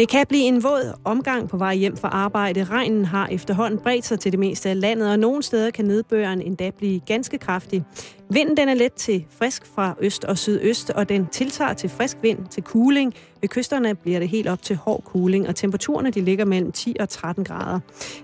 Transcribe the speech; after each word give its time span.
Det 0.00 0.08
kan 0.08 0.26
blive 0.28 0.42
en 0.42 0.62
våd 0.62 0.94
omgang 1.04 1.48
på 1.48 1.56
vej 1.56 1.74
hjem 1.74 1.96
fra 1.96 2.08
arbejde. 2.08 2.64
Regnen 2.64 3.04
har 3.04 3.26
efterhånden 3.26 3.80
bredt 3.80 4.04
sig 4.04 4.20
til 4.20 4.32
det 4.32 4.40
meste 4.40 4.68
af 4.68 4.80
landet, 4.80 5.10
og 5.10 5.18
nogle 5.18 5.42
steder 5.42 5.70
kan 5.70 5.84
nedbøren 5.84 6.40
endda 6.42 6.70
blive 6.70 7.00
ganske 7.00 7.38
kraftig. 7.38 7.84
Vinden 8.30 8.56
den 8.56 8.68
er 8.68 8.74
let 8.74 8.92
til 8.92 9.26
frisk 9.30 9.66
fra 9.66 9.94
øst 10.00 10.24
og 10.24 10.38
sydøst, 10.38 10.90
og 10.90 11.08
den 11.08 11.26
tiltager 11.26 11.72
til 11.72 11.90
frisk 11.90 12.16
vind 12.22 12.38
til 12.50 12.62
kuling. 12.62 13.14
Ved 13.40 13.48
kysterne 13.48 13.94
bliver 13.94 14.18
det 14.18 14.28
helt 14.28 14.48
op 14.48 14.62
til 14.62 14.76
hård 14.76 15.02
kuling, 15.04 15.48
og 15.48 15.56
temperaturerne 15.56 16.10
de 16.10 16.20
ligger 16.20 16.44
mellem 16.44 16.72
10 16.72 16.96
og 17.00 17.08
13 17.08 17.44
grader. 17.44 17.80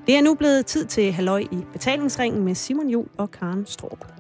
Det 0.07 0.17
er 0.17 0.23
nu 0.23 0.35
blevet 0.35 0.67
tid 0.67 0.85
til 0.85 1.13
halløj 1.13 1.41
i 1.41 1.59
betalingsringen 1.73 2.45
med 2.45 2.55
Simon 2.55 2.89
Jul 2.89 3.07
og 3.17 3.31
Karen 3.31 3.67
Strup. 3.67 4.16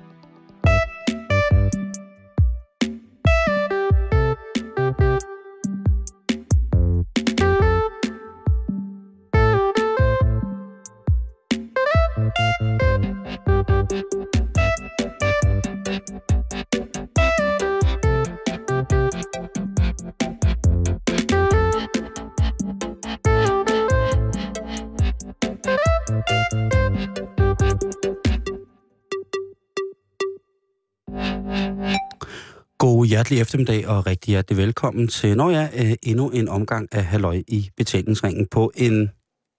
Hjertelig 33.16 33.40
eftermiddag 33.40 33.88
og 33.88 34.06
rigtig 34.06 34.32
hjertelig 34.32 34.56
velkommen 34.56 35.08
til, 35.08 35.36
når 35.36 35.50
jeg 35.50 35.70
er 35.72 35.96
endnu 36.02 36.30
en 36.30 36.48
omgang 36.48 36.88
af 36.92 37.04
Halløj 37.04 37.42
i 37.48 37.70
betalingsringen 37.76 38.46
på 38.46 38.72
en 38.74 39.10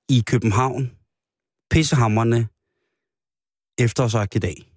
i 0.10 0.24
København 0.26 0.92
pissehammerne 1.72 2.48
efterårsagtig 3.80 4.42
dag. 4.42 4.72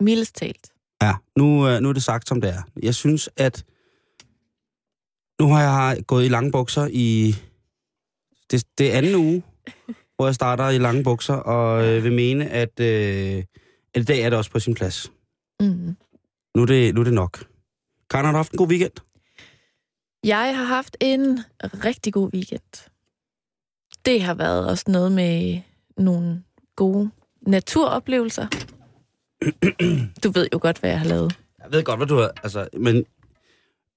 Mildest 0.00 0.34
talt. 0.34 0.72
Ja, 1.02 1.14
nu, 1.36 1.68
øh, 1.68 1.80
nu 1.80 1.88
er 1.88 1.92
det 1.92 2.02
sagt 2.02 2.28
som 2.28 2.40
det 2.40 2.50
er. 2.50 2.62
Jeg 2.82 2.94
synes, 2.94 3.30
at 3.36 3.64
nu 5.40 5.48
har 5.48 5.62
jeg 5.62 6.02
gået 6.06 6.24
i 6.24 6.28
lange 6.28 6.52
bukser 6.52 6.88
i... 6.92 7.34
Det, 8.50 8.64
det 8.78 8.90
anden 8.90 9.14
uge, 9.14 9.42
hvor 10.16 10.26
jeg 10.26 10.34
starter 10.34 10.68
i 10.68 10.78
lange 10.78 11.04
bukser, 11.04 11.34
og 11.34 11.86
øh, 11.86 12.04
vil 12.04 12.12
mene, 12.12 12.48
at, 12.50 12.80
øh, 12.80 13.44
at 13.94 14.00
i 14.00 14.04
dag 14.04 14.20
er 14.20 14.30
det 14.30 14.38
også 14.38 14.50
på 14.50 14.60
sin 14.60 14.74
plads. 14.74 15.12
Mm. 15.60 15.96
Nu 16.58 16.62
er 16.62 16.66
det, 16.66 16.94
nu 16.94 17.00
er 17.00 17.04
det 17.04 17.12
nok. 17.12 17.44
Karen, 18.10 18.24
har 18.24 18.32
du 18.32 18.36
haft 18.36 18.52
en 18.52 18.56
god 18.56 18.68
weekend? 18.68 18.92
Jeg 20.24 20.56
har 20.56 20.64
haft 20.64 20.96
en 21.00 21.40
rigtig 21.60 22.12
god 22.12 22.30
weekend. 22.34 22.90
Det 24.04 24.22
har 24.22 24.34
været 24.34 24.68
også 24.68 24.84
noget 24.88 25.12
med 25.12 25.60
nogle 25.96 26.42
gode 26.76 27.10
naturoplevelser. 27.42 28.46
Du 30.24 30.30
ved 30.30 30.48
jo 30.52 30.58
godt, 30.62 30.78
hvad 30.78 30.90
jeg 30.90 30.98
har 30.98 31.06
lavet. 31.06 31.38
Jeg 31.62 31.72
ved 31.72 31.82
godt, 31.82 31.98
hvad 31.98 32.06
du 32.06 32.16
har... 32.16 32.32
Altså, 32.42 32.68
men 32.78 33.04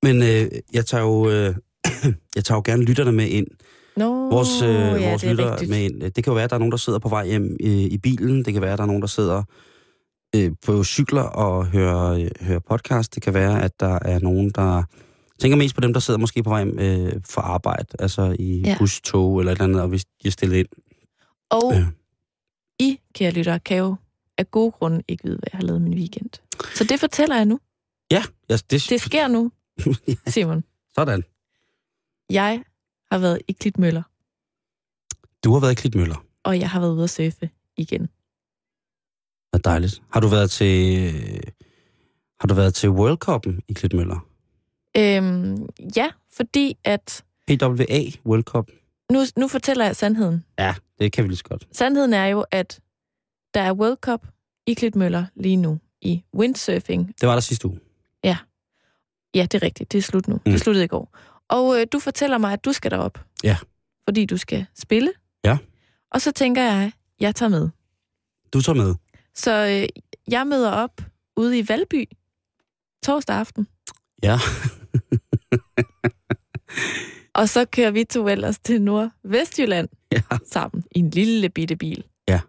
men 0.04 0.22
øh, 0.22 0.52
jeg, 0.74 0.86
tager 0.86 1.04
jo, 1.04 1.30
øh, 1.30 1.56
jeg 2.36 2.46
tager 2.46 2.58
jo 2.58 2.62
gerne 2.66 2.84
lytterne 2.84 3.12
med 3.12 3.28
ind. 3.28 3.48
Nå, 3.98 4.30
Vores, 4.30 4.62
øh, 4.62 4.70
ja, 4.70 5.10
vores 5.10 5.24
er 5.24 5.52
rigtigt. 5.52 5.70
med 5.70 5.80
ind. 5.80 6.02
Det 6.02 6.24
kan 6.24 6.32
jo 6.32 6.34
være, 6.34 6.44
at 6.44 6.50
der 6.50 6.56
er 6.56 6.60
nogen, 6.60 6.72
der 6.72 6.78
sidder 6.78 7.00
på 7.00 7.10
vej 7.10 7.26
hjem 7.28 7.58
øh, 7.64 7.70
i 7.70 7.98
bilen. 7.98 8.46
Det 8.46 8.54
kan 8.54 8.62
være, 8.62 8.72
at 8.72 8.78
der 8.78 8.84
er 8.84 8.88
nogen, 8.88 9.02
der 9.02 9.08
sidder 9.08 9.44
øh, 10.36 10.52
på 10.66 10.84
cykler 10.84 11.22
og 11.22 11.66
hører, 11.66 12.14
øh, 12.14 12.30
hører 12.42 12.60
podcast. 12.60 13.16
Det 13.16 13.24
kan 13.24 13.34
være, 13.34 13.62
at 13.64 13.80
der 13.80 14.00
er 14.02 14.20
nogen, 14.20 14.50
der 14.50 14.84
tænker 15.40 15.58
mest 15.58 15.76
på 15.76 15.82
dem, 15.82 15.94
der 15.94 16.00
sidder 16.00 16.20
måske 16.20 16.44
på 16.44 16.50
vej 16.50 16.66
øh, 16.68 17.14
for 17.30 17.42
arbejde. 17.42 17.86
Altså 18.00 18.36
i 18.40 18.62
Ja. 18.66 18.76
bus, 18.80 19.02
tog 19.02 19.40
eller 19.40 19.52
et 19.52 19.56
eller 19.56 19.64
andet, 19.64 19.82
og 19.82 19.88
hvis 19.88 20.06
de 20.06 20.28
er 20.28 20.32
stillet 20.32 20.58
ind. 20.58 20.68
Og 21.50 21.74
Ja. 21.74 21.86
I, 22.80 23.00
kære 23.16 23.32
lyttere, 23.32 23.60
kan 23.60 23.78
jo 23.78 23.96
af 24.38 24.52
gode 24.52 24.72
grunde 24.72 25.04
ikke 25.08 25.24
vide, 25.24 25.36
hvad 25.38 25.48
jeg 25.54 25.58
har 25.58 25.64
lavet 25.66 25.82
min 25.82 25.94
weekend. 25.94 26.30
Så 26.76 26.84
det 26.84 27.00
fortæller 27.00 27.36
jeg 27.36 27.46
nu. 27.46 27.60
Ja, 28.12 28.24
ja 28.50 28.54
det, 28.70 28.86
Det 28.90 29.02
sker 29.02 29.28
nu, 29.28 29.52
Simon. 30.34 30.64
Sådan. 30.96 31.24
Jeg 32.30 32.64
har 33.12 33.18
været 33.18 33.42
i 33.48 33.52
Klitmøller, 33.52 34.04
Du 35.44 35.54
har 35.54 35.60
været 35.60 35.72
i 35.72 35.76
Klitmøller. 35.76 36.26
og 36.44 36.60
jeg 36.60 36.70
har 36.70 36.80
været 36.80 36.94
ude 36.94 37.04
at 37.04 37.10
surfe 37.10 37.50
igen. 37.78 38.10
Det 39.54 39.66
er 39.66 39.70
dejligt. 39.70 40.02
Har 40.10 40.20
du 40.20 40.28
været 40.28 40.52
til... 40.52 41.12
Har 42.40 42.48
du 42.48 42.54
været 42.54 42.74
til 42.74 42.90
World 42.90 43.18
Cup'en 43.30 43.60
i 43.68 43.74
Klitmøller? 43.74 44.28
Øhm, 44.98 45.70
ja, 45.96 46.10
fordi 46.34 46.78
at... 46.84 47.24
PWA 47.48 48.02
World 48.26 48.44
Cup? 48.44 48.72
Nu, 49.12 49.20
nu 49.38 49.48
fortæller 49.48 49.86
jeg 49.86 49.96
sandheden. 49.96 50.44
Ja, 50.60 50.76
det 51.00 51.12
kan 51.12 51.24
vi 51.24 51.30
lige 51.30 51.38
så 51.38 51.44
godt. 51.44 51.68
Sandheden 51.72 52.14
er 52.14 52.26
jo, 52.26 52.46
at 52.52 52.80
der 53.54 53.62
er 53.62 53.74
World 53.74 53.98
Cup 53.98 54.28
i 54.68 54.74
Klitmøller 54.74 55.26
lige 55.36 55.56
nu 55.56 55.80
i 56.02 56.24
windsurfing. 56.36 57.14
Det 57.22 57.28
var 57.28 57.34
der 57.34 57.42
sidste 57.42 57.68
uge. 57.68 57.80
Ja, 59.34 59.42
det 59.44 59.54
er 59.54 59.64
rigtigt. 59.64 59.92
Det 59.92 59.98
er 59.98 60.02
slut 60.02 60.28
nu. 60.28 60.36
Mm. 60.36 60.52
Det 60.52 60.60
sluttede 60.60 60.86
i 60.86 60.88
går. 60.88 61.18
Og 61.50 61.80
øh, 61.80 61.88
du 61.92 62.00
fortæller 62.00 62.38
mig, 62.38 62.54
at 62.54 62.66
du 62.66 62.74
skal 62.74 62.92
derop. 62.92 63.20
Ja. 63.44 63.58
Fordi 64.04 64.26
du 64.26 64.38
skal 64.38 64.66
spille. 64.80 65.12
Ja. 65.44 65.58
Og 66.12 66.22
så 66.22 66.32
tænker 66.32 66.64
jeg, 66.64 66.92
jeg 67.20 67.36
tager 67.36 67.50
med. 67.50 67.70
Du 68.54 68.62
tager 68.62 68.76
med. 68.76 68.96
Så 69.36 69.52
øh, 69.52 69.88
jeg 70.28 70.48
møder 70.48 70.72
op 70.72 71.02
ude 71.38 71.60
i 71.60 71.68
Valby 71.70 72.06
torsdag 73.04 73.36
aften. 73.36 73.68
Ja. 74.24 74.38
Og 77.34 77.50
så 77.50 77.66
kører 77.66 77.92
vi 77.92 78.04
to 78.04 78.28
ellers 78.28 78.60
til 78.60 78.82
Nordvestjylland 78.82 79.90
ja. 80.12 80.22
sammen 80.52 80.84
i 80.96 81.00
en 81.00 81.10
lille 81.10 81.50
bitte 81.50 81.76
bil. 81.76 82.04
Ja. 82.28 82.40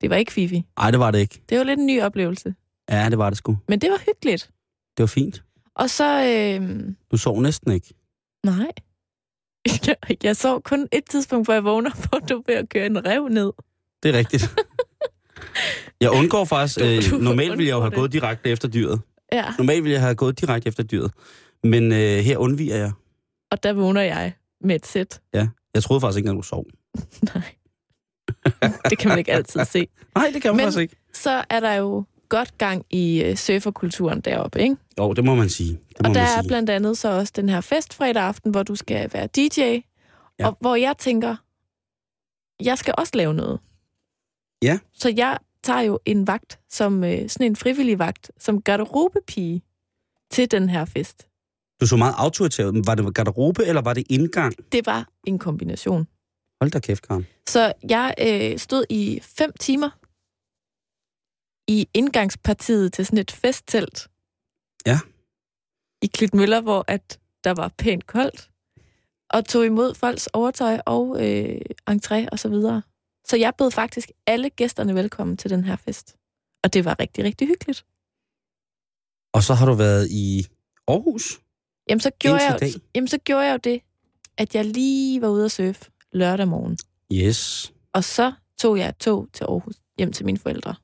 Det 0.00 0.10
var 0.10 0.16
ikke 0.16 0.32
fifi. 0.32 0.64
Ej, 0.76 0.90
det 0.90 1.00
var 1.00 1.10
det 1.10 1.18
ikke. 1.18 1.42
Det 1.48 1.58
var 1.58 1.64
lidt 1.64 1.80
en 1.80 1.86
ny 1.86 2.02
oplevelse. 2.02 2.54
Ja, 2.90 3.10
det 3.10 3.18
var 3.18 3.30
det 3.30 3.36
sgu. 3.38 3.58
Men 3.68 3.80
det 3.80 3.90
var 3.90 3.98
hyggeligt. 4.06 4.50
Det 4.96 5.02
var 5.02 5.06
fint. 5.06 5.44
Og 5.74 5.90
så... 5.90 6.24
Øh, 6.26 6.88
Du 7.10 7.16
sov 7.16 7.40
næsten 7.42 7.72
ikke. 7.72 7.94
nej. 8.44 8.72
Jeg, 9.86 9.96
jeg 10.22 10.36
sov 10.36 10.62
kun 10.62 10.88
et 10.92 11.04
tidspunkt, 11.04 11.46
hvor 11.46 11.54
jeg 11.54 11.64
vågner, 11.64 11.90
hvor 12.08 12.18
du 12.18 12.42
ved 12.46 12.54
at 12.54 12.68
køre 12.68 12.86
en 12.86 13.06
rev 13.06 13.28
ned. 13.28 13.52
Det 14.02 14.14
er 14.14 14.18
rigtigt. 14.18 14.42
Jeg 16.00 16.10
undgår 16.10 16.44
faktisk... 16.44 16.78
Øh, 16.82 17.20
normalt 17.20 17.58
ville 17.58 17.68
jeg 17.68 17.74
jo 17.74 17.80
have 17.80 17.90
det. 17.90 17.96
gået 17.98 18.12
direkte 18.12 18.50
efter 18.50 18.68
dyret. 18.68 19.00
Ja. 19.32 19.44
Normalt 19.58 19.82
ville 19.84 19.92
jeg 19.92 20.00
have 20.02 20.14
gået 20.14 20.40
direkte 20.40 20.68
efter 20.68 20.82
dyret. 20.82 21.12
Men 21.64 21.92
øh, 21.92 21.98
her 22.18 22.38
undviger 22.38 22.76
jeg. 22.76 22.92
Og 23.50 23.62
der 23.62 23.72
vågner 23.72 24.00
jeg 24.00 24.32
med 24.60 24.74
et 24.76 24.86
sæt. 24.86 25.20
Jeg 25.74 25.82
troede 25.82 26.00
faktisk 26.00 26.18
ikke, 26.18 26.30
at 26.30 26.36
du 26.36 26.42
sov. 26.42 26.66
Nej. 27.34 27.42
Det 28.90 28.98
kan 28.98 29.08
man 29.08 29.18
ikke 29.18 29.32
altid 29.32 29.64
se. 29.64 29.86
Nej, 30.16 30.30
det 30.34 30.42
kan 30.42 30.48
man 30.50 30.56
Men- 30.56 30.64
faktisk 30.64 30.80
ikke. 30.80 30.96
Så 31.14 31.44
er 31.50 31.60
der 31.60 31.72
jo 31.74 32.04
godt 32.28 32.58
gang 32.58 32.84
i 32.90 33.22
øh, 33.22 33.36
surferkulturen 33.36 34.20
deroppe, 34.20 34.60
ikke? 34.62 34.76
Jo, 34.98 35.12
det 35.12 35.24
må 35.24 35.34
man 35.34 35.48
sige. 35.48 35.70
Det 35.88 36.02
må 36.02 36.08
Og 36.08 36.14
der 36.14 36.20
er 36.20 36.40
sige. 36.40 36.48
blandt 36.48 36.70
andet 36.70 36.98
så 36.98 37.08
også 37.18 37.32
den 37.36 37.48
her 37.48 37.60
fest 37.60 37.94
fredag 37.94 38.22
aften, 38.22 38.50
hvor 38.50 38.62
du 38.62 38.74
skal 38.74 39.10
være 39.12 39.26
DJ. 39.36 39.60
Ja. 39.60 39.80
Ja. 40.38 40.46
Og 40.46 40.56
hvor 40.60 40.76
jeg 40.76 40.94
tænker, 40.98 41.36
jeg 42.64 42.78
skal 42.78 42.94
også 42.98 43.12
lave 43.14 43.34
noget. 43.34 43.60
Ja. 44.62 44.78
Så 44.92 45.12
jeg 45.16 45.38
tager 45.62 45.80
jo 45.80 45.98
en 46.04 46.26
vagt, 46.26 46.60
som 46.68 47.04
øh, 47.04 47.28
sådan 47.28 47.46
en 47.46 47.56
frivillig 47.56 47.98
vagt, 47.98 48.30
som 48.38 48.62
garderobepige 48.62 49.62
til 50.30 50.50
den 50.50 50.68
her 50.68 50.84
fest. 50.84 51.26
Du 51.80 51.86
så 51.86 51.96
meget 51.96 52.14
autoritær 52.18 52.66
ud. 52.66 52.72
Men 52.72 52.86
Var 52.86 52.94
det 52.94 53.14
garderobe, 53.14 53.64
eller 53.64 53.82
var 53.82 53.94
det 53.94 54.04
indgang? 54.10 54.72
Det 54.72 54.86
var 54.86 55.08
en 55.26 55.38
kombination. 55.38 56.06
Hold 56.60 56.70
da 56.70 56.78
kæft, 56.78 57.08
Karen. 57.08 57.26
Så 57.48 57.72
jeg 57.88 58.14
øh, 58.20 58.58
stod 58.58 58.84
i 58.90 59.20
fem 59.22 59.52
timer 59.60 59.90
i 61.68 61.88
indgangspartiet 61.94 62.92
til 62.92 63.06
sådan 63.06 63.18
et 63.18 63.30
festtelt. 63.30 64.08
Ja. 64.86 64.98
I 66.02 66.06
Klitmøller, 66.06 66.60
hvor 66.60 66.84
at 66.88 67.20
der 67.44 67.54
var 67.54 67.68
pænt 67.78 68.06
koldt. 68.06 68.50
Og 69.30 69.44
tog 69.44 69.66
imod 69.66 69.94
folks 69.94 70.26
overtøj 70.26 70.78
og 70.86 71.16
øh, 71.26 71.60
entré 71.90 72.28
og 72.32 72.38
så 72.38 72.48
videre. 72.48 72.82
Så 73.28 73.36
jeg 73.36 73.52
bød 73.58 73.70
faktisk 73.70 74.10
alle 74.26 74.50
gæsterne 74.50 74.94
velkommen 74.94 75.36
til 75.36 75.50
den 75.50 75.64
her 75.64 75.76
fest. 75.76 76.16
Og 76.64 76.72
det 76.72 76.84
var 76.84 76.96
rigtig, 77.00 77.24
rigtig 77.24 77.48
hyggeligt. 77.48 77.84
Og 79.34 79.42
så 79.42 79.54
har 79.54 79.66
du 79.66 79.72
været 79.74 80.08
i 80.10 80.46
Aarhus? 80.88 81.40
Jamen 81.88 82.00
så 82.00 82.10
gjorde, 82.18 82.42
jeg, 82.42 82.58
jo- 82.62 82.80
jamen, 82.94 83.08
så 83.08 83.18
gjorde 83.18 83.44
jeg 83.46 83.52
jo 83.52 83.58
det, 83.64 83.80
at 84.36 84.54
jeg 84.54 84.64
lige 84.64 85.20
var 85.20 85.28
ude 85.28 85.44
at 85.44 85.52
surfe 85.52 85.84
lørdag 86.12 86.48
morgen. 86.48 86.78
Yes. 87.12 87.72
Og 87.92 88.04
så 88.04 88.32
tog 88.58 88.78
jeg 88.78 88.88
et 88.88 88.96
tog 88.96 89.28
til 89.32 89.44
Aarhus, 89.44 89.74
hjem 89.98 90.12
til 90.12 90.26
mine 90.26 90.38
forældre. 90.38 90.74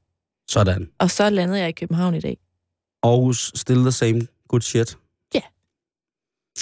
Sådan. 0.51 0.91
Og 0.99 1.11
så 1.11 1.31
landede 1.31 1.61
jeg 1.61 1.69
i 1.69 1.73
København 1.73 2.15
i 2.15 2.21
dag. 2.21 2.39
Aarhus, 3.03 3.53
still 3.55 3.81
the 3.81 3.93
same 3.93 4.21
good 4.49 4.61
shit. 4.61 4.99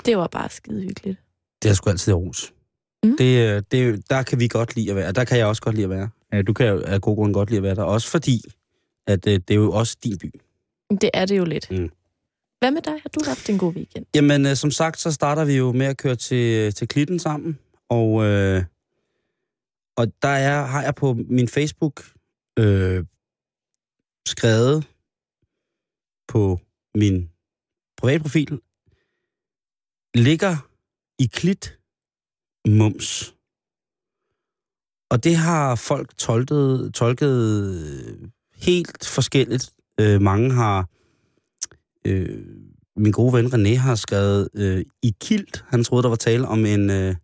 Det 0.06 0.16
var 0.18 0.26
bare 0.26 0.48
skide 0.50 0.82
hyggeligt. 0.82 1.18
Det 1.62 1.70
er 1.70 1.74
sgu 1.74 1.90
altid 1.90 2.12
Aarhus. 2.12 2.52
Mm. 3.04 3.16
Det, 3.16 3.56
øh, 3.56 3.62
det, 3.70 4.10
der 4.10 4.22
kan 4.22 4.40
vi 4.40 4.48
godt 4.48 4.76
lide 4.76 4.90
at 4.90 4.96
være. 4.96 5.12
Der 5.12 5.24
kan 5.24 5.38
jeg 5.38 5.46
også 5.46 5.62
godt 5.62 5.74
lide 5.74 5.84
at 5.84 5.90
være. 5.90 6.08
Ja, 6.32 6.42
Du 6.42 6.52
kan 6.52 6.66
jo 6.66 6.82
af 6.86 7.00
god 7.00 7.16
grund 7.16 7.34
godt 7.34 7.50
lide 7.50 7.58
at 7.58 7.62
være 7.62 7.74
der. 7.74 7.82
Også 7.82 8.08
fordi, 8.08 8.42
at 9.06 9.26
øh, 9.26 9.32
det 9.32 9.50
er 9.50 9.54
jo 9.54 9.72
også 9.72 9.96
din 10.04 10.18
by. 10.18 10.40
Det 10.90 11.10
er 11.14 11.26
det 11.26 11.38
jo 11.38 11.44
lidt. 11.44 11.70
Mm. 11.70 11.90
Hvad 12.58 12.70
med 12.70 12.82
dig? 12.82 12.92
Har 12.92 13.08
du 13.14 13.20
haft 13.24 13.50
en 13.50 13.58
god 13.58 13.74
weekend? 13.74 14.06
Jamen, 14.14 14.46
øh, 14.46 14.56
som 14.56 14.70
sagt, 14.70 15.00
så 15.00 15.12
starter 15.12 15.44
vi 15.44 15.56
jo 15.56 15.72
med 15.72 15.86
at 15.86 15.96
køre 15.96 16.16
til, 16.16 16.74
til 16.74 16.88
Klitten 16.88 17.18
sammen. 17.18 17.58
Og, 17.88 18.24
øh, 18.24 18.64
og 19.96 20.06
der 20.22 20.28
er, 20.28 20.64
har 20.64 20.82
jeg 20.82 20.94
på 20.94 21.16
min 21.28 21.48
Facebook 21.48 22.04
øh, 22.58 23.04
skrevet 24.26 24.84
på 26.28 26.60
min 26.94 27.30
privatprofil, 27.96 28.60
ligger 30.14 30.56
i 31.18 31.26
klit 31.26 31.78
mums. 32.76 33.34
Og 35.10 35.24
det 35.24 35.36
har 35.36 35.74
folk 35.74 36.16
tolket, 36.16 36.94
tolket 36.94 38.40
helt 38.54 39.06
forskelligt. 39.06 39.70
Øh, 40.00 40.20
mange 40.20 40.52
har... 40.52 40.88
Øh, 42.04 42.44
min 42.96 43.12
gode 43.12 43.32
ven 43.32 43.46
René 43.46 43.76
har 43.76 43.94
skrevet 43.94 44.48
øh, 44.54 44.84
i 45.02 45.14
kilt. 45.20 45.64
Han 45.68 45.84
troede, 45.84 46.02
der 46.02 46.08
var 46.08 46.16
tale 46.16 46.48
om 46.48 46.66
en, 46.66 46.90
øh, 46.90 47.14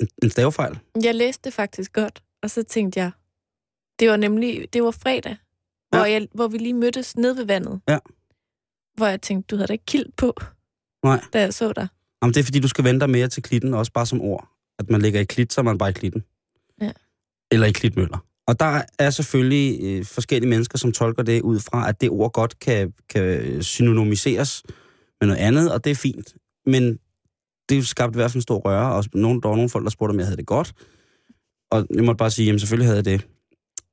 en, 0.00 0.08
en 0.22 0.30
stavefejl. 0.30 0.78
Jeg 1.02 1.14
læste 1.14 1.44
det 1.44 1.52
faktisk 1.52 1.92
godt, 1.92 2.22
og 2.42 2.50
så 2.50 2.62
tænkte 2.62 3.00
jeg, 3.00 3.10
det 3.98 4.08
var 4.08 4.16
nemlig, 4.16 4.72
det 4.72 4.82
var 4.82 4.90
fredag, 4.90 5.36
ja. 5.92 5.98
hvor, 5.98 6.04
jeg, 6.04 6.28
hvor 6.34 6.48
vi 6.48 6.58
lige 6.58 6.74
mødtes 6.74 7.16
ned 7.16 7.34
ved 7.34 7.44
vandet. 7.44 7.80
Ja. 7.88 7.98
Hvor 8.96 9.06
jeg 9.06 9.22
tænkte, 9.22 9.46
du 9.46 9.56
havde 9.56 9.66
da 9.66 9.72
ikke 9.72 9.86
kilt 9.86 10.16
på, 10.16 10.34
Nej. 11.04 11.20
da 11.32 11.40
jeg 11.40 11.54
så 11.54 11.72
dig. 11.72 11.88
Jamen, 12.22 12.34
det 12.34 12.40
er 12.40 12.44
fordi, 12.44 12.60
du 12.60 12.68
skal 12.68 12.84
vente 12.84 13.00
dig 13.00 13.10
mere 13.10 13.28
til 13.28 13.42
klitten, 13.42 13.74
også 13.74 13.92
bare 13.92 14.06
som 14.06 14.20
ord. 14.20 14.48
At 14.78 14.90
man 14.90 15.02
ligger 15.02 15.20
i 15.20 15.24
klit, 15.24 15.52
så 15.52 15.60
er 15.60 15.62
man 15.62 15.78
bare 15.78 15.90
i 15.90 15.92
klitten. 15.92 16.24
Ja. 16.80 16.92
Eller 17.50 17.66
i 17.66 17.72
klitmøller. 17.72 18.18
Og 18.46 18.60
der 18.60 18.82
er 18.98 19.10
selvfølgelig 19.10 19.78
øh, 19.82 20.04
forskellige 20.04 20.50
mennesker, 20.50 20.78
som 20.78 20.92
tolker 20.92 21.22
det 21.22 21.42
ud 21.42 21.60
fra, 21.60 21.88
at 21.88 22.00
det 22.00 22.10
ord 22.10 22.32
godt 22.32 22.58
kan, 22.58 22.94
kan 23.08 23.62
synonymiseres 23.62 24.62
med 25.20 25.28
noget 25.28 25.40
andet, 25.40 25.72
og 25.72 25.84
det 25.84 25.90
er 25.90 25.94
fint. 25.94 26.34
Men 26.66 26.98
det 27.68 27.86
skabte 27.88 28.16
i 28.16 28.18
hvert 28.18 28.30
fald 28.30 28.38
en 28.38 28.42
stor 28.42 28.58
røre, 28.58 28.94
og 28.94 29.04
nogen, 29.14 29.42
der 29.42 29.48
var 29.48 29.56
nogle 29.56 29.70
folk, 29.70 29.84
der 29.84 29.90
spurgte, 29.90 30.12
om 30.12 30.18
jeg 30.18 30.26
havde 30.26 30.36
det 30.36 30.46
godt. 30.46 30.74
Og 31.70 31.86
jeg 31.94 32.04
måtte 32.04 32.18
bare 32.18 32.30
sige, 32.30 32.46
jamen 32.46 32.58
selvfølgelig 32.58 32.86
havde 32.86 32.96
jeg 32.96 33.04
det. 33.04 33.26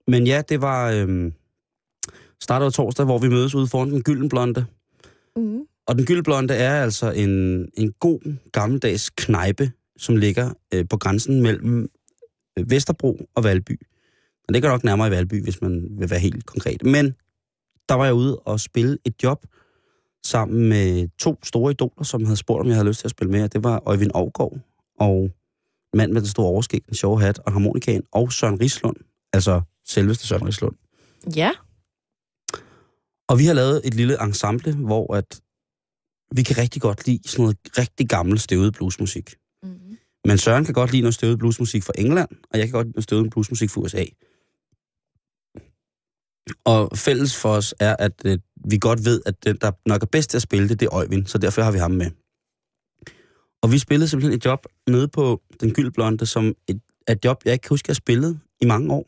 Men 0.07 0.27
ja, 0.27 0.41
det 0.49 0.61
var 0.61 0.91
øh, 0.91 1.31
startet 2.41 2.73
torsdag, 2.73 3.05
hvor 3.05 3.17
vi 3.17 3.29
mødes 3.29 3.55
ude 3.55 3.67
foran 3.67 3.91
den 3.91 4.03
gyldenblonde. 4.03 4.65
Mm. 5.35 5.61
Og 5.89 5.97
den 5.97 6.05
gyldenblonde 6.05 6.53
er 6.53 6.83
altså 6.83 7.11
en, 7.11 7.65
en 7.73 7.93
god 7.99 8.35
gammeldags 8.51 9.09
knejpe, 9.09 9.71
som 9.97 10.15
ligger 10.15 10.53
øh, 10.73 10.85
på 10.89 10.97
grænsen 10.97 11.41
mellem 11.41 11.89
øh, 12.59 12.69
Vesterbro 12.69 13.27
og 13.35 13.43
Valby. 13.43 13.79
Den 14.47 14.53
ligger 14.53 14.69
nok 14.69 14.83
nærmere 14.83 15.07
i 15.07 15.11
Valby, 15.11 15.43
hvis 15.43 15.61
man 15.61 15.87
vil 15.99 16.09
være 16.09 16.19
helt 16.19 16.45
konkret. 16.45 16.83
Men 16.83 17.05
der 17.89 17.95
var 17.95 18.05
jeg 18.05 18.13
ude 18.13 18.39
og 18.39 18.59
spille 18.59 18.97
et 19.05 19.23
job 19.23 19.45
sammen 20.25 20.69
med 20.69 21.09
to 21.19 21.39
store 21.43 21.71
idoler, 21.71 22.03
som 22.03 22.25
havde 22.25 22.37
spurgt, 22.37 22.61
om 22.61 22.67
jeg 22.67 22.75
havde 22.75 22.87
lyst 22.87 22.99
til 22.99 23.07
at 23.07 23.11
spille 23.11 23.31
med. 23.31 23.49
Det 23.49 23.63
var 23.63 23.83
Øjvind 23.85 24.11
Aargaard 24.15 24.57
og 24.99 25.29
mand 25.93 26.11
med 26.11 26.21
den 26.21 26.29
store 26.29 26.47
overskæg, 26.47 26.81
den 26.87 26.95
sjove 26.95 27.21
hat 27.21 27.39
og 27.39 27.51
harmonikaen, 27.51 28.03
og 28.11 28.33
Søren 28.33 28.61
Rislund, 28.61 28.95
altså 29.33 29.61
selveste 29.85 30.27
Søren 30.27 30.47
Rislund. 30.47 30.75
Ja. 31.35 31.51
Og 33.29 33.39
vi 33.39 33.45
har 33.45 33.53
lavet 33.53 33.81
et 33.83 33.93
lille 33.93 34.23
ensemble, 34.23 34.75
hvor 34.75 35.15
at 35.15 35.41
vi 36.35 36.43
kan 36.43 36.57
rigtig 36.57 36.81
godt 36.81 37.07
lide 37.07 37.29
sådan 37.29 37.43
noget 37.43 37.57
rigtig 37.77 38.09
gammel 38.09 38.39
støvet 38.39 38.73
bluesmusik. 38.73 39.35
Mm. 39.63 39.97
Men 40.25 40.37
Søren 40.37 40.65
kan 40.65 40.73
godt 40.73 40.91
lide 40.91 41.01
noget 41.01 41.15
støvet 41.15 41.39
bluesmusik 41.39 41.83
fra 41.83 41.93
England, 41.97 42.29
og 42.51 42.59
jeg 42.59 42.67
kan 42.67 42.73
godt 42.73 42.87
lide 42.87 42.95
noget 42.95 43.03
støvet 43.03 43.29
bluesmusik 43.31 43.69
fra 43.69 43.81
USA. 43.81 44.05
Og 46.65 46.97
fælles 46.97 47.35
for 47.35 47.49
os 47.49 47.75
er, 47.79 47.95
at 47.99 48.21
øh, 48.25 48.39
vi 48.69 48.77
godt 48.77 49.05
ved, 49.05 49.21
at 49.25 49.43
den, 49.43 49.57
der 49.61 49.71
nok 49.85 50.01
er 50.01 50.05
bedst 50.05 50.29
til 50.29 50.37
at 50.37 50.41
spille 50.41 50.69
det, 50.69 50.79
det 50.79 50.85
er 50.85 50.93
Øjvind, 50.93 51.27
så 51.27 51.37
derfor 51.37 51.61
har 51.61 51.71
vi 51.71 51.77
ham 51.77 51.91
med. 51.91 52.11
Og 53.61 53.71
vi 53.71 53.77
spillede 53.77 54.09
simpelthen 54.09 54.37
et 54.37 54.45
job 54.45 54.65
nede 54.87 55.07
på 55.07 55.41
Den 55.61 55.73
Gyldblonde, 55.73 56.25
som 56.25 56.55
et, 56.67 56.81
et 57.09 57.25
job, 57.25 57.41
jeg 57.45 57.53
ikke 57.53 57.63
kan 57.63 57.69
huske, 57.69 57.89
jeg 57.89 57.93
har 57.93 57.95
spillet 57.95 58.39
i 58.61 58.65
mange 58.65 58.93
år. 58.93 59.05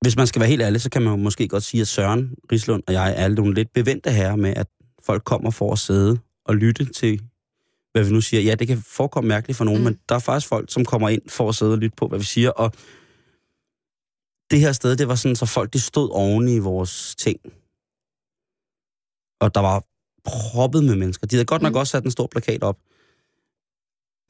Hvis 0.00 0.16
man 0.16 0.26
skal 0.26 0.40
være 0.40 0.48
helt 0.48 0.62
ærlig, 0.62 0.80
så 0.80 0.90
kan 0.90 1.02
man 1.02 1.10
jo 1.10 1.16
måske 1.16 1.48
godt 1.48 1.62
sige, 1.62 1.80
at 1.80 1.88
Søren 1.88 2.34
Rislund 2.52 2.82
og 2.86 2.92
jeg 2.92 3.14
er 3.16 3.28
nogle 3.28 3.54
lidt 3.54 3.72
bevendte 3.72 4.10
herrer 4.10 4.36
med, 4.36 4.54
at 4.56 4.66
folk 5.02 5.24
kommer 5.24 5.50
for 5.50 5.72
at 5.72 5.78
sidde 5.78 6.18
og 6.44 6.56
lytte 6.56 6.84
til, 6.84 7.22
hvad 7.92 8.04
vi 8.04 8.12
nu 8.12 8.20
siger. 8.20 8.42
Ja, 8.42 8.54
det 8.54 8.68
kan 8.68 8.82
forekomme 8.86 9.28
mærkeligt 9.28 9.56
for 9.56 9.64
nogen, 9.64 9.80
mm. 9.80 9.84
men 9.84 9.98
der 10.08 10.14
er 10.14 10.18
faktisk 10.18 10.48
folk, 10.48 10.72
som 10.72 10.84
kommer 10.84 11.08
ind 11.08 11.22
for 11.28 11.48
at 11.48 11.54
sidde 11.54 11.72
og 11.72 11.78
lytte 11.78 11.96
på, 11.96 12.08
hvad 12.08 12.18
vi 12.18 12.24
siger. 12.24 12.50
Og 12.50 12.72
det 14.50 14.60
her 14.60 14.72
sted, 14.72 14.96
det 14.96 15.08
var 15.08 15.14
sådan, 15.14 15.36
så 15.36 15.46
folk 15.46 15.72
de 15.72 15.80
stod 15.80 16.10
oven 16.10 16.48
i 16.48 16.58
vores 16.58 17.14
ting. 17.14 17.40
Og 19.40 19.54
der 19.54 19.60
var 19.60 19.84
proppet 20.24 20.84
med 20.84 20.96
mennesker. 20.96 21.26
De 21.26 21.36
havde 21.36 21.46
godt 21.46 21.62
nok 21.62 21.72
mm. 21.72 21.78
også 21.78 21.90
sat 21.90 22.04
en 22.04 22.10
stor 22.10 22.26
plakat 22.26 22.62
op. 22.62 22.78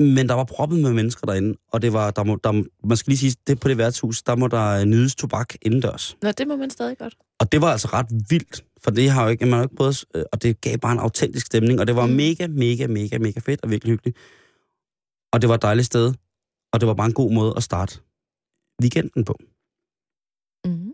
Men 0.01 0.29
der 0.29 0.35
var 0.35 0.45
proppet 0.45 0.79
med 0.79 0.93
mennesker 0.93 1.27
derinde, 1.27 1.59
og 1.73 1.83
det 1.83 1.93
var, 1.93 2.11
der 2.11 2.25
må, 2.25 2.39
der, 2.45 2.53
man 2.87 2.97
skal 2.97 3.11
lige 3.11 3.19
sige, 3.19 3.37
det 3.47 3.61
på 3.61 3.69
det 3.69 3.79
værtshus, 3.79 4.23
der 4.23 4.37
må 4.37 4.47
der 4.49 4.85
nydes 4.85 5.15
tobak 5.15 5.55
indendørs. 5.63 6.17
Nå, 6.23 6.33
det 6.33 6.49
må 6.49 6.57
man 6.57 6.71
stadig 6.71 6.99
godt. 6.99 7.17
Og 7.41 7.53
det 7.53 7.61
var 7.61 7.73
altså 7.73 7.89
ret 7.93 8.07
vildt, 8.31 8.65
for 8.85 8.91
det 8.91 9.11
har 9.11 9.23
jo 9.23 9.29
ikke, 9.29 9.45
man 9.45 9.53
har 9.53 9.59
jo 9.59 9.65
ikke 9.65 9.77
prøvet, 9.77 10.05
øh, 10.15 10.25
og 10.33 10.43
det 10.43 10.61
gav 10.61 10.79
bare 10.79 10.93
en 10.93 10.99
autentisk 10.99 11.47
stemning, 11.47 11.81
og 11.81 11.87
det 11.87 11.97
var 11.97 12.07
mm. 12.07 12.13
mega, 12.13 12.47
mega, 12.47 12.87
mega, 12.87 13.19
mega 13.19 13.41
fedt 13.41 13.61
og 13.63 13.71
virkelig 13.71 13.93
hyggeligt. 13.93 14.19
Og 15.33 15.41
det 15.41 15.49
var 15.49 15.55
et 15.55 15.63
dejligt 15.63 15.87
sted, 15.87 16.15
og 16.73 16.81
det 16.81 16.87
var 16.87 16.95
bare 16.95 17.07
en 17.07 17.13
god 17.13 17.33
måde 17.33 17.55
at 17.57 17.63
starte 17.63 18.01
weekenden 18.83 19.25
på. 19.25 19.35
Mm. 20.65 20.93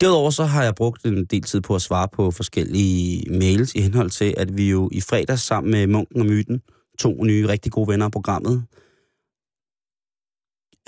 Derudover 0.00 0.30
så 0.30 0.44
har 0.44 0.62
jeg 0.62 0.74
brugt 0.74 1.04
en 1.04 1.24
del 1.24 1.42
tid 1.42 1.60
på 1.60 1.74
at 1.74 1.82
svare 1.82 2.08
på 2.08 2.30
forskellige 2.30 3.30
mails 3.30 3.74
i 3.74 3.80
henhold 3.80 4.10
til, 4.10 4.34
at 4.36 4.56
vi 4.56 4.70
jo 4.70 4.88
i 4.92 5.00
fredags 5.00 5.42
sammen 5.42 5.70
med 5.70 5.86
Munken 5.86 6.20
og 6.20 6.26
Myten, 6.26 6.62
to 6.98 7.24
nye 7.24 7.48
rigtig 7.48 7.72
gode 7.72 7.88
venner 7.88 8.06
af 8.06 8.12
programmet, 8.12 8.64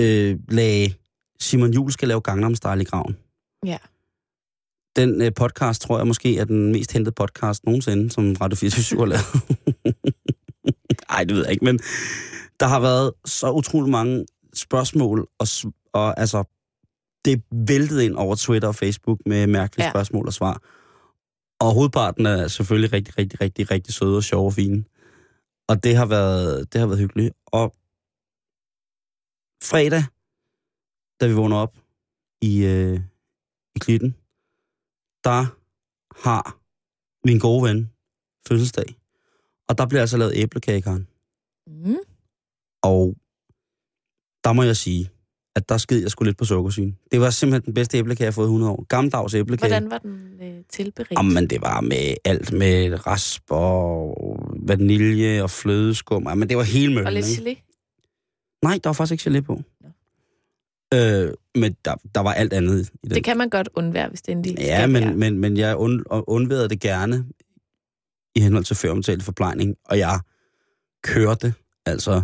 øh, 0.00 0.38
lagde 0.48 0.94
Simon 1.40 1.74
Jul 1.74 1.92
skal 1.92 2.08
lave 2.08 2.20
Gangnam 2.20 2.54
Style 2.54 2.82
i 2.82 2.84
graven. 2.84 3.16
Ja. 3.64 3.78
Den 4.96 5.22
øh, 5.22 5.32
podcast 5.36 5.82
tror 5.82 5.98
jeg 5.98 6.06
måske 6.06 6.38
er 6.38 6.44
den 6.44 6.72
mest 6.72 6.92
hentede 6.92 7.14
podcast 7.14 7.66
nogensinde, 7.66 8.10
som 8.10 8.36
Radio 8.40 8.56
24 8.56 8.98
har 8.98 9.06
lavet. 9.06 9.24
Ej, 11.16 11.24
det 11.24 11.36
ved 11.36 11.42
jeg 11.42 11.52
ikke, 11.52 11.64
men 11.64 11.78
der 12.60 12.66
har 12.66 12.80
været 12.80 13.12
så 13.24 13.50
utrolig 13.50 13.90
mange 13.90 14.26
spørgsmål, 14.54 15.28
og, 15.38 15.46
og 15.92 16.20
altså, 16.20 16.44
det 17.24 17.42
væltede 17.50 18.04
ind 18.04 18.14
over 18.16 18.36
Twitter 18.36 18.68
og 18.68 18.74
Facebook 18.74 19.18
med 19.26 19.46
mærkelige 19.46 19.86
ja. 19.86 19.92
spørgsmål 19.92 20.26
og 20.26 20.32
svar. 20.32 20.62
Og 21.60 21.74
hovedparten 21.74 22.26
er 22.26 22.48
selvfølgelig 22.48 22.92
rigtig, 22.92 23.18
rigtig, 23.18 23.40
rigtig, 23.40 23.70
rigtig 23.70 23.94
søde 23.94 24.16
og 24.16 24.24
sjove 24.24 24.46
og 24.46 24.52
fine. 24.52 24.84
Og 25.68 25.84
det 25.84 25.96
har 25.96 26.06
været, 26.06 26.72
det 26.72 26.80
har 26.80 26.86
været 26.86 27.00
hyggeligt. 27.00 27.34
Og 27.46 27.74
fredag, 29.62 30.04
da 31.20 31.26
vi 31.26 31.34
vågner 31.34 31.56
op 31.56 31.76
i, 32.40 32.64
øh, 32.64 33.00
i 33.76 33.78
klitten, 33.78 34.10
der 35.24 35.40
har 36.26 36.58
min 37.26 37.38
gode 37.38 37.62
ven 37.68 37.92
fødselsdag. 38.48 38.96
Og 39.68 39.78
der 39.78 39.86
bliver 39.86 40.00
altså 40.00 40.16
lavet 40.16 40.32
æblekage, 40.36 40.82
Karen. 40.82 41.08
Mm. 41.66 41.96
Og 42.82 43.16
der 44.44 44.52
må 44.52 44.62
jeg 44.62 44.76
sige, 44.76 45.10
at 45.56 45.68
der 45.68 45.78
sked 45.78 46.00
jeg 46.00 46.10
sgu 46.10 46.24
lidt 46.24 46.38
på 46.38 46.44
sukkersygen. 46.44 46.98
Det 47.12 47.20
var 47.20 47.30
simpelthen 47.30 47.66
den 47.66 47.74
bedste 47.74 47.98
æblekage, 47.98 48.24
jeg 48.24 48.26
har 48.26 48.32
fået 48.32 48.46
i 48.46 48.48
100 48.48 48.72
år. 48.72 48.86
Gammeldags 48.88 49.34
æblekage. 49.34 49.68
Hvordan 49.68 49.90
var 49.90 49.98
den 49.98 50.42
øh, 50.42 50.64
tilberedt? 50.68 51.18
Jamen, 51.18 51.50
det 51.50 51.62
var 51.62 51.80
med 51.80 52.14
alt 52.24 52.52
med 52.52 53.06
rasp 53.06 53.42
og 53.50 54.38
vanilje 54.68 55.42
og 55.42 55.50
flødeskum. 55.50 56.26
Jamen, 56.28 56.48
det 56.48 56.56
var 56.56 56.62
hele 56.62 56.88
møllen. 56.94 57.06
Og 57.06 57.12
lidt 57.12 57.38
ikke? 57.38 57.50
gelé? 57.50 57.62
Nej, 58.62 58.80
der 58.84 58.88
var 58.88 58.94
faktisk 58.94 59.26
ikke 59.26 59.38
gelé 59.38 59.40
på. 59.40 59.62
Øh, 60.94 61.32
men 61.54 61.76
der, 61.84 61.94
der 62.14 62.20
var 62.20 62.32
alt 62.32 62.52
andet 62.52 62.90
i 63.02 63.06
den. 63.06 63.14
Det 63.14 63.24
kan 63.24 63.36
man 63.36 63.50
godt 63.50 63.68
undvære, 63.74 64.08
hvis 64.08 64.22
det 64.22 64.32
endelig 64.32 64.58
Ja, 64.58 64.86
men, 64.86 65.02
være. 65.02 65.14
men, 65.14 65.38
men 65.38 65.56
jeg 65.56 65.76
und, 65.76 66.04
undværede 66.10 66.68
det 66.68 66.80
gerne 66.80 67.26
i 68.34 68.40
henhold 68.40 68.64
til 68.64 68.76
føromtalt 68.76 69.22
forplejning, 69.22 69.76
og 69.84 69.98
jeg 69.98 70.20
kørte 71.02 71.54
altså 71.86 72.22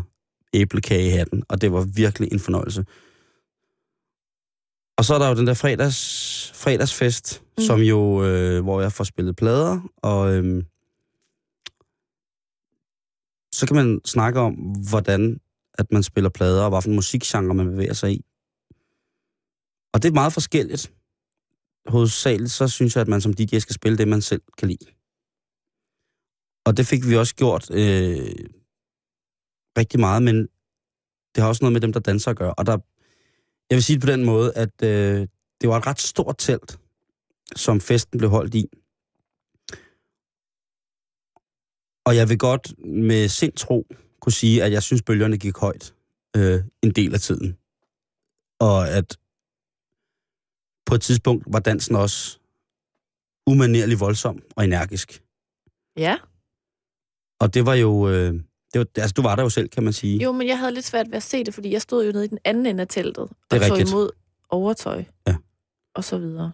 æblekagehatten, 0.55 1.43
og 1.49 1.61
det 1.61 1.73
var 1.73 1.81
virkelig 1.81 2.33
en 2.33 2.41
fornøjelse. 2.41 2.85
Og 4.99 5.05
så 5.05 5.15
er 5.15 5.19
der 5.19 5.29
jo 5.29 5.35
den 5.35 5.47
der 5.47 5.55
fredags, 5.55 6.53
fredagsfest, 6.55 7.43
mm. 7.59 7.65
som 7.65 7.81
jo, 7.81 8.25
øh, 8.25 8.63
hvor 8.63 8.81
jeg 8.81 8.93
får 8.93 9.05
spillet 9.05 9.37
plader, 9.37 9.81
og 9.97 10.35
øh, 10.35 10.63
så 13.53 13.67
kan 13.67 13.77
man 13.77 14.01
snakke 14.05 14.41
om, 14.41 14.55
hvordan 14.91 15.41
at 15.79 15.93
man 15.93 16.03
spiller 16.03 16.31
plader, 16.31 16.65
og 16.65 16.71
hvilken 16.71 16.95
musikgenre 16.95 17.55
man 17.55 17.71
bevæger 17.71 17.93
sig 17.93 18.13
i. 18.13 18.25
Og 19.93 20.03
det 20.03 20.09
er 20.09 20.13
meget 20.15 20.33
forskelligt. 20.33 20.93
Hovedsageligt 21.87 22.53
så 22.53 22.69
synes 22.69 22.97
jeg, 22.97 23.01
at 23.01 23.09
man 23.09 23.21
som 23.21 23.35
DJ 23.35 23.59
skal 23.59 23.75
spille 23.75 23.99
det, 23.99 24.09
man 24.09 24.23
selv 24.23 24.43
kan 24.59 24.69
lide. 24.69 24.87
Og 26.67 26.77
det 26.77 26.87
fik 26.87 27.09
vi 27.09 27.17
også 27.17 27.35
gjort 27.35 27.71
øh, 27.71 28.35
rigtig 29.79 30.01
meget, 30.01 30.23
men 30.23 30.37
det 31.35 31.43
har 31.43 31.49
også 31.49 31.65
noget 31.65 31.73
med 31.73 31.81
dem, 31.81 31.93
der 31.93 32.01
danser 32.01 32.31
at 32.31 32.37
gøre. 32.37 32.55
Og 32.55 32.67
der, 32.67 32.79
jeg 33.71 33.77
vil 33.77 33.83
sige 33.83 33.97
det 33.97 34.05
på 34.05 34.11
den 34.11 34.25
måde, 34.25 34.53
at 34.55 34.83
øh, 34.83 35.29
det 35.61 35.69
var 35.69 35.77
et 35.77 35.87
ret 35.87 36.01
stort 36.01 36.35
telt, 36.39 36.79
som 37.57 37.81
festen 37.81 38.19
blev 38.19 38.31
holdt 38.31 38.55
i. 38.55 38.69
Og 42.05 42.17
jeg 42.17 42.29
vil 42.29 42.39
godt 42.39 42.79
med 42.87 43.29
sind 43.29 43.53
tro 43.53 43.87
kunne 44.21 44.33
sige, 44.33 44.65
at 44.65 44.73
jeg 44.73 44.83
synes, 44.83 45.03
bølgerne 45.03 45.39
gik 45.39 45.57
højt 45.57 45.95
øh, 46.37 46.61
en 46.83 46.91
del 46.91 47.15
af 47.15 47.21
tiden. 47.21 47.57
Og 48.61 48.89
at 48.89 49.19
på 50.87 50.95
et 50.95 51.03
tidspunkt 51.03 51.45
var 51.47 51.61
dansen 51.61 51.97
også 51.97 52.39
umanerlig 53.47 54.01
voldsom 54.01 54.43
og 54.57 54.65
energisk. 54.65 55.23
Ja. 55.97 56.17
Og 57.41 57.55
det 57.55 57.67
var 57.67 57.75
jo... 57.75 58.09
Øh, 58.09 58.33
det 58.73 58.79
var, 58.79 58.87
altså, 58.97 59.13
du 59.17 59.23
var 59.23 59.37
der 59.37 59.43
jo 59.43 59.49
selv, 59.49 59.69
kan 59.69 59.83
man 59.83 59.93
sige. 59.93 60.23
Jo, 60.23 60.33
men 60.33 60.49
jeg 60.49 60.59
havde 60.59 60.75
lidt 60.75 60.85
svært 60.85 61.07
ved 61.07 61.17
at 61.17 61.23
se 61.23 61.45
det, 61.45 61.55
fordi 61.55 61.73
jeg 61.73 61.83
stod 61.83 62.07
jo 62.07 62.13
nede 62.13 62.25
i 62.25 62.29
den 62.29 62.39
anden 62.45 62.67
ende 62.67 62.81
af 62.81 62.89
teltet. 62.89 63.29
Det 63.51 63.57
er 63.57 63.61
og 63.61 63.69
tog 63.69 63.77
rigtigt. 63.77 63.91
imod 63.91 64.11
overtøj. 64.49 65.05
Ja. 65.27 65.37
Og 65.95 66.05
så 66.05 66.19
videre. 66.19 66.53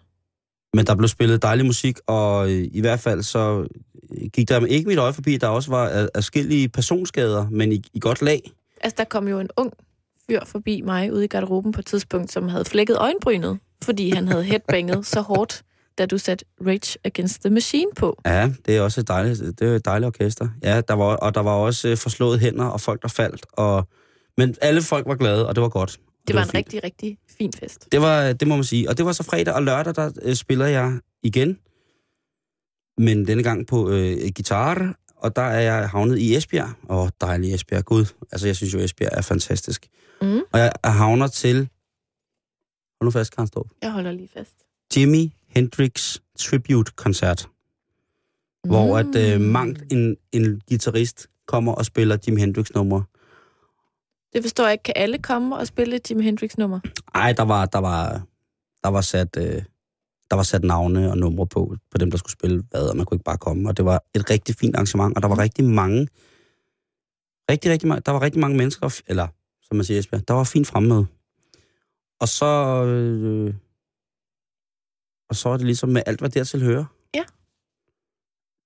Men 0.74 0.86
der 0.86 0.94
blev 0.94 1.08
spillet 1.08 1.42
dejlig 1.42 1.66
musik, 1.66 1.98
og 2.06 2.50
øh, 2.50 2.68
i 2.72 2.80
hvert 2.80 3.00
fald 3.00 3.22
så 3.22 3.66
øh, 4.12 4.28
gik 4.32 4.48
der 4.48 4.66
ikke 4.66 4.88
mit 4.88 4.98
øje 4.98 5.12
forbi, 5.12 5.34
at 5.34 5.40
der 5.40 5.48
også 5.48 5.70
var 5.70 5.88
ad- 5.88 6.08
adskillige 6.14 6.68
personskader, 6.68 7.46
men 7.50 7.72
i, 7.72 7.82
i 7.94 8.00
godt 8.00 8.22
lag. 8.22 8.50
Altså, 8.80 8.94
der 8.98 9.04
kom 9.04 9.28
jo 9.28 9.40
en 9.40 9.48
ung 9.56 9.72
fyr 10.30 10.40
forbi 10.46 10.80
mig 10.80 11.12
ude 11.12 11.24
i 11.24 11.28
garderoben 11.28 11.72
på 11.72 11.80
et 11.80 11.86
tidspunkt, 11.86 12.32
som 12.32 12.48
havde 12.48 12.64
flækket 12.64 12.96
øjenbrynet, 12.96 13.58
fordi 13.84 14.10
han 14.10 14.28
havde 14.28 14.44
headbanget 14.44 15.06
så 15.06 15.20
hårdt, 15.20 15.62
da 15.98 16.06
du 16.06 16.18
satte 16.18 16.44
Rage 16.66 16.98
Against 17.04 17.40
the 17.40 17.50
Machine 17.50 17.90
på. 17.96 18.20
Ja, 18.26 18.50
det 18.66 18.76
er 18.76 18.80
også 18.80 19.00
et 19.00 19.08
dejligt, 19.08 19.40
det 19.58 19.62
er 19.68 19.76
et 19.76 19.84
dejligt 19.84 20.06
orkester. 20.06 20.48
Ja, 20.62 20.80
der 20.80 20.94
var, 20.94 21.04
og 21.04 21.34
der 21.34 21.40
var 21.40 21.52
også 21.52 21.88
øh, 21.88 21.96
forslået 21.96 22.40
hænder 22.40 22.64
og 22.64 22.80
folk, 22.80 23.02
der 23.02 23.08
faldt. 23.08 23.46
Og, 23.52 23.88
men 24.36 24.54
alle 24.60 24.82
folk 24.82 25.06
var 25.06 25.14
glade, 25.14 25.48
og 25.48 25.54
det 25.54 25.62
var 25.62 25.68
godt. 25.68 25.98
Og 26.22 26.28
Det 26.28 26.34
var 26.36 26.42
en 26.42 26.46
fint. 26.48 26.54
rigtig, 26.54 26.84
rigtig 26.84 27.18
fin 27.38 27.52
fest. 27.52 27.88
Det, 27.92 28.00
var, 28.00 28.32
det 28.32 28.48
må 28.48 28.54
man 28.54 28.64
sige. 28.64 28.88
Og 28.88 28.96
det 28.98 29.06
var 29.06 29.12
så 29.12 29.22
fredag 29.22 29.54
og 29.54 29.62
lørdag, 29.62 29.94
der 29.94 30.10
øh, 30.22 30.34
spiller 30.34 30.66
jeg 30.66 30.98
igen. 31.22 31.58
Men 32.98 33.26
denne 33.26 33.42
gang 33.42 33.66
på 33.66 33.90
øh, 33.90 34.16
guitar, 34.16 34.98
og 35.16 35.36
der 35.36 35.42
er 35.42 35.60
jeg 35.60 35.88
havnet 35.88 36.18
i 36.18 36.36
Esbjerg. 36.36 36.70
Åh, 36.90 37.08
dejlig 37.20 37.54
Esbjerg. 37.54 37.84
Gud, 37.84 38.04
altså 38.32 38.46
jeg 38.46 38.56
synes 38.56 38.74
jo, 38.74 38.78
Esbjerg 38.78 39.10
er 39.12 39.22
fantastisk. 39.22 39.88
Mm. 40.22 40.40
Og 40.52 40.58
jeg 40.58 40.72
havner 40.84 41.26
til... 41.26 41.56
Hold 43.00 43.04
nu 43.04 43.10
fast, 43.10 43.34
Karen 43.36 43.46
Storp. 43.46 43.66
Jeg 43.82 43.92
holder 43.92 44.12
lige 44.12 44.28
fast. 44.36 44.54
Jimi 44.96 45.32
Hendrix 45.48 46.18
Tribute-koncert. 46.38 47.48
Mm. 48.64 48.70
Hvor 48.70 48.98
at 48.98 49.16
øh, 49.16 49.40
mangt 49.40 49.92
en, 49.92 50.16
en 50.32 50.62
guitarist 50.68 51.26
kommer 51.46 51.72
og 51.72 51.84
spiller 51.86 52.16
Jimi 52.26 52.40
Hendrix-numre. 52.40 53.04
Det 54.32 54.42
forstår 54.42 54.64
jeg 54.64 54.72
ikke. 54.72 54.82
Kan 54.82 54.94
alle 54.96 55.18
komme 55.18 55.56
og 55.56 55.66
spille 55.66 55.96
et 55.96 56.10
Jimi 56.10 56.22
Hendrix-nummer? 56.22 56.80
Ej, 57.14 57.32
der 57.32 57.42
var, 57.42 57.66
der 57.66 57.78
var, 57.78 58.22
der 58.82 58.88
var 58.88 59.00
sat... 59.00 59.36
Øh, 59.38 59.62
der 60.30 60.36
var 60.36 60.42
sat 60.42 60.64
navne 60.64 61.10
og 61.10 61.18
numre 61.18 61.46
på, 61.46 61.76
på 61.90 61.98
dem, 61.98 62.10
der 62.10 62.18
skulle 62.18 62.32
spille 62.32 62.64
hvad, 62.70 62.88
og 62.88 62.96
man 62.96 63.06
kunne 63.06 63.16
ikke 63.16 63.24
bare 63.24 63.38
komme. 63.38 63.68
Og 63.68 63.76
det 63.76 63.84
var 63.84 64.04
et 64.14 64.30
rigtig 64.30 64.54
fint 64.54 64.76
arrangement, 64.76 65.16
og 65.16 65.22
der 65.22 65.28
var 65.28 65.38
rigtig 65.38 65.64
mange, 65.64 66.08
rigtig, 67.50 67.70
rigtig 67.70 67.88
mange, 67.88 68.02
der 68.06 68.12
var 68.12 68.22
rigtig 68.22 68.40
mange 68.40 68.56
mennesker, 68.56 69.00
eller 69.06 69.28
som 69.62 69.76
man 69.76 69.84
siger 69.84 69.98
Esbjerg, 69.98 70.28
der 70.28 70.34
var 70.34 70.44
fint 70.44 70.66
fremmøde. 70.66 71.06
Og 72.20 72.28
så, 72.28 72.84
øh, 72.84 73.54
og 75.28 75.36
så 75.36 75.48
er 75.48 75.56
det 75.56 75.66
ligesom 75.66 75.88
med 75.88 76.02
alt, 76.06 76.20
hvad 76.20 76.30
dertil 76.30 76.62
hører. 76.62 76.84
Ja. 77.14 77.24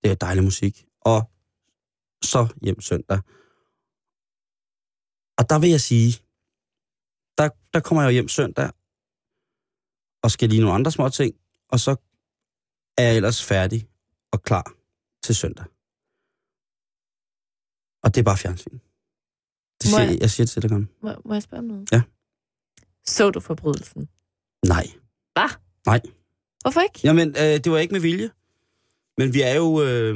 Det 0.04 0.10
er 0.10 0.14
dejlig 0.14 0.44
musik. 0.44 0.84
Og 1.00 1.30
så 2.22 2.46
hjem 2.62 2.80
søndag. 2.80 3.18
Og 5.38 5.50
der 5.50 5.58
vil 5.58 5.70
jeg 5.70 5.80
sige, 5.80 6.12
der, 7.38 7.48
der 7.74 7.80
kommer 7.80 8.02
jeg 8.02 8.08
jo 8.08 8.12
hjem 8.12 8.28
søndag, 8.28 8.70
og 10.22 10.30
skal 10.30 10.48
lige 10.48 10.60
nogle 10.60 10.74
andre 10.74 10.90
små 10.92 11.08
ting, 11.08 11.34
og 11.68 11.80
så 11.80 11.96
er 12.98 13.02
jeg 13.02 13.16
ellers 13.16 13.42
færdig 13.44 13.88
og 14.32 14.42
klar 14.42 14.74
til 15.22 15.34
søndag. 15.34 15.66
Og 18.02 18.14
det 18.14 18.20
er 18.20 18.24
bare 18.24 18.36
fjernsyn. 18.36 18.78
Det 19.82 19.90
Må 19.90 19.96
siger, 19.96 20.00
jeg- 20.00 20.12
jeg... 20.12 20.20
jeg 20.20 20.30
siger 20.30 20.44
det 20.44 20.50
til 20.52 20.62
dig, 20.62 20.70
Karen. 20.70 20.88
Må, 21.02 21.14
må 21.24 21.32
jeg 21.34 21.42
spørge 21.42 21.58
om 21.58 21.64
noget? 21.64 21.92
Ja. 21.92 22.02
Så 23.06 23.30
du 23.30 23.40
forbrydelsen? 23.40 24.08
Nej. 24.66 24.86
Hvad? 25.32 25.48
Nej. 25.86 26.00
Hvorfor 26.62 26.80
ikke? 26.80 27.00
Jamen, 27.04 27.28
øh, 27.28 27.34
det 27.64 27.72
var 27.72 27.78
ikke 27.78 27.92
med 27.92 28.00
vilje. 28.00 28.30
Men 29.18 29.34
vi 29.34 29.40
er 29.42 29.54
jo... 29.54 29.82
Øh, 29.82 30.14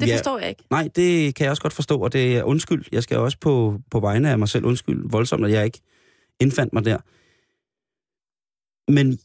Det 0.00 0.12
er, 0.12 0.16
forstår 0.16 0.38
jeg 0.38 0.48
ikke. 0.48 0.64
Nej, 0.70 0.88
det 0.96 1.34
kan 1.34 1.44
jeg 1.44 1.50
også 1.50 1.62
godt 1.62 1.72
forstå, 1.72 1.98
og 2.00 2.12
det 2.12 2.36
er 2.36 2.42
undskyld. 2.42 2.84
Jeg 2.92 3.02
skal 3.02 3.18
også 3.18 3.38
på, 3.40 3.80
på 3.90 4.00
vegne 4.00 4.30
af 4.30 4.38
mig 4.38 4.48
selv 4.48 4.64
undskylde 4.64 5.10
voldsomt, 5.10 5.44
at 5.44 5.52
jeg 5.52 5.64
ikke 5.64 5.80
indfandt 6.40 6.72
mig 6.72 6.84
der. 6.84 6.98
Men 8.92 9.18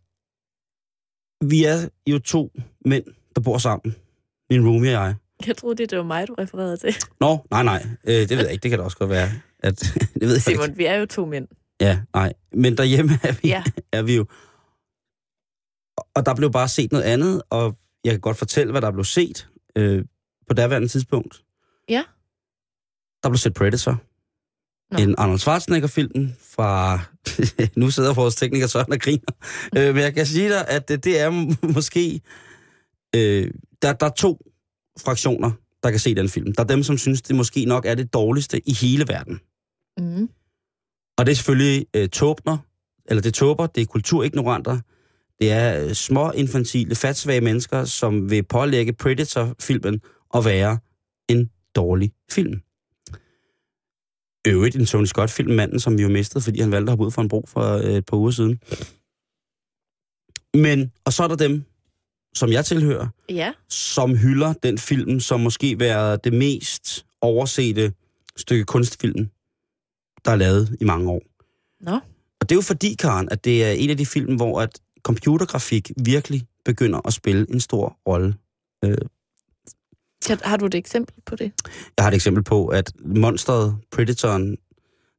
vi 1.49 1.63
er 1.63 1.89
jo 2.07 2.19
to 2.19 2.51
mænd, 2.85 3.03
der 3.35 3.41
bor 3.41 3.57
sammen. 3.57 3.95
Min 4.49 4.67
roomie 4.67 4.97
og 4.99 5.05
jeg. 5.05 5.15
Jeg 5.47 5.57
troede, 5.57 5.77
det, 5.77 5.89
det 5.89 5.97
var 5.97 6.03
mig, 6.03 6.27
du 6.27 6.33
refererede 6.33 6.77
til. 6.77 6.95
Nå, 7.19 7.37
nej, 7.51 7.63
nej. 7.63 7.85
Øh, 8.07 8.13
det 8.13 8.29
ved 8.29 8.43
jeg 8.43 8.51
ikke. 8.51 8.63
Det 8.63 8.69
kan 8.71 8.79
da 8.79 8.85
også 8.85 8.97
godt 8.97 9.09
være. 9.09 9.29
At, 9.59 9.79
det 10.13 10.21
ved 10.21 10.27
jeg 10.29 10.47
ikke. 10.49 10.63
Simon, 10.63 10.77
vi 10.77 10.85
er 10.85 10.95
jo 10.95 11.05
to 11.05 11.25
mænd. 11.25 11.47
Ja, 11.81 11.99
nej. 12.13 12.33
Men 12.53 12.77
derhjemme 12.77 13.11
er 13.23 13.31
vi, 13.41 13.47
Ja. 13.47 13.63
er 13.91 14.01
vi 14.01 14.15
jo. 14.15 14.25
Og 16.15 16.25
der 16.25 16.35
blev 16.35 16.51
bare 16.51 16.67
set 16.67 16.91
noget 16.91 17.03
andet, 17.05 17.41
og 17.49 17.77
jeg 18.03 18.13
kan 18.13 18.19
godt 18.21 18.37
fortælle, 18.37 18.71
hvad 18.71 18.81
der 18.81 18.91
blev 18.91 19.03
set 19.03 19.49
øh, 19.75 20.05
på 20.47 20.53
daværende 20.53 20.87
tidspunkt. 20.87 21.43
Ja. 21.89 22.03
Der 23.23 23.29
blev 23.29 23.37
set 23.37 23.53
Predator. 23.53 24.01
Nå. 24.91 24.99
En 24.99 25.15
Arnold 25.17 25.39
Schwarzenegger-film 25.39 26.33
fra... 26.41 26.99
nu 27.79 27.91
sidder 27.91 28.13
vores 28.13 28.35
tekniker 28.35 28.67
sådan 28.67 28.93
og 28.93 28.99
griner. 28.99 29.31
øh, 29.77 29.95
men 29.95 30.03
jeg 30.03 30.13
kan 30.13 30.25
sige 30.25 30.49
dig, 30.49 30.67
at 30.67 30.89
det, 30.89 31.03
det 31.03 31.19
er 31.19 31.29
måske... 31.73 32.21
Øh, 33.15 33.51
der, 33.81 33.93
der 33.93 34.05
er 34.05 34.09
to 34.09 34.51
fraktioner, 34.99 35.51
der 35.83 35.91
kan 35.91 35.99
se 35.99 36.15
den 36.15 36.29
film. 36.29 36.51
Der 36.51 36.63
er 36.63 36.67
dem, 36.67 36.83
som 36.83 36.97
synes, 36.97 37.21
det 37.21 37.35
måske 37.35 37.65
nok 37.65 37.85
er 37.85 37.95
det 37.95 38.13
dårligste 38.13 38.69
i 38.69 38.73
hele 38.73 39.05
verden. 39.07 39.39
Mm. 39.97 40.29
Og 41.17 41.25
det 41.25 41.31
er 41.31 41.35
selvfølgelig 41.35 41.85
øh, 41.95 42.09
tåbner, 42.09 42.57
eller 43.05 43.21
det 43.21 43.29
er 43.29 43.33
tåber, 43.33 43.67
det 43.67 43.81
er 43.81 43.85
kulturignoranter, 43.85 44.79
det 45.39 45.51
er 45.51 45.85
øh, 45.85 45.93
små, 45.93 46.31
infantile, 46.31 46.95
fatsvage 46.95 47.41
mennesker, 47.41 47.85
som 47.85 48.29
vil 48.29 48.43
pålægge 48.43 48.93
Predator-filmen 48.93 50.01
at 50.35 50.45
være 50.45 50.79
en 51.29 51.49
dårlig 51.75 52.11
film. 52.31 52.61
Øvrigt 54.47 54.75
en 54.75 54.85
Tony 54.85 55.05
Scott-film, 55.05 55.53
manden, 55.55 55.79
som 55.79 55.97
vi 55.97 56.03
jo 56.03 56.09
mistede, 56.09 56.43
fordi 56.43 56.59
han 56.61 56.71
valgte 56.71 56.89
at 56.89 56.91
hoppe 56.91 57.05
ud 57.05 57.11
for 57.11 57.21
en 57.21 57.27
bro 57.27 57.45
for 57.47 57.77
øh, 57.77 57.83
et 57.83 58.05
par 58.05 58.17
uger 58.17 58.31
siden. 58.31 58.59
Men, 60.61 60.91
og 61.05 61.13
så 61.13 61.23
er 61.23 61.27
der 61.27 61.35
dem, 61.35 61.63
som 62.33 62.51
jeg 62.51 62.65
tilhører, 62.65 63.07
Ja. 63.29 63.53
som 63.69 64.17
hylder 64.17 64.53
den 64.53 64.77
film, 64.77 65.19
som 65.19 65.39
måske 65.39 65.79
været 65.79 66.23
det 66.23 66.33
mest 66.33 67.05
oversete 67.21 67.93
stykke 68.35 68.63
kunstfilm, 68.63 69.29
der 70.25 70.31
er 70.31 70.35
lavet 70.35 70.77
i 70.81 70.83
mange 70.85 71.09
år. 71.11 71.21
Nå. 71.81 71.91
Og 72.39 72.49
det 72.49 72.51
er 72.51 72.55
jo 72.55 72.61
fordi, 72.61 72.95
Karen, 72.99 73.29
at 73.31 73.45
det 73.45 73.63
er 73.65 73.71
en 73.71 73.89
af 73.89 73.97
de 73.97 74.05
film, 74.05 74.35
hvor 74.35 74.61
at 74.61 74.79
computergrafik 75.03 75.91
virkelig 76.05 76.47
begynder 76.65 77.07
at 77.07 77.13
spille 77.13 77.45
en 77.49 77.59
stor 77.59 77.97
rolle. 78.07 78.35
Kan- 80.27 80.39
Har 80.43 80.57
du 80.57 80.65
et 80.65 80.75
eksempel 80.75 81.15
på 81.25 81.35
det? 81.35 81.51
Jeg 81.97 82.03
har 82.05 82.07
et 82.11 82.15
eksempel 82.15 82.43
på, 82.43 82.67
at 82.67 82.91
monsteret, 83.05 83.77
Predatoren, 83.91 84.57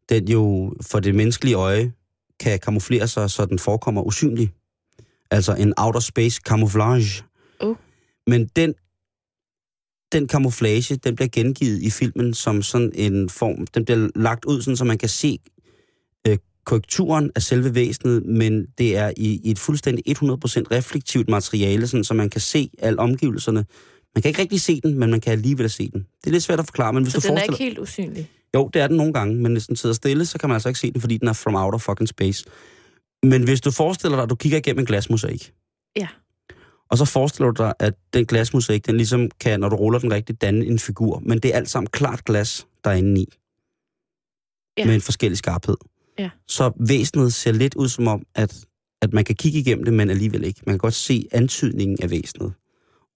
den 0.09 0.29
jo 0.29 0.73
for 0.83 1.01
det 1.01 1.15
menneskelige 1.15 1.55
øje 1.57 1.93
kan 2.41 2.59
kamuflere 2.59 3.09
sig, 3.09 3.31
så 3.31 3.47
den 3.47 3.59
forekommer 3.59 4.03
usynlig. 4.03 4.53
Altså 5.31 5.55
en 5.55 5.75
outer 5.79 6.01
space 6.01 6.41
camouflage. 6.45 7.25
Uh. 7.65 7.77
Men 8.27 8.47
den, 8.57 8.75
den 10.13 10.29
camouflage, 10.29 10.97
den 10.97 11.17
bliver 11.17 11.29
gengivet 11.29 11.83
i 11.83 11.91
filmen 11.91 12.35
som 12.35 12.63
sådan 12.63 12.93
en 12.95 13.29
form, 13.29 13.67
den 13.67 13.85
bliver 13.85 14.09
lagt 14.15 14.45
ud, 14.45 14.63
sådan, 14.63 14.77
så 14.77 14.85
man 14.85 14.99
kan 14.99 15.09
se 15.09 15.39
øh, 16.29 16.39
korrekturen 16.65 17.31
af 17.35 17.43
selve 17.43 17.75
væsenet, 17.75 18.27
men 18.27 18.67
det 18.79 18.97
er 18.97 19.13
i, 19.17 19.41
i 19.45 19.51
et 19.51 19.59
fuldstændig 19.59 20.05
100% 20.09 20.13
reflektivt 20.71 21.29
materiale, 21.29 21.87
sådan, 21.87 22.05
så 22.05 22.15
man 22.15 22.31
kan 22.31 22.41
se 22.41 22.71
alle 22.79 22.99
omgivelserne. 22.99 23.65
Man 24.17 24.23
kan 24.23 24.29
ikke 24.29 24.41
rigtig 24.41 24.61
se 24.61 24.81
den, 24.81 24.99
men 24.99 25.11
man 25.11 25.21
kan 25.21 25.33
alligevel 25.33 25.71
se 25.71 25.91
den. 25.91 26.01
Det 26.21 26.27
er 26.27 26.31
lidt 26.31 26.43
svært 26.43 26.59
at 26.61 26.67
forklare, 26.67 26.93
men 26.93 27.03
hvis 27.03 27.13
Så 27.13 27.21
du 27.21 27.29
den 27.29 27.31
er 27.31 27.41
forestiller... 27.41 27.55
ikke 27.55 27.65
helt 27.65 27.79
usynlig. 27.79 28.31
Jo, 28.55 28.71
det 28.75 28.83
er 28.83 28.87
den 28.87 28.97
nogle 28.97 29.13
gange, 29.13 29.35
men 29.35 29.53
hvis 29.53 29.67
den 29.67 29.77
sidder 29.77 29.95
stille, 29.95 30.27
så 30.27 30.39
kan 30.39 30.49
man 30.49 30.55
altså 30.55 30.69
ikke 30.69 30.81
se 30.81 30.93
den, 30.93 31.01
fordi 31.01 31.17
den 31.17 31.29
er 31.29 31.33
from 31.33 31.55
outer 31.55 31.79
fucking 31.79 32.09
space. 32.09 32.45
Men 33.23 33.43
hvis 33.45 33.61
du 33.61 33.71
forestiller 33.71 34.17
dig, 34.17 34.23
at 34.23 34.31
du 34.31 34.35
kigger 34.35 34.59
igennem 34.59 34.81
en 34.81 34.87
glasmosaik, 34.87 35.53
Ja. 35.97 36.09
og 36.91 36.99
så 36.99 37.05
forestiller 37.05 37.51
du 37.51 37.63
dig, 37.63 37.75
at 37.79 37.95
den 38.15 38.27
glasmosaik, 38.27 38.87
den 38.87 38.97
ligesom 38.97 39.31
kan, 39.41 39.61
når 39.61 39.69
du 39.69 39.77
ruller 39.77 39.99
den 39.99 40.13
rigtigt, 40.13 40.41
danne 40.41 40.67
en 40.67 40.79
figur, 40.79 41.23
men 41.27 41.39
det 41.39 41.53
er 41.53 41.57
alt 41.57 41.71
sammen 41.71 41.89
klart 41.91 42.25
glas, 42.25 42.67
der 42.85 42.91
er 42.91 42.95
inde 42.95 43.21
i. 43.21 43.27
Ja. 44.79 44.87
Med 44.87 44.95
en 44.95 45.01
forskellig 45.01 45.39
skarphed. 45.39 45.77
Ja. 46.19 46.31
Så 46.47 46.73
væsenet 46.89 47.35
ser 47.35 47.53
lidt 47.53 47.75
ud 47.75 47.89
som 47.89 48.07
om, 48.07 48.23
at, 48.35 48.65
at 49.03 49.13
man 49.13 49.25
kan 49.25 49.35
kigge 49.35 49.59
igennem 49.59 49.85
det, 49.85 49.93
men 49.95 50.11
alligevel 50.11 50.45
ikke. 50.45 50.61
Man 50.67 50.73
kan 50.73 50.79
godt 50.79 50.95
se 50.95 51.29
antydningen 51.33 51.99
af 52.03 52.11
væsenet. 52.11 52.53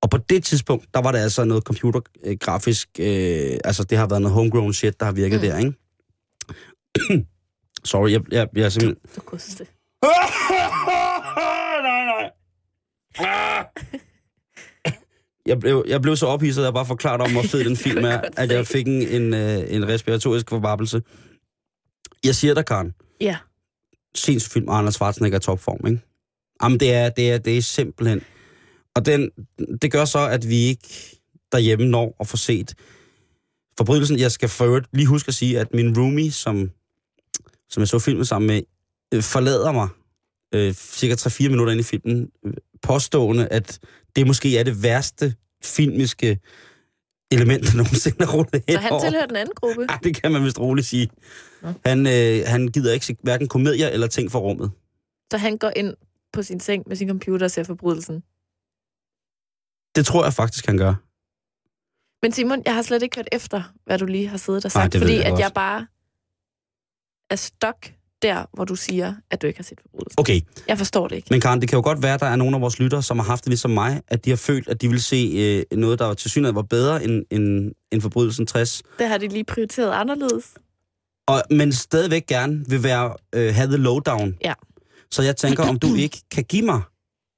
Og 0.03 0.11
på 0.11 0.17
det 0.19 0.45
tidspunkt, 0.45 0.87
der 0.95 1.01
var 1.01 1.13
det 1.13 1.19
altså 1.19 1.45
noget 1.45 1.65
computergrafisk, 1.65 2.89
øh, 2.99 3.59
altså 3.65 3.85
det 3.85 3.99
har 3.99 4.07
været 4.07 4.23
noget 4.23 4.35
homegrown 4.35 4.73
shit, 4.75 5.01
der 5.01 5.07
har 5.07 5.13
virket 5.13 5.41
Mm. 5.41 5.47
der, 5.47 5.59
ikke? 5.59 5.73
Sorry, 7.85 8.11
jeg, 8.11 8.21
jeg, 8.33 8.49
jeg 8.55 8.65
er 8.65 8.69
simpelthen... 8.69 9.11
Du 9.17 9.21
koste. 9.21 9.67
nej, 11.83 12.05
nej. 12.05 12.31
Ah. 13.19 13.65
Jeg 15.47 15.59
blev, 15.61 15.85
jeg 15.89 16.03
blev 16.03 16.17
så 16.17 16.27
ophidset, 16.27 16.63
at 16.63 16.65
jeg 16.67 16.75
bare 16.75 16.87
forklarede 16.87 17.23
om, 17.23 17.33
hvor 17.33 17.43
fed 17.43 17.65
den 17.65 17.77
film 17.87 18.05
er, 18.05 18.21
at 18.37 18.51
jeg 18.53 18.67
fik 18.67 18.87
en, 18.87 19.03
en, 19.23 19.35
øh, 19.35 19.75
en 19.75 19.89
respiratorisk 19.89 20.49
forbabbelse. 20.49 21.03
Jeg 22.25 22.35
siger 22.35 22.55
dig, 22.55 22.65
Karen, 22.67 22.95
Ja. 23.21 23.37
sindssygt 24.15 24.53
film, 24.53 24.69
Arnold 24.69 24.93
Schwarzenegger 24.93 25.37
er 25.37 25.41
i 25.41 25.43
topform, 25.43 25.87
ikke? 25.87 26.01
Jamen, 26.63 26.81
det 26.81 26.95
er, 26.95 27.09
det 27.11 27.31
er, 27.33 27.39
det 27.39 27.59
er 27.59 27.63
simpelthen... 27.63 28.23
Og 29.01 29.07
den, 29.07 29.31
det 29.83 29.93
gør 29.93 30.05
så, 30.05 30.19
at 30.29 30.49
vi 30.49 30.57
ikke 30.57 31.19
derhjemme 31.53 31.87
når 31.87 32.17
at 32.21 32.27
få 32.27 32.37
set 32.37 32.75
forbrydelsen. 33.79 34.19
Jeg 34.19 34.33
skal 34.33 34.49
for 34.49 34.81
lige 34.93 35.07
huske 35.07 35.29
at 35.29 35.35
sige, 35.35 35.61
at 35.61 35.75
min 35.75 35.99
roomie, 35.99 36.33
som, 36.33 36.71
som 37.69 37.81
jeg 37.81 37.89
så 37.89 37.99
filmen 37.99 38.25
sammen 38.25 38.47
med, 38.47 38.63
øh, 39.15 39.23
forlader 39.23 39.73
mig 39.73 39.89
øh, 40.55 40.75
cirka 40.75 41.15
3-4 41.15 41.49
minutter 41.49 41.73
ind 41.73 41.81
i 41.81 41.85
filmen, 41.85 42.31
øh, 42.47 42.53
påstående, 42.83 43.49
at 43.49 43.79
det 44.17 44.27
måske 44.27 44.59
er 44.59 44.63
det 44.63 44.83
værste 44.83 45.35
filmiske 45.65 46.39
element, 47.31 47.65
der 47.67 47.77
nogensinde 47.83 48.25
er 48.25 48.33
rullet 48.33 48.55
Så 48.55 48.63
hen 48.69 48.79
han 48.79 48.93
over. 48.93 49.03
tilhører 49.05 49.27
den 49.27 49.37
anden 49.37 49.55
gruppe. 49.55 49.87
Ej, 49.89 49.99
det 50.05 50.23
kan 50.23 50.33
man 50.33 50.45
vist 50.45 50.61
roligt 50.61 50.87
sige. 50.87 51.09
Nå. 51.63 51.73
Han, 51.87 52.07
øh, 52.07 52.43
han 52.47 52.69
gider 52.69 52.93
ikke 52.93 53.07
se 53.07 53.17
hverken 53.23 53.49
komedier 53.49 53.89
eller 53.89 54.07
ting 54.07 54.31
for 54.33 54.39
rummet. 54.39 54.71
Så 55.33 55.39
han 55.39 55.59
går 55.59 55.73
ind 55.77 55.95
på 56.33 56.43
sin 56.43 56.61
seng 56.61 56.85
med 56.87 56.97
sin 56.97 57.09
computer 57.09 57.47
og 57.47 57.51
ser 57.51 57.63
forbrydelsen. 57.65 58.23
Det 59.97 60.07
tror 60.07 60.25
jeg 60.25 60.33
faktisk, 60.33 60.67
han 60.67 60.77
gør. 60.79 60.95
Men 62.23 62.33
Simon, 62.33 62.63
jeg 62.67 62.75
har 62.75 62.83
slet 62.83 63.03
ikke 63.03 63.17
hørt 63.17 63.29
efter, 63.33 63.63
hvad 63.87 63.99
du 63.99 64.07
lige 64.07 64.29
har 64.29 64.37
siddet 64.37 64.65
og 64.65 64.71
Nej, 64.75 64.83
sagt, 64.85 64.95
ved 64.95 65.01
fordi 65.01 65.15
jeg 65.15 65.25
at 65.25 65.31
godt. 65.31 65.41
jeg 65.41 65.51
bare 65.55 65.87
er 67.31 67.37
stok 67.37 67.87
der, 68.23 68.45
hvor 68.53 68.65
du 68.65 68.75
siger, 68.77 69.15
at 69.31 69.43
du 69.43 69.47
ikke 69.47 69.59
har 69.59 69.63
set 69.65 69.81
forbrydelsen. 69.81 70.21
Okay, 70.21 70.41
Jeg 70.69 70.79
forstår 70.79 71.09
det 71.09 71.17
ikke. 71.17 71.27
men 71.31 71.41
Karen, 71.41 71.61
det 71.61 71.69
kan 71.69 71.77
jo 71.77 71.83
godt 71.83 72.03
være, 72.03 72.15
at 72.15 72.21
der 72.21 72.27
er 72.27 72.37
nogle 72.37 72.57
af 72.57 72.61
vores 72.61 72.79
lyttere, 72.79 73.03
som 73.03 73.19
har 73.19 73.27
haft 73.27 73.45
det 73.45 73.49
ligesom 73.51 73.71
mig, 73.71 74.03
at 74.09 74.25
de 74.25 74.31
har 74.31 74.37
følt, 74.37 74.69
at 74.69 74.81
de 74.83 74.89
ville 74.89 75.03
se 75.03 75.33
øh, 75.73 75.79
noget, 75.79 75.99
der 75.99 76.15
til 76.15 76.31
synligheden 76.31 76.57
var 76.57 76.63
bedre 76.63 77.05
end, 77.05 77.25
end, 77.31 77.73
end 77.93 78.01
forbrydelsen 78.03 78.47
60, 78.47 78.83
Det 78.99 79.09
har 79.09 79.19
de 79.19 79.29
lige 79.29 79.45
prioriteret 79.45 79.93
anderledes. 79.93 80.55
og, 81.29 81.43
men 81.51 81.73
stadigvæk 81.73 82.27
gerne 82.27 82.65
vil 82.69 82.83
være, 82.83 83.15
øh, 83.35 83.55
have 83.55 83.67
the 83.69 83.77
lowdown. 83.77 84.37
Ja. 84.45 84.55
Så 85.11 85.23
jeg 85.23 85.37
tænker, 85.37 85.69
om 85.69 85.79
du 85.79 85.95
ikke 86.05 86.21
kan 86.31 86.45
give 86.45 86.63
mig 86.63 86.81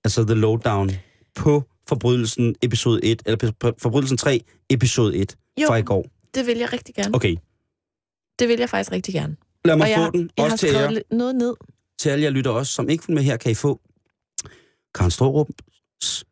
altså 0.05 0.25
the 0.25 0.35
lowdown 0.35 0.91
på 1.35 1.65
forbrydelsen 1.89 2.55
episode 2.63 3.05
1, 3.05 3.23
eller 3.27 3.73
forbrydelsen 3.79 4.17
3, 4.17 4.45
episode 4.71 5.17
1 5.17 5.37
Jo, 5.61 5.67
fra 5.67 5.77
i 5.77 5.83
går. 5.83 6.07
det 6.35 6.47
vil 6.47 6.59
jeg 6.59 6.73
rigtig 6.73 6.95
gerne. 6.95 7.15
Okay, 7.15 7.37
Det 8.39 8.49
vil 8.49 8.59
jeg 8.59 8.71
faktisk 8.71 8.93
rigtig 8.93 9.15
gerne. 9.15 9.37
lad 9.65 9.77
mig 9.77 9.93
og 9.95 9.99
få 9.99 10.03
jeg, 10.03 10.13
den, 10.13 10.31
jeg 10.37 10.45
også 10.45 10.57
til 10.57 10.69
jer. 10.75 11.03
noget 11.11 11.35
ned. 11.35 11.55
til 11.99 12.09
alle 12.11 12.25
jer 12.25 12.31
lytter 12.31 12.51
også, 12.51 12.73
som 12.73 12.89
ikke 12.89 13.07
vil 13.07 13.15
med 13.15 13.23
her, 13.23 13.37
kan 13.37 13.51
I 13.53 13.55
få 13.55 13.81
Karen 14.95 15.11
Storums 15.11 16.25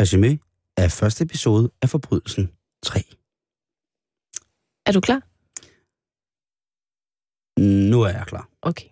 resume 0.00 0.38
af 0.76 0.92
første 0.92 1.24
episode 1.24 1.70
af 1.82 1.88
Forbrydelsen 1.88 2.50
3. 2.82 3.02
Er 4.86 4.92
du 4.92 5.00
klar? 5.00 5.22
Nu 7.60 8.02
er 8.02 8.08
jeg 8.08 8.24
klar. 8.26 8.48
Okay. 8.62 8.88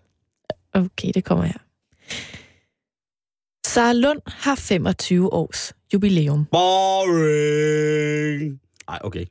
Okay, 0.74 1.10
det 1.14 1.24
kommer 1.24 1.44
her. 1.44 1.58
Sara 3.66 3.92
Lund 3.92 4.20
har 4.26 4.54
25 4.54 5.32
års 5.32 5.72
jubilæum. 5.94 6.44
Boring! 6.44 7.80
Ej, 8.88 8.98
okay. 9.04 9.24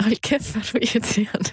Hold 0.00 0.16
kæft, 0.20 0.52
hvor 0.52 0.60
er 0.60 0.64
du 0.72 0.78
irriterende. 0.78 1.50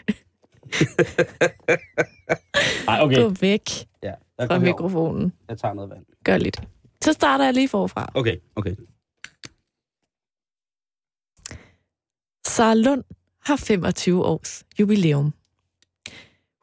Ej, 2.92 3.00
okay. 3.02 3.18
Gå 3.22 3.30
væk 3.30 3.70
Ja, 4.04 4.14
fra 4.48 4.60
mikrofonen. 4.60 5.34
jeg 5.50 5.58
tager 5.58 5.74
noget 5.74 5.90
vand. 5.90 6.06
Gør 6.26 6.38
lidt. 6.38 6.62
Så 7.04 7.14
starter 7.14 7.46
jeg 7.46 7.54
lige 7.54 7.68
forfra. 7.70 8.12
Okay, 8.14 8.38
okay. 8.56 8.76
Sara 12.48 12.74
Lund 12.74 13.04
har 13.46 13.56
25 13.56 14.26
års 14.26 14.64
jubilæum. 14.80 15.34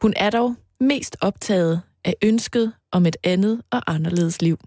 Hun 0.03 0.15
er 0.17 0.31
dog 0.31 0.55
mest 0.81 1.17
optaget 1.21 1.83
af 2.05 2.15
ønsket 2.23 2.73
om 2.93 3.07
et 3.07 3.17
andet 3.25 3.62
og 3.71 3.83
anderledes 3.95 4.43
liv. 4.43 4.59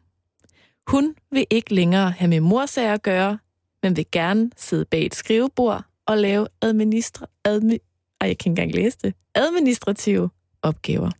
Hun 0.87 1.15
vil 1.31 1.45
ikke 1.49 1.75
længere 1.75 2.11
have 2.11 2.29
med 2.29 2.39
morsager 2.39 2.93
at 2.93 3.03
gøre, 3.03 3.39
men 3.83 3.95
vil 3.95 4.05
gerne 4.11 4.51
sidde 4.57 4.85
bag 4.85 5.05
et 5.05 5.15
skrivebord 5.15 5.83
og 6.05 6.17
lave 6.17 6.47
administra- 6.65 7.25
admi- 7.47 8.15
Ej, 8.21 8.27
jeg 8.27 8.37
kan 8.37 8.51
ikke 8.51 8.61
engang 8.61 8.71
læse 8.71 8.97
det. 9.03 9.13
administrative 9.35 10.29
opgaver. 10.61 11.11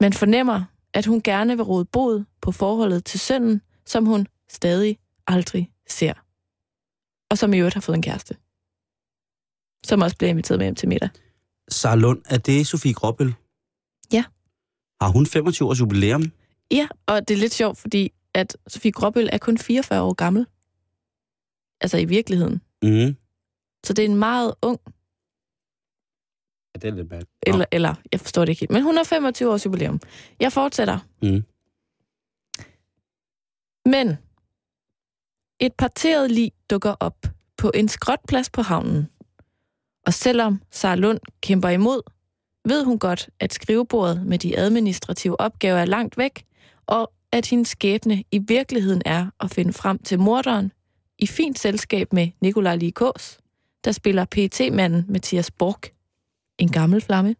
Man 0.00 0.12
fornemmer, 0.12 0.64
at 0.94 1.06
hun 1.06 1.22
gerne 1.22 1.56
vil 1.56 1.62
råde 1.64 1.84
bod 1.84 2.24
på 2.40 2.52
forholdet 2.52 3.04
til 3.04 3.20
sønnen, 3.20 3.60
som 3.86 4.06
hun 4.06 4.26
stadig 4.48 4.98
aldrig 5.26 5.70
ser. 5.88 6.12
Og 7.30 7.38
som 7.38 7.54
i 7.54 7.58
øvrigt 7.58 7.74
har 7.74 7.80
fået 7.80 7.96
en 7.96 8.02
kæreste 8.02 8.36
som 9.86 10.00
også 10.02 10.16
bliver 10.16 10.30
inviteret 10.30 10.58
med 10.58 10.66
hjem 10.66 10.74
til 10.74 10.88
middag. 10.88 11.08
Sara 11.68 11.96
Lund, 11.96 12.22
er 12.28 12.38
det 12.38 12.66
Sofie 12.66 12.92
Gråbøl? 12.94 13.34
Ja. 14.12 14.24
Har 15.00 15.08
hun 15.08 15.26
25 15.26 15.68
års 15.68 15.80
jubilæum? 15.80 16.22
Ja, 16.70 16.88
og 17.06 17.28
det 17.28 17.34
er 17.34 17.38
lidt 17.38 17.54
sjovt, 17.54 17.78
fordi 17.78 18.12
at 18.36 18.56
Sofie 18.66 18.92
Gråbøl 18.92 19.28
er 19.32 19.38
kun 19.38 19.58
44 19.58 20.02
år 20.02 20.12
gammel. 20.14 20.46
Altså 21.80 21.98
i 21.98 22.04
virkeligheden. 22.04 22.60
Mhm. 22.82 23.16
Så 23.84 23.92
det 23.92 24.04
er 24.04 24.08
en 24.08 24.16
meget 24.16 24.54
ung, 24.62 24.80
Ja, 26.74 26.78
det 26.80 26.88
er 26.88 26.94
lidt 26.94 27.08
bad. 27.08 27.22
eller, 27.46 27.64
eller 27.72 27.94
jeg 28.12 28.20
forstår 28.20 28.44
det 28.44 28.48
ikke 28.48 28.60
helt, 28.60 28.70
men 28.70 28.82
hun 28.82 28.96
har 28.96 29.04
25 29.04 29.52
års 29.52 29.66
jubilæum. 29.66 30.00
Jeg 30.40 30.52
fortsætter. 30.52 30.98
Mhm. 31.22 31.42
Men 33.86 34.16
et 35.60 35.74
parteret 35.74 36.30
lig 36.30 36.52
dukker 36.70 36.94
op 37.00 37.26
på 37.56 37.70
en 37.74 37.88
skråtplads 37.88 38.50
på 38.50 38.62
havnen. 38.62 39.08
Og 40.06 40.14
selvom 40.14 40.62
Sara 40.70 40.94
Lund 40.94 41.20
kæmper 41.40 41.68
imod, 41.68 42.00
ved 42.68 42.84
hun 42.84 42.98
godt, 42.98 43.30
at 43.40 43.52
skrivebordet 43.54 44.26
med 44.26 44.38
de 44.38 44.58
administrative 44.58 45.40
opgaver 45.40 45.78
er 45.78 45.84
langt 45.84 46.18
væk, 46.18 46.44
og 46.86 47.12
at 47.32 47.46
hendes 47.46 47.68
skæbne 47.68 48.24
i 48.32 48.38
virkeligheden 48.38 49.02
er 49.04 49.26
at 49.40 49.50
finde 49.50 49.72
frem 49.72 49.98
til 49.98 50.18
morderen 50.18 50.72
i 51.18 51.26
fint 51.26 51.58
selskab 51.58 52.12
med 52.12 52.28
Nikolaj 52.40 52.76
Likås, 52.76 53.38
der 53.84 53.92
spiller 53.92 54.24
pt 54.24 54.60
manden 54.72 55.04
Mathias 55.08 55.50
Borg, 55.50 55.80
en 56.58 56.72
gammel 56.72 57.00
flamme, 57.00 57.36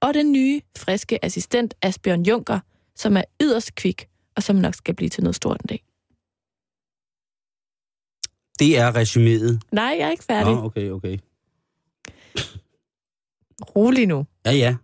og 0.00 0.14
den 0.14 0.32
nye, 0.32 0.60
friske 0.78 1.24
assistent 1.24 1.74
Asbjørn 1.82 2.22
Junker, 2.22 2.60
som 2.94 3.16
er 3.16 3.22
yderst 3.42 3.74
kvik 3.74 4.08
og 4.36 4.42
som 4.42 4.56
nok 4.56 4.74
skal 4.74 4.94
blive 4.94 5.08
til 5.08 5.22
noget 5.22 5.36
stort 5.36 5.60
en 5.60 5.66
dag. 5.66 5.84
Det 8.58 8.78
er 8.78 8.92
resuméet. 8.92 9.58
Nej, 9.72 9.96
jeg 9.98 10.06
er 10.06 10.10
ikke 10.10 10.24
færdig. 10.24 10.54
Nå, 10.54 10.64
okay, 10.64 10.90
okay. 10.90 11.18
Rolig 13.76 14.06
nu. 14.06 14.26
Ja, 14.46 14.52
ja. 14.52 14.76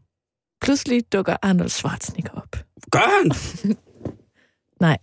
Pludselig 0.60 1.12
dukker 1.12 1.36
Arnold 1.42 1.68
Schwarzenegger 1.68 2.30
op. 2.30 2.56
Gør 2.90 3.22
han? 3.22 3.32
Nej. 4.82 4.98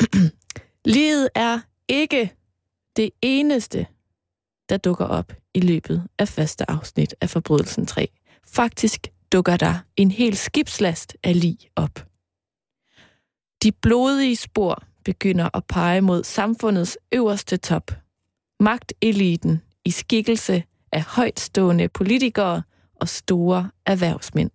Livet 0.96 1.28
er 1.34 1.60
ikke 1.88 2.34
det 2.96 3.10
eneste, 3.22 3.86
der 4.68 4.76
dukker 4.76 5.04
op 5.04 5.32
i 5.54 5.60
løbet 5.60 6.08
af 6.18 6.28
første 6.28 6.70
afsnit 6.70 7.14
af 7.20 7.30
Forbrydelsen 7.30 7.86
3. 7.86 8.08
Faktisk 8.46 9.06
dukker 9.32 9.56
der 9.56 9.78
en 9.96 10.10
hel 10.10 10.36
skibslast 10.36 11.16
af 11.22 11.40
lig 11.40 11.58
op. 11.76 12.06
De 13.62 13.72
blodige 13.72 14.36
spor 14.36 14.82
begynder 15.04 15.56
at 15.56 15.64
pege 15.64 16.00
mod 16.00 16.24
samfundets 16.24 16.98
øverste 17.12 17.56
top. 17.56 17.90
Magteliten 18.60 19.62
i 19.84 19.90
skikkelse 19.90 20.64
af 20.92 21.02
højtstående 21.02 21.88
politikere 21.88 22.62
og 22.94 23.08
store 23.08 23.70
erhvervsmænd. 23.86 24.50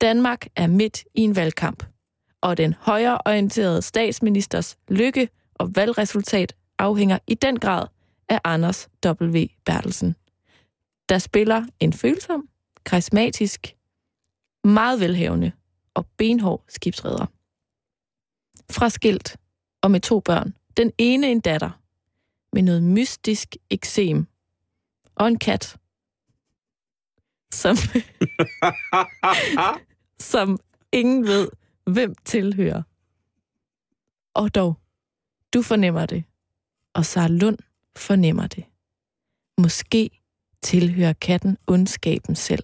Danmark 0.00 0.46
er 0.56 0.66
midt 0.66 1.04
i 1.14 1.20
en 1.20 1.36
valgkamp, 1.36 1.87
og 2.40 2.56
den 2.56 2.74
højreorienterede 2.78 3.82
statsministers 3.82 4.78
lykke 4.88 5.28
og 5.54 5.76
valgresultat 5.76 6.54
afhænger 6.78 7.18
i 7.26 7.34
den 7.34 7.58
grad 7.58 7.86
af 8.28 8.40
Anders 8.44 8.88
W. 9.06 9.46
Bertelsen, 9.64 10.16
der 11.08 11.18
spiller 11.18 11.66
en 11.80 11.92
følsom, 11.92 12.48
karismatisk, 12.84 13.76
meget 14.64 15.00
velhavende 15.00 15.52
og 15.94 16.06
benhård 16.06 16.64
skibsredder. 16.68 17.26
Fra 18.70 18.88
skilt 18.88 19.36
og 19.82 19.90
med 19.90 20.00
to 20.00 20.20
børn. 20.20 20.54
Den 20.76 20.92
ene 20.98 21.30
en 21.30 21.40
datter 21.40 21.70
med 22.52 22.62
noget 22.62 22.82
mystisk 22.82 23.56
eksem 23.70 24.26
og 25.14 25.28
en 25.28 25.38
kat, 25.38 25.76
som, 27.52 27.76
som 30.32 30.58
ingen 30.92 31.24
ved, 31.24 31.48
hvem 31.92 32.14
tilhører. 32.24 32.82
Og 34.34 34.54
dog, 34.54 34.74
du 35.54 35.62
fornemmer 35.62 36.06
det, 36.06 36.24
og 36.94 37.06
Sara 37.06 37.28
Lund 37.28 37.58
fornemmer 37.96 38.46
det. 38.46 38.64
Måske 39.58 40.10
tilhører 40.62 41.12
katten 41.12 41.58
ondskaben 41.66 42.34
selv. 42.34 42.62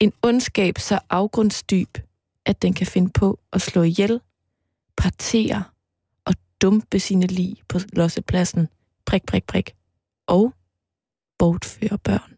En 0.00 0.12
ondskab 0.22 0.78
så 0.78 1.00
afgrundsdyb, 1.10 1.98
at 2.44 2.62
den 2.62 2.74
kan 2.74 2.86
finde 2.86 3.10
på 3.10 3.40
at 3.52 3.62
slå 3.62 3.82
ihjel, 3.82 4.20
partere 4.96 5.64
og 6.24 6.34
dumpe 6.62 7.00
sine 7.00 7.26
lig 7.26 7.56
på 7.68 7.78
lossepladsen 7.92 8.68
prik, 9.06 9.26
prik, 9.26 9.44
prik, 9.44 9.74
og 10.26 10.54
bortføre 11.38 11.98
børn. 11.98 12.36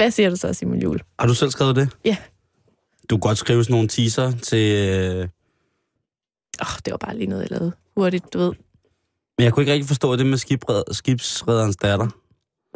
Hvad 0.00 0.10
siger 0.10 0.30
du 0.30 0.36
så, 0.36 0.52
Simon 0.52 0.78
Jul? 0.82 1.00
Har 1.18 1.26
du 1.26 1.34
selv 1.34 1.50
skrevet 1.50 1.76
det? 1.76 1.88
Ja. 2.04 2.16
Du 3.10 3.16
kan 3.16 3.20
godt 3.20 3.38
skrive 3.38 3.64
sådan 3.64 3.74
nogle 3.74 3.88
teaser 3.88 4.32
til... 4.32 4.88
Øh... 4.88 5.18
Åh, 5.18 5.24
oh, 6.60 6.78
det 6.84 6.90
var 6.90 6.96
bare 6.96 7.16
lige 7.16 7.26
noget, 7.26 7.42
jeg 7.42 7.50
lavede 7.50 7.72
hurtigt, 7.96 8.32
du 8.32 8.38
ved. 8.38 8.52
Men 9.38 9.44
jeg 9.44 9.52
kunne 9.52 9.62
ikke 9.62 9.72
rigtig 9.72 9.88
forstå 9.88 10.16
det 10.16 10.26
med 10.26 10.38
skibred... 10.38 10.82
skibsredderens 10.92 11.76
datter, 11.76 12.08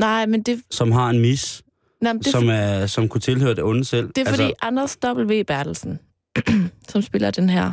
Nej, 0.01 0.27
men 0.27 0.43
det, 0.43 0.63
som 0.71 0.93
har 0.93 1.11
en 1.11 1.21
mis, 1.21 1.63
nej, 2.01 2.13
det, 2.13 2.27
som, 2.27 2.49
er, 2.49 2.87
som 2.87 3.09
kunne 3.09 3.21
tilhøre 3.21 3.55
det 3.55 3.65
onde 3.65 3.85
selv. 3.85 4.09
det 4.09 4.19
er 4.19 4.31
fordi 4.31 4.43
altså, 4.43 4.55
Anders 4.63 4.99
W. 5.05 5.43
Bertelsen, 5.43 5.99
som 6.89 7.03
spiller 7.03 7.31
den 7.31 7.51
her 7.51 7.73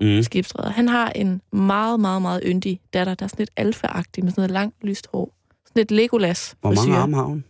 mm, 0.00 0.22
skibsredder, 0.22 0.70
han 0.70 0.88
har 0.88 1.10
en 1.10 1.40
meget, 1.52 2.00
meget, 2.00 2.22
meget 2.22 2.42
yndig 2.46 2.80
datter, 2.94 3.14
der 3.14 3.24
er 3.24 3.28
sådan 3.28 3.42
lidt 3.42 3.50
alfa 3.56 3.86
med 3.96 4.04
sådan 4.14 4.32
noget 4.36 4.50
langt, 4.50 4.84
lyst 4.84 5.08
hår. 5.12 5.34
Sådan 5.66 5.80
lidt 5.80 5.90
Legolas. 5.90 6.56
hvor 6.60 6.74
mange 6.74 6.96
arme 6.96 7.16
har 7.16 7.24
hun? 7.24 7.44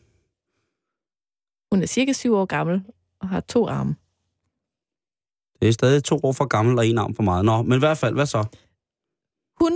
Hun 1.72 1.82
er 1.82 1.86
cirka 1.86 2.12
syv 2.12 2.34
år 2.34 2.44
gammel 2.44 2.82
og 3.20 3.28
har 3.28 3.40
to 3.40 3.68
arme. 3.68 3.96
Det 5.60 5.68
er 5.68 5.72
stadig 5.72 6.04
to 6.04 6.20
år 6.22 6.32
for 6.32 6.44
gammel 6.44 6.78
og 6.78 6.86
en 6.86 6.98
arm 6.98 7.14
for 7.14 7.22
meget. 7.22 7.44
Nå, 7.44 7.62
men 7.62 7.76
i 7.76 7.78
hvert 7.78 7.98
fald, 7.98 8.14
hvad 8.14 8.26
så? 8.26 8.44
Hun, 9.60 9.72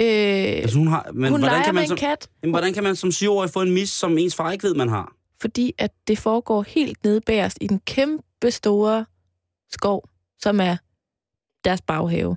øh, 0.00 0.62
Altså, 0.62 0.78
hun 0.78 0.86
har, 0.86 1.10
men 1.12 1.30
hun 1.30 1.40
hvordan, 1.40 1.64
kan 1.64 1.74
man 1.74 1.84
en 1.84 1.88
som, 1.88 1.96
kat, 1.96 2.28
jamen, 2.42 2.52
hvordan 2.52 2.74
kan 2.74 2.82
man 2.82 2.96
som 2.96 3.12
syvårig 3.12 3.50
få 3.50 3.62
en 3.62 3.74
mis, 3.74 3.90
som 3.90 4.18
ens 4.18 4.34
far 4.34 4.52
ikke 4.52 4.64
ved, 4.64 4.74
man 4.74 4.88
har? 4.88 5.12
fordi 5.42 5.74
at 5.78 5.92
det 6.08 6.18
foregår 6.18 6.62
helt 6.62 7.04
nede 7.04 7.20
bagerst 7.20 7.58
i 7.60 7.66
den 7.66 7.80
kæmpe 7.80 8.50
store 8.50 9.06
skov, 9.70 10.08
som 10.38 10.60
er 10.60 10.76
deres 11.64 11.80
baghave. 11.80 12.36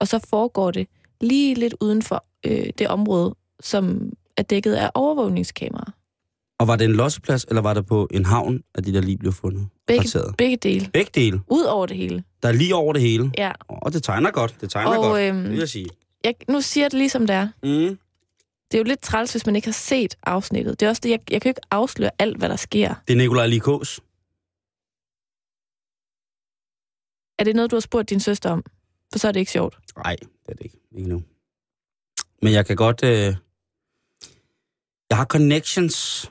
Og 0.00 0.08
så 0.08 0.18
foregår 0.18 0.70
det 0.70 0.88
lige 1.20 1.54
lidt 1.54 1.74
uden 1.80 2.02
for 2.02 2.24
øh, 2.46 2.70
det 2.78 2.88
område, 2.88 3.34
som 3.60 4.12
er 4.36 4.42
dækket 4.42 4.74
af 4.74 4.90
overvågningskameraer. 4.94 5.92
Og 6.60 6.68
var 6.68 6.76
det 6.76 6.84
en 6.84 6.92
losseplads, 6.92 7.44
eller 7.44 7.62
var 7.62 7.74
det 7.74 7.86
på 7.86 8.08
en 8.10 8.24
havn, 8.24 8.62
at 8.74 8.86
de 8.86 8.92
der 8.92 9.00
lige 9.00 9.18
blev 9.18 9.32
fundet? 9.32 9.68
Begge, 9.86 10.08
begge 10.38 10.56
dele. 10.56 10.90
Begge 10.92 11.10
dele. 11.14 11.40
Ud 11.48 11.64
over 11.64 11.86
det 11.86 11.96
hele. 11.96 12.24
Der 12.42 12.48
er 12.48 12.52
lige 12.52 12.74
over 12.74 12.92
det 12.92 13.02
hele. 13.02 13.32
Ja. 13.38 13.52
Og 13.68 13.92
det 13.92 14.02
tegner 14.02 14.30
godt. 14.30 14.56
Det 14.60 14.70
tegner 14.70 14.90
Og, 14.90 14.96
godt, 14.96 15.22
øhm, 15.22 15.42
det 15.42 15.50
vil 15.50 15.58
jeg 15.58 15.68
sige. 15.68 15.86
Jeg, 16.24 16.34
nu 16.48 16.60
siger 16.60 16.84
jeg 16.84 16.90
det 16.90 16.98
lige 16.98 17.10
som 17.10 17.26
det 17.26 17.36
er. 17.36 17.48
Mm. 17.62 17.98
Det 18.70 18.74
er 18.74 18.78
jo 18.78 18.84
lidt 18.84 19.00
træls, 19.00 19.32
hvis 19.32 19.46
man 19.46 19.56
ikke 19.56 19.68
har 19.68 19.72
set 19.72 20.16
afsnittet. 20.22 20.80
Det 20.80 20.86
er 20.86 20.90
også 20.90 21.00
det, 21.04 21.10
jeg, 21.10 21.20
jeg 21.30 21.42
kan 21.42 21.48
jo 21.48 21.50
ikke 21.50 21.60
afsløre 21.70 22.10
alt, 22.18 22.38
hvad 22.38 22.48
der 22.48 22.56
sker. 22.56 22.94
Det 23.08 23.12
er 23.12 23.16
Nikolaj 23.16 23.46
Likås. 23.46 24.00
Er 27.38 27.44
det 27.44 27.56
noget, 27.56 27.70
du 27.70 27.76
har 27.76 27.80
spurgt 27.80 28.10
din 28.10 28.20
søster 28.20 28.50
om? 28.50 28.64
For 29.12 29.18
så 29.18 29.28
er 29.28 29.32
det 29.32 29.40
ikke 29.40 29.52
sjovt. 29.52 29.78
Nej, 29.96 30.16
det 30.20 30.28
er 30.48 30.52
det 30.52 30.64
ikke. 30.64 30.76
Ikke 30.96 31.08
nu. 31.08 31.22
Men 32.42 32.52
jeg 32.52 32.66
kan 32.66 32.76
godt... 32.76 33.04
Øh... 33.04 33.34
Jeg 35.10 35.18
har 35.18 35.24
connections, 35.24 36.30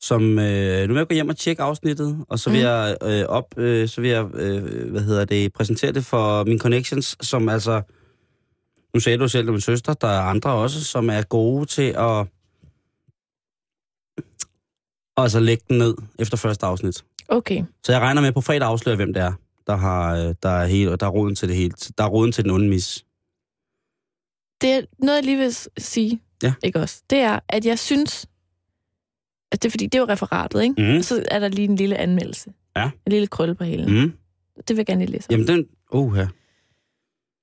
som... 0.00 0.38
Øh... 0.38 0.88
Nu 0.88 0.94
vil 0.94 1.00
jeg 1.00 1.08
gå 1.08 1.14
hjem 1.14 1.28
og 1.28 1.36
tjekke 1.36 1.62
afsnittet, 1.62 2.24
og 2.28 2.38
så 2.38 2.50
vil 2.50 2.58
Mm. 2.58 2.64
jeg 2.64 2.96
øh, 3.02 3.24
op... 3.28 3.58
Øh, 3.58 3.88
så 3.88 4.00
vil 4.00 4.10
jeg, 4.10 4.34
øh, 4.34 4.90
hvad 4.90 5.00
hedder 5.00 5.24
det, 5.24 5.52
præsentere 5.52 5.92
det 5.92 6.04
for 6.04 6.44
mine 6.44 6.58
connections, 6.58 7.16
som 7.20 7.48
altså... 7.48 7.82
Nu 8.94 9.00
sagde 9.00 9.18
du 9.18 9.28
selv, 9.28 9.46
det 9.46 9.52
min 9.52 9.60
søster. 9.60 9.94
Der 9.94 10.08
er 10.08 10.20
andre 10.20 10.50
også, 10.50 10.84
som 10.84 11.10
er 11.10 11.22
gode 11.22 11.66
til 11.66 11.82
at... 11.82 12.26
Og 15.16 15.22
altså 15.22 15.40
lægge 15.40 15.64
den 15.68 15.78
ned 15.78 15.94
efter 16.18 16.36
første 16.36 16.66
afsnit. 16.66 17.04
Okay. 17.28 17.64
Så 17.84 17.92
jeg 17.92 18.00
regner 18.00 18.22
med 18.22 18.32
på 18.32 18.40
fredag 18.40 18.68
afsløre, 18.68 18.96
hvem 18.96 19.14
det 19.14 19.22
er, 19.22 19.32
der 19.66 19.76
har 19.76 20.16
øh, 20.16 20.34
der 20.42 20.48
er, 20.48 20.66
hele, 20.66 20.96
der 20.96 21.06
er 21.06 21.10
roden 21.10 21.34
til 21.34 21.48
det 21.48 21.56
hele. 21.56 21.72
Der 21.98 22.04
er 22.04 22.08
roden 22.08 22.32
til 22.32 22.44
den 22.44 22.50
onde 22.50 22.68
mis. 22.68 23.04
Det 24.60 24.70
er 24.70 24.82
noget, 24.98 25.16
jeg 25.16 25.24
lige 25.24 25.38
vil 25.38 25.56
sige. 25.78 26.20
Ja. 26.42 26.54
Ikke 26.62 26.80
også? 26.80 27.02
Det 27.10 27.18
er, 27.18 27.40
at 27.48 27.66
jeg 27.66 27.78
synes... 27.78 28.26
At 29.52 29.62
det 29.62 29.68
er 29.68 29.70
fordi, 29.70 29.84
det 29.84 29.94
er 29.94 29.98
jo 29.98 30.08
referatet, 30.08 30.62
ikke? 30.62 30.82
Mm. 30.82 30.96
Og 30.96 31.04
så 31.04 31.24
er 31.30 31.38
der 31.38 31.48
lige 31.48 31.68
en 31.68 31.76
lille 31.76 31.96
anmeldelse. 31.96 32.52
Ja. 32.76 32.90
En 33.06 33.12
lille 33.12 33.26
krølle 33.26 33.54
på 33.54 33.64
hælen. 33.64 34.02
Mm. 34.02 34.12
Det 34.56 34.68
vil 34.68 34.76
jeg 34.76 34.86
gerne 34.86 35.00
lige 35.04 35.12
læse. 35.12 35.26
Jamen 35.30 35.46
den... 35.46 35.66
Uh, 35.92 36.16
ja. 36.16 36.28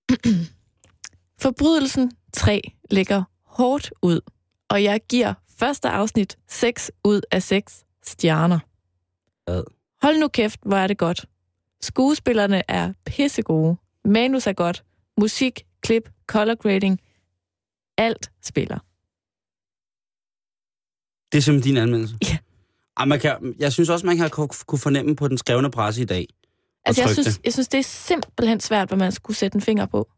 Forbrydelsen 1.42 2.12
3 2.34 2.62
ligger 2.92 3.24
hårdt 3.46 3.94
ud, 4.02 4.22
og 4.70 4.84
jeg 4.84 5.02
giver 5.10 5.34
første 5.58 5.90
afsnit 5.90 6.38
6 6.48 6.92
ud 7.04 7.22
af 7.32 7.44
6 7.44 7.84
stjerner. 8.04 8.60
Hvad? 9.46 9.64
Hold 10.02 10.20
nu 10.20 10.28
kæft, 10.28 10.60
hvor 10.66 10.78
er 10.78 10.88
det 10.88 10.98
godt. 10.98 11.26
Skuespillerne 11.82 12.62
er 12.68 12.94
pissegode. 13.06 13.78
Manus 14.06 14.48
er 14.48 14.54
godt. 14.54 14.84
Musik, 15.18 15.66
klip, 15.82 16.10
color 16.28 16.56
grading. 16.56 17.02
Alt 17.98 18.32
spiller. 18.44 18.80
Det 21.36 21.42
er 21.42 21.44
simpelthen 21.44 21.76
din 21.76 21.84
anmeldelse? 21.84 22.16
Ja. 22.24 22.38
Ej, 22.98 23.06
man 23.06 23.20
kan, 23.20 23.56
jeg 23.60 23.74
synes 23.74 23.90
også, 23.90 24.06
man 24.06 24.18
kan 24.18 24.30
ku- 24.30 24.48
kunne 24.66 24.80
fornemme 24.80 25.16
på 25.16 25.28
den 25.28 25.38
skrevne 25.38 25.72
presse 25.72 26.02
i 26.02 26.06
dag. 26.06 26.28
Altså, 26.86 27.02
jeg 27.02 27.10
synes, 27.10 27.40
jeg 27.46 27.54
synes, 27.54 27.68
det 27.68 27.78
er 27.78 27.84
simpelthen 27.84 28.60
svært, 28.60 28.88
hvad 28.88 28.98
man 28.98 29.12
skulle 29.12 29.38
sætte 29.38 29.56
en 29.56 29.62
finger 29.62 29.86
på. 29.86 30.10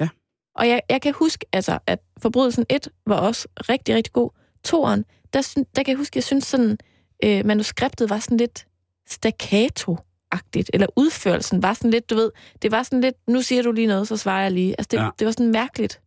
Ja. 0.00 0.08
Og 0.54 0.68
jeg, 0.68 0.80
jeg 0.90 1.02
kan 1.02 1.14
huske, 1.14 1.46
altså, 1.52 1.78
at 1.86 1.98
Forbrydelsen 2.22 2.64
1 2.70 2.88
var 3.06 3.16
også 3.16 3.48
rigtig, 3.68 3.94
rigtig 3.94 4.12
god. 4.12 4.30
Toren, 4.64 5.04
der, 5.32 5.54
der 5.76 5.82
kan 5.82 5.92
jeg 5.92 5.96
huske, 5.96 6.16
jeg 6.16 6.24
synes 6.24 6.44
sådan, 6.44 6.78
øh, 7.24 7.46
manuskriptet 7.46 8.10
var 8.10 8.18
sådan 8.18 8.36
lidt 8.36 8.66
staccato-agtigt, 9.10 10.68
eller 10.72 10.86
udførelsen 10.96 11.62
var 11.62 11.74
sådan 11.74 11.90
lidt, 11.90 12.10
du 12.10 12.14
ved, 12.14 12.30
det 12.62 12.70
var 12.70 12.82
sådan 12.82 13.00
lidt, 13.00 13.16
nu 13.28 13.42
siger 13.42 13.62
du 13.62 13.72
lige 13.72 13.86
noget, 13.86 14.08
så 14.08 14.16
svarer 14.16 14.42
jeg 14.42 14.52
lige. 14.52 14.74
Altså, 14.78 14.88
det, 14.90 14.96
ja. 14.96 15.08
det 15.18 15.24
var 15.24 15.32
sådan 15.32 15.52
mærkeligt. 15.52 16.00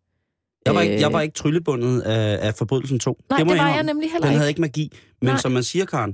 Jeg 0.65 0.75
var, 0.75 0.81
ikke, 0.81 0.95
Øh. 0.95 1.01
jeg 1.01 1.13
var 1.13 1.21
ikke 1.21 1.33
tryllebundet 1.33 2.01
af, 2.01 2.47
af 2.47 2.55
Forbrydelsen 2.55 2.99
2. 2.99 3.19
Nej, 3.29 3.37
det, 3.37 3.47
må 3.47 3.53
det 3.53 3.59
var 3.59 3.65
jeg 3.67 3.73
indrømme. 3.73 3.87
nemlig 3.93 4.11
heller 4.11 4.25
Den 4.25 4.31
ikke. 4.33 4.37
havde 4.37 4.49
ikke 4.49 4.61
magi. 4.61 4.91
Men 5.21 5.27
Nej. 5.29 5.37
som 5.37 5.51
man 5.51 5.63
siger, 5.63 5.85
Karen, 5.85 6.13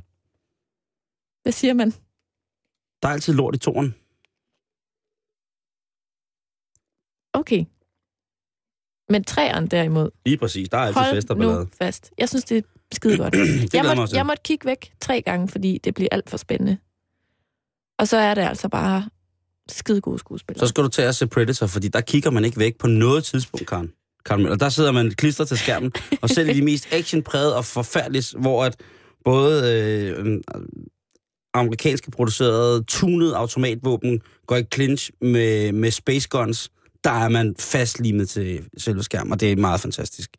Hvad 1.43 1.51
siger 1.51 1.73
man? 1.73 1.91
der 3.01 3.08
er 3.10 3.13
altid 3.13 3.34
lort 3.34 3.55
i 3.55 3.58
toren. 3.58 3.95
Okay. 7.34 7.65
Men 9.10 9.23
træeren 9.23 9.67
derimod, 9.67 10.10
Lige 10.25 10.38
præcis. 10.38 10.69
Der 10.69 10.77
er 10.77 10.81
altid 10.81 11.01
fest 11.15 11.29
og 11.31 11.38
ballade. 11.38 11.60
nu 11.60 11.69
fast. 11.77 12.12
Jeg 12.17 12.29
synes, 12.29 12.45
det 12.45 12.58
er 12.58 12.62
skide 12.91 13.17
godt. 13.17 13.34
jeg, 13.73 13.86
måtte, 13.86 14.08
til. 14.08 14.15
jeg 14.15 14.25
måtte 14.25 14.41
kigge 14.43 14.65
væk 14.65 14.93
tre 15.01 15.21
gange, 15.21 15.47
fordi 15.47 15.77
det 15.84 15.93
bliver 15.93 16.10
alt 16.12 16.29
for 16.29 16.38
spændende. 16.38 16.77
Og 17.99 18.08
så 18.08 18.17
er 18.17 18.34
det 18.34 18.41
altså 18.41 18.69
bare 18.69 19.10
skide 19.69 20.01
gode 20.01 20.19
skuespillere. 20.19 20.60
Så 20.60 20.67
skal 20.69 20.84
du 20.84 20.89
tage 20.89 21.08
at 21.08 21.15
se 21.15 21.27
Predator, 21.27 21.67
fordi 21.67 21.88
der 21.88 22.01
kigger 22.01 22.29
man 22.29 22.45
ikke 22.45 22.60
væk 22.60 22.77
på 22.77 22.88
noget 22.88 23.23
tidspunkt, 23.23 23.67
Karen. 23.67 23.93
Karen 24.25 24.41
Møller. 24.41 24.57
Der 24.57 24.69
sidder 24.69 24.91
man 24.91 25.11
klistret 25.11 25.47
til 25.47 25.57
skærmen, 25.57 25.91
og 26.21 26.29
selv 26.29 26.49
i 26.49 26.53
de 26.53 26.61
mest 26.61 26.88
actionprægede 26.91 27.55
og 27.55 27.65
forfærdelige, 27.65 28.39
hvor 28.39 28.63
at 28.63 28.75
både 29.23 29.73
øh, 29.73 30.25
øh, 30.25 30.41
amerikanske 31.53 32.11
producerede, 32.11 32.83
tunede 32.83 33.35
automatvåben 33.35 34.21
går 34.47 34.55
i 34.55 34.63
clinch 34.73 35.11
med, 35.21 35.71
med 35.71 35.91
space 35.91 36.27
guns, 36.29 36.71
der 37.03 37.11
er 37.11 37.29
man 37.29 37.55
fastlimet 37.59 38.29
til 38.29 38.65
selve 38.77 39.03
skærmen, 39.03 39.33
og 39.33 39.39
det 39.39 39.51
er 39.51 39.55
meget 39.55 39.81
fantastisk. 39.81 40.29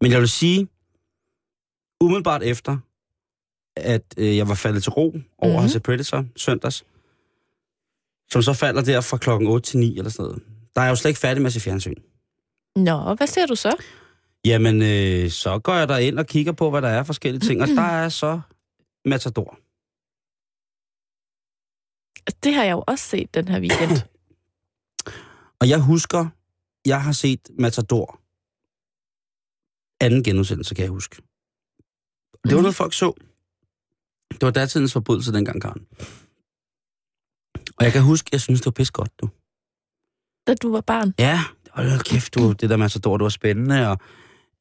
Men 0.00 0.10
jeg 0.10 0.20
vil 0.20 0.28
sige, 0.28 0.68
umiddelbart 2.00 2.42
efter, 2.42 2.76
at 3.76 4.14
øh, 4.16 4.36
jeg 4.36 4.48
var 4.48 4.54
faldet 4.54 4.82
til 4.82 4.92
ro 4.92 5.00
over 5.02 5.12
mm-hmm. 5.12 5.54
at 5.54 5.60
have 5.60 5.68
set 5.68 5.82
Predator 5.82 6.24
søndags, 6.36 6.84
som 8.30 8.42
så 8.42 8.52
falder 8.52 8.82
der 8.82 9.00
fra 9.00 9.16
klokken 9.16 9.48
8 9.48 9.70
til 9.70 9.78
9 9.78 9.98
eller 9.98 10.10
sådan 10.10 10.24
noget. 10.24 10.42
Der 10.74 10.80
er 10.80 10.84
jeg 10.84 10.90
jo 10.90 10.96
slet 10.96 11.08
ikke 11.08 11.20
færdig 11.20 11.42
med 11.42 11.46
at 11.46 11.52
se 11.52 11.60
fjernsyn. 11.60 11.94
Nå, 12.76 13.14
hvad 13.14 13.26
ser 13.26 13.46
du 13.46 13.54
så? 13.56 13.76
Jamen, 14.44 14.82
øh, 14.82 15.30
så 15.30 15.58
går 15.58 15.74
jeg 15.74 15.88
der 15.88 15.98
ind 15.98 16.18
og 16.18 16.26
kigger 16.26 16.52
på, 16.52 16.70
hvad 16.70 16.82
der 16.82 16.88
er 16.88 17.02
forskellige 17.02 17.40
ting, 17.40 17.62
og 17.62 17.68
der 17.68 17.82
er 17.82 18.08
så 18.08 18.40
Matador. 19.04 19.58
Det 22.44 22.54
har 22.54 22.64
jeg 22.64 22.72
jo 22.72 22.84
også 22.86 23.04
set 23.04 23.34
den 23.34 23.48
her 23.48 23.60
weekend. 23.60 23.90
Og 25.60 25.68
jeg 25.68 25.80
husker, 25.82 26.26
jeg 26.86 27.02
har 27.02 27.12
set 27.12 27.40
Matador. 27.58 28.20
Anden 30.00 30.24
genudsendelse, 30.24 30.74
kan 30.74 30.82
jeg 30.82 30.90
huske. 30.90 31.16
Det 31.16 31.22
var 32.44 32.50
Mhm. 32.56 32.62
noget, 32.62 32.74
folk 32.74 32.94
så. 32.94 33.12
Det 34.30 34.42
var 34.42 34.50
datidens 34.50 34.92
forbrydelse 34.92 35.32
dengang, 35.32 35.62
Karen. 35.62 35.86
Og 37.78 37.84
jeg 37.84 37.92
kan 37.92 38.02
huske, 38.02 38.28
jeg 38.32 38.40
synes, 38.40 38.60
det 38.60 38.66
var 38.66 38.70
pis 38.72 38.90
godt, 38.90 39.20
du. 39.20 39.28
da 40.46 40.54
du 40.54 40.72
var 40.72 40.80
barn. 40.80 41.14
Ja, 41.18 41.40
hold 41.74 42.04
kæft, 42.04 42.34
du, 42.34 42.52
det 42.52 42.70
der 42.70 42.76
Matador, 42.76 43.16
det 43.16 43.22
var 43.22 43.28
spændende, 43.28 43.88
og 43.88 43.98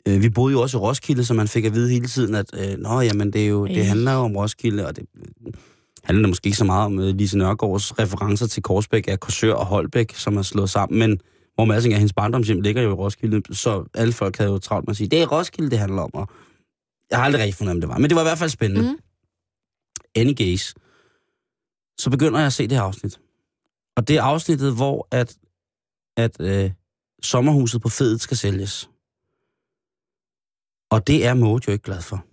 øh, 0.08 0.22
vi 0.22 0.30
boede 0.30 0.52
jo 0.52 0.62
også 0.62 0.78
i 0.78 0.82
Roskilde, 0.82 1.26
så 1.26 1.34
man 1.34 1.48
fik 1.48 1.66
at 1.66 1.74
vide 1.74 1.90
hele 1.90 2.08
tiden, 2.08 2.36
at 2.36 2.46
øh, 2.54 2.78
nå, 2.78 3.02
jamen, 3.02 3.34
det, 3.34 3.44
er 3.44 3.48
jo, 3.48 3.68
det 3.68 3.86
handler 3.86 4.14
jo 4.14 4.20
om 4.20 4.36
Roskilde, 4.36 4.88
og 4.88 4.96
det 4.96 5.06
øh, 5.16 5.54
handler 6.04 6.28
måske 6.28 6.48
ikke 6.48 6.58
så 6.58 6.66
meget 6.66 6.86
om 6.86 7.00
øh, 7.00 7.16
Lise 7.16 7.38
Nørgaards 7.38 8.00
referencer 8.00 8.48
til 8.48 8.64
Korsbæk 8.64 9.08
af 9.08 9.20
Korsør 9.20 9.54
og 9.54 9.66
Holbæk, 9.66 10.16
som 10.16 10.38
er 10.38 10.42
slået 10.42 10.70
sammen, 10.70 11.00
men 11.00 11.20
hvor 11.56 11.66
Madsing 11.66 11.94
af 11.94 12.00
hendes 12.00 12.14
barndomshjem 12.14 12.62
ligger 12.62 12.82
jo 12.82 12.90
i 12.90 12.94
Roskilde, 12.94 13.56
så 13.56 13.86
alle 13.94 14.14
folk 14.14 14.38
havde 14.38 14.52
jo 14.52 14.58
travlt 14.58 14.88
med 14.88 14.92
at 14.92 14.98
sige, 14.98 15.08
det 15.08 15.22
er 15.22 15.28
Roskilde, 15.28 15.70
det 15.72 15.80
handler 15.80 16.02
om, 16.02 16.14
og 16.14 16.28
jeg 17.10 17.18
har 17.18 17.26
aldrig 17.26 17.42
rigtig 17.42 17.56
fundet, 17.56 17.76
om 17.76 17.82
det 17.82 17.90
var, 17.90 17.98
men 17.98 18.10
det 18.10 18.16
var 18.16 18.22
i 18.22 18.26
hvert 18.26 18.38
fald 18.38 18.50
spændende. 18.50 18.92
Mm. 18.92 18.98
Any 20.16 20.34
case, 20.38 20.74
så 21.98 22.10
begynder 22.10 22.40
jeg 22.40 22.46
at 22.46 22.54
se 22.54 22.68
det 22.68 22.78
her 22.78 22.84
afsnit. 22.84 23.20
Og 23.96 24.08
det 24.08 24.18
er 24.18 24.22
afsnittet, 24.22 24.76
hvor 24.76 25.08
at, 25.12 25.38
at 26.18 26.42
øh, 26.42 26.72
sommerhuset 27.24 27.82
på 27.82 27.90
Fedet 27.90 28.22
skal 28.22 28.38
sælges. 28.38 28.90
Og 30.90 31.08
det 31.08 31.26
er 31.26 31.34
Mojo 31.34 31.72
ikke 31.72 31.84
glad 31.84 32.02
for. 32.02 32.26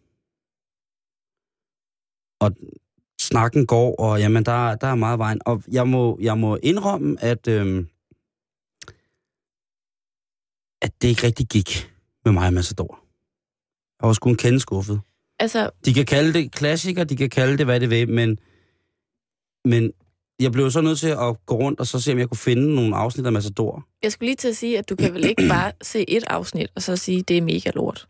Og 2.45 2.51
snakken 3.21 3.67
går, 3.67 3.97
og 3.97 4.21
jamen, 4.21 4.45
der, 4.45 4.75
der 4.75 4.87
er 4.87 4.95
meget 4.95 5.19
vejen. 5.19 5.41
Og 5.47 5.63
jeg 5.69 5.89
må, 5.89 6.19
jeg 6.21 6.39
må 6.39 6.57
indrømme, 6.63 7.17
at, 7.21 7.49
øh, 7.49 7.85
at 10.83 11.03
det 11.03 11.09
ikke 11.09 11.27
rigtig 11.27 11.47
gik 11.47 11.93
med 12.25 12.33
mig 12.33 12.47
og 12.47 12.53
Massador. 12.53 13.01
Jeg 14.01 14.07
var 14.07 14.13
sgu 14.13 14.31
en 14.31 14.37
kende 14.37 14.61
skuffet. 14.61 15.01
Altså, 15.39 15.71
De 15.85 15.95
kan 15.95 16.07
kalde 16.07 16.33
det 16.33 16.53
klassiker, 16.53 17.05
de 17.05 17.17
kan 17.17 17.31
kalde 17.31 17.59
det, 17.59 17.67
hvad 17.67 17.81
det 17.81 17.91
vil, 17.91 18.09
men, 18.09 18.39
men 19.65 19.93
jeg 20.41 20.53
blev 20.53 20.71
så 20.71 20.81
nødt 20.81 20.99
til 20.99 21.09
at 21.09 21.47
gå 21.47 21.55
rundt 21.55 21.81
og 21.81 21.87
så 21.87 22.01
se, 22.01 22.13
om 22.13 22.19
jeg 22.19 22.29
kunne 22.29 22.39
finde 22.39 22.75
nogle 22.75 22.97
afsnit 22.97 23.27
af 23.27 23.33
Massador. 23.33 23.87
jeg 24.03 24.13
skulle 24.13 24.27
lige 24.27 24.37
til 24.37 24.49
at 24.49 24.57
sige, 24.57 24.79
at 24.79 24.89
du 24.89 24.97
kan 24.97 25.15
vel 25.15 25.25
ikke 25.25 25.49
bare 25.49 25.73
se 25.83 26.11
et 26.11 26.25
afsnit, 26.27 26.69
og 26.75 26.83
så 26.83 26.97
sige, 26.97 27.19
at 27.19 27.29
det 27.29 27.37
er 27.39 27.43
mega 27.43 27.71
lort. 27.75 28.09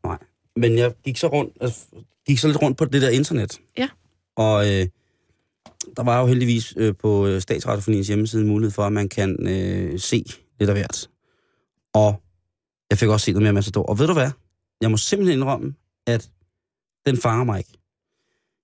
Men 0.56 0.78
jeg 0.78 0.92
gik 1.04 1.16
så 1.16 1.26
rundt, 1.26 1.56
altså, 1.60 1.80
gik 2.26 2.38
så 2.38 2.46
lidt 2.46 2.62
rundt 2.62 2.78
på 2.78 2.84
det 2.84 3.02
der 3.02 3.08
internet. 3.08 3.60
Ja. 3.78 3.88
Og 4.36 4.64
øh, 4.64 4.86
der 5.96 6.02
var 6.02 6.20
jo 6.20 6.26
heldigvis 6.26 6.74
øh, 6.76 6.94
på 6.96 7.26
øh, 7.26 7.40
Statsradiofoniens 7.40 8.06
hjemmeside 8.06 8.44
mulighed 8.44 8.70
for, 8.70 8.82
at 8.82 8.92
man 8.92 9.08
kan 9.08 9.46
øh, 9.48 9.98
se 9.98 10.24
lidt 10.60 10.70
af 10.70 10.76
hvert. 10.76 11.08
Og 11.94 12.22
jeg 12.90 12.98
fik 12.98 13.08
også 13.08 13.24
set 13.24 13.34
noget 13.34 13.42
mere 13.42 13.52
Massador. 13.52 13.82
Og 13.82 13.98
ved 13.98 14.06
du 14.06 14.12
hvad? 14.12 14.30
Jeg 14.80 14.90
må 14.90 14.96
simpelthen 14.96 15.38
indrømme, 15.38 15.74
at 16.06 16.30
den 17.06 17.16
fanger 17.16 17.44
mig 17.44 17.58
ikke. 17.58 17.79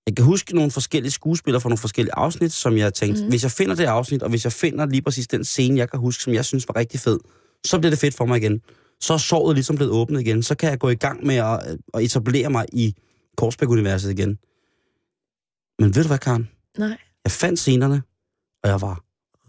Jeg 0.07 0.15
kan 0.15 0.25
huske 0.25 0.55
nogle 0.55 0.71
forskellige 0.71 1.11
skuespillere 1.11 1.61
fra 1.61 1.69
nogle 1.69 1.77
forskellige 1.77 2.15
afsnit, 2.15 2.51
som 2.51 2.77
jeg 2.77 2.93
tænkte, 2.93 3.23
mm. 3.23 3.29
hvis 3.29 3.43
jeg 3.43 3.51
finder 3.51 3.75
det 3.75 3.85
afsnit, 3.85 4.23
og 4.23 4.29
hvis 4.29 4.43
jeg 4.43 4.53
finder 4.53 4.85
lige 4.85 5.01
præcis 5.01 5.27
den 5.27 5.43
scene, 5.43 5.77
jeg 5.77 5.89
kan 5.89 5.99
huske, 5.99 6.23
som 6.23 6.33
jeg 6.33 6.45
synes 6.45 6.67
var 6.67 6.75
rigtig 6.75 6.99
fed, 6.99 7.19
så 7.65 7.79
bliver 7.79 7.89
det 7.89 7.99
fedt 7.99 8.13
for 8.15 8.25
mig 8.25 8.37
igen. 8.37 8.61
Så 9.01 9.13
er 9.13 9.17
såret 9.17 9.55
ligesom 9.55 9.75
blevet 9.75 9.93
åbnet 9.93 10.21
igen. 10.21 10.43
Så 10.43 10.55
kan 10.55 10.69
jeg 10.69 10.79
gå 10.79 10.89
i 10.89 10.95
gang 10.95 11.25
med 11.25 11.35
at, 11.35 11.77
at 11.93 12.03
etablere 12.03 12.49
mig 12.49 12.65
i 12.73 12.95
Korsbæk-universet 13.37 14.11
igen. 14.11 14.37
Men 15.79 15.95
ved 15.95 16.03
du 16.03 16.07
hvad, 16.07 16.17
Karen? 16.17 16.49
Nej. 16.77 16.97
Jeg 17.23 17.31
fandt 17.31 17.59
scenerne, 17.59 18.01
og 18.63 18.69
jeg 18.69 18.81
var 18.81 19.03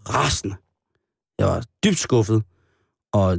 rasende. 0.09 0.55
Jeg 1.39 1.47
var 1.47 1.63
dybt 1.83 1.99
skuffet, 1.99 2.43
og, 3.13 3.37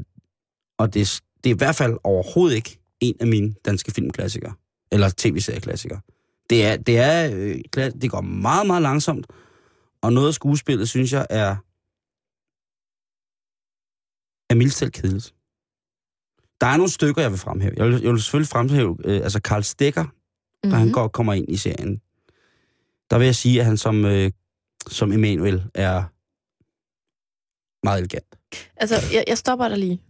og 0.78 0.94
det, 0.94 1.20
det 1.44 1.50
er 1.50 1.54
i 1.54 1.58
hvert 1.58 1.76
fald 1.76 1.96
overhovedet 2.04 2.56
ikke 2.56 2.78
en 3.00 3.16
af 3.20 3.26
mine 3.26 3.54
danske 3.64 3.90
filmklassikere, 3.90 4.54
eller 4.92 5.10
tv-serieklassikere. 5.16 6.00
Det, 6.50 6.66
er, 6.66 6.76
det, 6.76 6.98
er, 6.98 7.30
øh, 7.36 7.92
det 8.02 8.10
går 8.10 8.20
meget, 8.20 8.66
meget 8.66 8.82
langsomt, 8.82 9.26
og 10.02 10.12
noget 10.12 10.28
af 10.28 10.34
skuespillet, 10.34 10.88
synes 10.88 11.12
jeg, 11.12 11.26
er, 11.30 11.50
er 14.50 14.54
mildt 14.54 14.72
selv 14.72 14.90
kedeligt. 14.90 15.34
Der 16.60 16.66
er 16.66 16.76
nogle 16.76 16.90
stykker, 16.90 17.22
jeg 17.22 17.30
vil 17.30 17.38
fremhæve. 17.38 17.74
Jeg 17.76 17.86
vil, 17.86 18.00
jeg 18.02 18.12
vil 18.12 18.22
selvfølgelig 18.22 18.48
fremhæve, 18.48 18.96
øh, 19.04 19.16
altså 19.22 19.40
Karl 19.42 19.62
Stikker, 19.62 20.02
da 20.04 20.08
Mm-hmm. 20.64 20.78
han 20.78 20.92
går, 20.92 21.08
kommer 21.08 21.32
ind 21.34 21.48
i 21.48 21.56
serien, 21.56 21.96
der 23.10 23.18
vil 23.18 23.24
jeg 23.24 23.34
sige, 23.34 23.60
at 23.60 23.66
han 23.66 23.76
som, 23.76 24.04
øh, 24.04 24.30
som 24.88 25.12
Emanuel 25.12 25.70
er 25.74 26.02
meget 27.86 27.98
elegant. 27.98 28.38
Altså, 28.76 28.94
jeg, 29.12 29.24
jeg 29.28 29.38
stopper 29.38 29.68
dig 29.68 29.78
lige. 29.78 30.02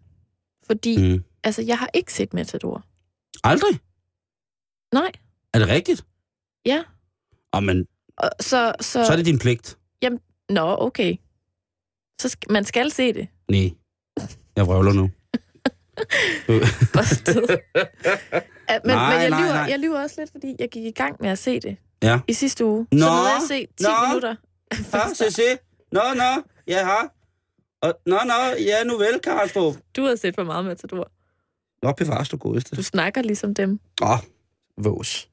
Fordi, 0.67 1.13
Mm. 1.17 1.25
altså, 1.45 1.63
jeg 1.63 1.79
har 1.79 1.91
ikke 1.95 2.13
set 2.13 2.35
Matador. 2.35 2.85
Aldrig? 3.45 3.81
Nej. 4.95 5.11
Er 5.55 5.59
det 5.59 5.69
rigtigt? 5.69 6.05
Ja. 6.67 6.83
Oh, 7.53 7.63
men 7.63 7.87
Og 8.17 8.31
så, 8.41 8.73
så... 8.81 9.05
så 9.05 9.13
er 9.13 9.17
det 9.17 9.27
din 9.27 9.39
pligt. 9.39 9.77
Nå, 10.49 10.77
okay. 10.79 11.17
Så 12.21 12.29
sk- 12.37 12.53
man 12.53 12.65
skal 12.65 12.91
se 12.91 13.13
det. 13.13 13.29
Nej, 13.51 13.71
jeg 14.57 14.67
vrøvler 14.67 14.93
nu. 14.93 15.11
Ja, 18.71 18.79
men, 18.85 18.97
Nej, 18.97 19.13
men 19.13 19.21
jeg, 19.23 19.31
nej, 19.31 19.41
lyver, 19.41 19.53
nej. 19.53 19.67
jeg 19.71 19.79
lyver 19.79 20.03
også 20.03 20.17
lidt, 20.19 20.31
fordi 20.31 20.57
jeg 20.59 20.69
gik 20.71 20.85
i 20.85 20.91
gang 20.91 21.17
med 21.21 21.31
at 21.31 21.39
se 21.39 21.61
det 21.61 21.77
ja. 22.03 22.21
i 22.29 22.33
sidste 22.33 22.65
uge. 22.65 22.87
Nå, 22.93 22.99
så 22.99 23.05
nåede 23.07 23.27
jeg 23.29 23.37
at 23.37 23.43
se 23.49 23.67
10 23.67 23.83
nå. 23.83 23.89
minutter. 24.09 24.35
Ja, 24.93 25.15
se, 25.15 25.31
se. 25.31 25.43
Nå, 25.93 26.01
nå, 26.17 26.43
ja, 26.67 26.85
har. 26.85 27.13
Og, 27.83 27.95
nå, 28.07 28.19
nå, 28.27 28.35
ja, 28.59 28.85
nu 28.85 28.99
vel, 28.99 29.21
Karlstrup. 29.23 29.75
Du 29.97 30.03
har 30.05 30.17
set 30.17 30.35
for 30.35 30.45
meget 30.45 30.65
Matador. 30.65 31.11
Nå, 31.83 31.93
bevares 31.93 32.29
du 32.29 32.37
godeste. 32.37 32.77
Du 32.77 32.83
snakker 32.83 33.23
ligesom 33.23 33.55
dem. 33.55 33.81
Åh, 34.03 34.19
vås. 34.77 35.29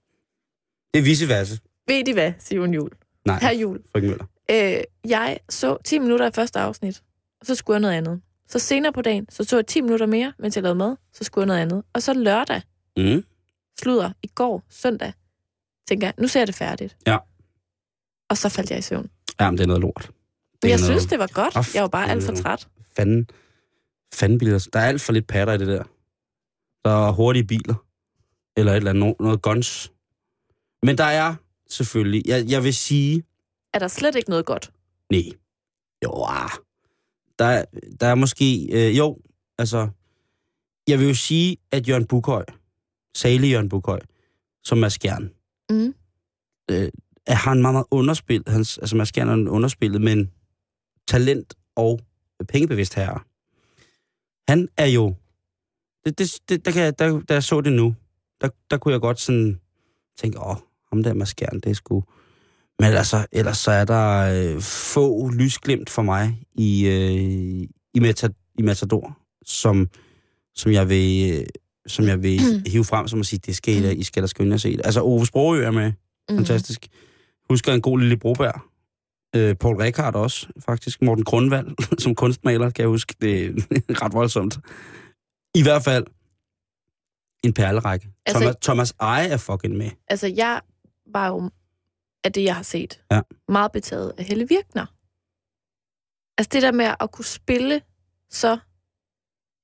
Det 0.97 1.03
er 1.03 1.09
vice 1.09 1.27
versa. 1.27 1.55
Ved 1.87 2.05
de 2.05 2.13
hvad, 2.13 2.33
Simon 2.39 2.73
Jul? 2.73 2.89
Nej, 3.25 3.39
Her 3.39 3.51
Jul. 3.51 3.79
frøken 3.91 4.09
Møller. 4.09 4.25
Øh, 4.51 4.83
jeg 5.09 5.39
så 5.49 5.77
10 5.85 5.99
minutter 5.99 6.25
af 6.25 6.33
første 6.33 6.59
afsnit, 6.59 7.03
og 7.39 7.45
så 7.45 7.55
skulle 7.55 7.75
jeg 7.75 7.81
noget 7.81 7.93
andet. 7.95 8.21
Så 8.49 8.59
senere 8.59 8.93
på 8.93 9.01
dagen, 9.01 9.25
så 9.29 9.43
så 9.43 9.55
jeg 9.57 9.67
10 9.67 9.81
minutter 9.81 10.05
mere, 10.05 10.33
mens 10.39 10.55
jeg 10.55 10.63
lavede 10.63 10.77
mad, 10.77 10.95
så 11.13 11.23
skulle 11.23 11.43
jeg 11.43 11.47
noget 11.47 11.59
andet. 11.61 11.83
Og 11.93 12.01
så 12.01 12.13
lørdag, 12.13 12.61
Mm. 12.97 13.23
sluder, 13.79 14.11
i 14.23 14.27
går, 14.27 14.63
søndag, 14.69 15.13
tænker 15.89 16.07
jeg, 16.07 16.13
nu 16.19 16.27
ser 16.27 16.39
jeg 16.39 16.47
det 16.47 16.55
færdigt. 16.55 16.97
Ja. 17.07 17.17
Og 18.29 18.37
så 18.37 18.49
faldt 18.49 18.69
jeg 18.71 18.79
i 18.79 18.81
søvn. 18.81 19.09
Jamen, 19.39 19.57
det 19.57 19.63
er 19.63 19.67
noget 19.67 19.81
lort. 19.81 20.11
Men 20.63 20.69
jeg 20.69 20.79
synes, 20.79 21.05
det 21.05 21.19
var 21.19 21.27
godt. 21.33 21.55
Of, 21.55 21.75
Jeg 21.75 21.81
var 21.81 21.87
bare 21.89 22.03
det 22.03 22.09
er 22.09 22.15
alt 22.15 22.23
for 22.23 22.31
noget- 22.31 22.43
træt. 22.45 22.67
fanden, 22.95 23.27
fanden 24.13 24.37
biler. 24.39 24.67
Der 24.73 24.79
er 24.79 24.85
alt 24.87 25.01
for 25.01 25.13
lidt 25.13 25.27
patter 25.27 25.53
i 25.53 25.57
det 25.57 25.67
der. 25.67 25.83
Der 26.85 27.07
er 27.07 27.11
hurtige 27.11 27.43
biler. 27.43 27.75
Eller 28.57 28.71
et 28.71 28.77
eller 28.77 28.89
andet, 28.91 29.11
no- 29.13 29.23
noget 29.23 29.41
guns. 29.41 29.91
Men 30.83 30.97
der 30.97 31.03
er 31.03 31.35
selvfølgelig, 31.69 32.23
jeg, 32.27 32.45
jeg 32.49 32.63
vil 32.63 32.73
sige, 32.73 33.23
Er 33.73 33.79
der 33.79 33.87
slet 33.87 34.15
ikke 34.15 34.29
noget 34.29 34.45
godt? 34.45 34.71
nej. 35.11 35.21
Jo, 36.03 36.23
ah. 36.27 36.49
der, 37.39 37.45
er- 37.45 37.65
der 37.99 38.07
er 38.07 38.15
måske, 38.15 38.67
øh, 38.71 38.97
jo, 38.97 39.17
altså, 39.57 39.89
jeg 40.87 40.99
vil 40.99 41.07
jo 41.07 41.13
sige, 41.13 41.57
at 41.71 41.87
Jørgen 41.89 42.05
Bukhøj, 42.07 42.45
salig 43.15 43.51
Jørgen 43.51 43.69
Bukhøj, 43.69 43.99
som 44.63 44.83
er 44.83 44.89
skjern, 44.89 45.31
Mm. 45.69 45.93
øh, 46.71 46.91
har 47.27 47.51
en 47.51 47.61
meget, 47.61 47.73
meget 47.73 47.85
underspil, 47.91 48.43
hans, 48.47 48.77
altså 48.77 48.95
Mads 48.95 49.09
Skjern 49.09 49.29
er 49.29 49.33
en 49.33 49.47
underspillet, 49.47 50.01
men 50.01 50.31
talent 51.07 51.53
og 51.75 51.99
pengebevidst 52.47 52.93
herre. 52.95 53.19
Han 54.49 54.69
er 54.77 54.85
jo, 54.85 55.15
det, 56.05 56.19
det, 56.19 56.39
det, 56.49 56.65
der, 56.65 56.71
kan 56.71 56.81
jeg, 56.83 56.99
der, 56.99 57.19
da 57.21 57.33
jeg 57.33 57.43
så 57.43 57.61
det 57.61 57.73
nu, 57.73 57.95
der, 58.41 58.49
der 58.71 58.77
kunne 58.77 58.91
jeg 58.91 59.01
godt 59.01 59.19
sådan 59.19 59.61
tænke, 60.17 60.39
åh, 60.39 60.55
ham 60.93 61.03
der 61.03 61.13
Mads 61.13 61.29
Skjern, 61.29 61.59
det 61.59 61.69
er 61.69 61.73
sgu... 61.73 62.03
Men 62.79 62.89
altså, 62.93 63.25
ellers 63.31 63.57
så 63.57 63.71
er 63.71 63.85
der 63.85 64.17
øh, 64.55 64.61
få 64.61 65.29
lysglimt 65.29 65.89
for 65.89 66.01
mig 66.01 66.39
i, 66.55 66.87
øh, 66.87 67.67
i, 67.93 67.99
Meta, 67.99 68.27
i 68.59 68.61
Matador, 68.61 69.17
som, 69.45 69.87
som 70.55 70.71
jeg 70.71 70.89
vil, 70.89 71.31
øh, 71.39 71.45
som 71.87 72.05
jeg 72.05 72.23
vil 72.23 72.39
hive 72.71 72.85
frem, 72.85 73.07
som 73.07 73.19
at 73.19 73.25
sige, 73.25 73.39
det 73.45 73.55
skal 73.55 73.75
I, 73.77 73.81
da- 73.81 73.91
I 73.91 74.03
skal 74.03 74.23
da 74.23 74.27
skynde 74.27 74.51
jer 74.51 74.57
se 74.57 74.71
det. 74.77 74.81
Altså, 74.85 75.01
Ove 75.01 75.25
Sprogø 75.25 75.63
er 75.63 75.71
med, 75.71 75.91
Mm. 76.29 76.35
Fantastisk. 76.37 76.87
Husker 77.49 77.73
en 77.73 77.81
god 77.81 77.99
lille 77.99 78.17
Broberg. 78.17 78.61
Øh, 79.35 79.55
Paul 79.55 79.75
Rekard 79.75 80.15
også, 80.15 80.47
faktisk. 80.65 81.01
Morten 81.01 81.23
Grundvald 81.23 81.67
som 82.03 82.15
kunstmaler, 82.15 82.69
kan 82.69 82.81
jeg 82.81 82.89
huske. 82.89 83.15
Det 83.21 83.45
er 83.45 83.51
ret 84.03 84.13
voldsomt. 84.13 84.57
I 85.55 85.63
hvert 85.63 85.83
fald 85.83 86.05
en 87.43 87.53
perlerække. 87.53 88.09
Altså- 88.25 88.39
Thomas, 88.39 88.55
Thomas 88.61 88.93
Eje 88.99 89.27
er 89.27 89.37
fucking 89.37 89.75
med. 89.77 89.89
Altså, 90.07 90.27
jeg 90.27 90.61
var 91.13 91.27
jo 91.27 91.49
af 92.23 92.33
det, 92.33 92.43
jeg 92.43 92.55
har 92.55 92.63
set, 92.63 93.01
Ja. 93.11 93.21
meget 93.47 93.71
betaget 93.71 94.13
af 94.17 94.23
Helle 94.23 94.47
Virkner. 94.47 94.85
Altså 96.37 96.49
det 96.53 96.61
der 96.61 96.71
med 96.71 96.93
at 96.99 97.11
kunne 97.11 97.25
spille 97.25 97.81
så 98.29 98.57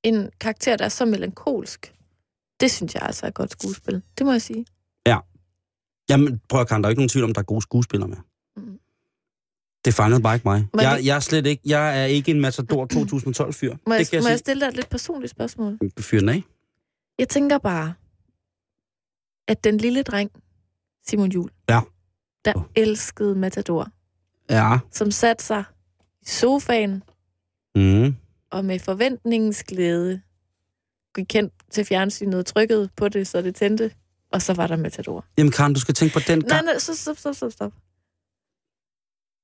en 0.03 0.29
karakter, 0.39 0.77
der 0.77 0.85
er 0.85 0.89
så 0.89 1.05
melankolsk, 1.05 1.95
det 2.59 2.71
synes 2.71 2.93
jeg 2.95 3.03
altså 3.03 3.25
er 3.25 3.27
et 3.27 3.33
godt 3.33 3.51
skuespil. 3.51 4.01
Det 4.17 4.25
må 4.25 4.31
jeg 4.31 4.41
sige. 4.41 4.65
Jamen, 6.09 6.41
prøv 6.49 6.61
at 6.61 6.67
kan 6.67 6.81
der 6.83 6.87
er 6.87 6.89
ikke 6.89 6.99
nogen 6.99 7.09
tvivl 7.09 7.23
om, 7.25 7.33
der 7.33 7.41
er 7.41 7.45
gode 7.45 7.61
skuespillere 7.61 8.07
med. 8.09 8.17
Mm. 8.57 8.79
Det 9.85 9.93
fangede 9.93 10.21
bare 10.21 10.35
ikke 10.35 10.47
mig. 10.47 10.67
Jeg, 10.73 11.01
jeg 11.05 11.15
er 11.15 11.19
slet 11.19 11.45
ikke, 11.45 11.61
jeg 11.65 12.01
er 12.01 12.05
ikke 12.05 12.31
en 12.31 12.41
Matador 12.41 12.85
2012-fyr. 12.93 13.75
Må, 13.87 13.93
jeg, 13.93 13.99
det 13.99 14.09
kan 14.09 14.19
må 14.21 14.27
jeg 14.27 14.31
jeg 14.31 14.39
stille 14.39 14.61
dig 14.61 14.67
et 14.67 14.75
lidt 14.75 14.89
personligt 14.89 15.31
spørgsmål? 15.31 15.77
sige. 15.81 15.91
Fyr 16.03 16.19
den 16.19 16.29
af. 16.29 16.43
Jeg 17.19 17.29
tænker 17.29 17.57
bare, 17.57 17.93
at 19.47 19.63
den 19.63 19.77
lille 19.77 20.03
dreng, 20.03 20.31
Simon 21.07 21.31
Jul, 21.31 21.49
Ja. 21.69 21.81
der 22.45 22.69
elskede 22.75 23.35
Matador, 23.35 23.87
Ja. 24.49 24.79
som 24.91 25.11
satte 25.11 25.43
sig 25.45 25.63
i 26.21 26.25
sofaen 26.25 27.03
Mm. 27.75 28.15
og 28.51 28.65
med 28.65 28.79
forventningens 28.79 29.63
glæde 29.63 30.21
gik 31.15 31.33
hen 31.33 31.51
til 31.71 31.85
fjernsynet 31.85 32.35
og 32.39 32.45
trykkede 32.45 32.89
på 32.95 33.09
det, 33.09 33.27
så 33.27 33.41
det 33.41 33.55
tændte, 33.55 33.91
og 34.31 34.41
så 34.41 34.53
var 34.53 34.67
der 34.67 34.75
Matador. 34.75 35.25
Jamen, 35.37 35.51
Karen, 35.51 35.73
du 35.73 35.79
skal 35.79 35.95
tænke 35.95 36.13
på 36.13 36.19
den 36.27 36.39
Nej, 36.39 36.47
gang. 36.49 36.65
nej, 36.65 36.77
stop, 36.77 36.95
stop, 36.95 37.17
stop, 37.17 37.35
stop, 37.35 37.51
stop. 37.51 37.73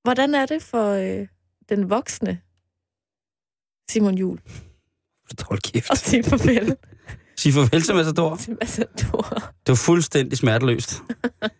Hvordan 0.03 0.35
er 0.35 0.45
det 0.45 0.61
for 0.63 0.89
øh, 0.91 1.27
den 1.69 1.89
voksne 1.89 2.41
Simon 3.91 4.17
Jul 4.17 4.39
Hold 5.49 5.71
kæft. 5.71 5.91
at 5.91 5.97
sige 5.97 6.23
farvel 6.23 6.77
Sig 7.39 7.53
farvel 7.53 7.81
til 7.81 7.95
Matador. 7.95 8.35
til 8.35 8.57
Matador? 8.61 9.21
Det 9.39 9.67
var 9.69 9.75
fuldstændig 9.75 10.37
smerteløst. 10.37 11.01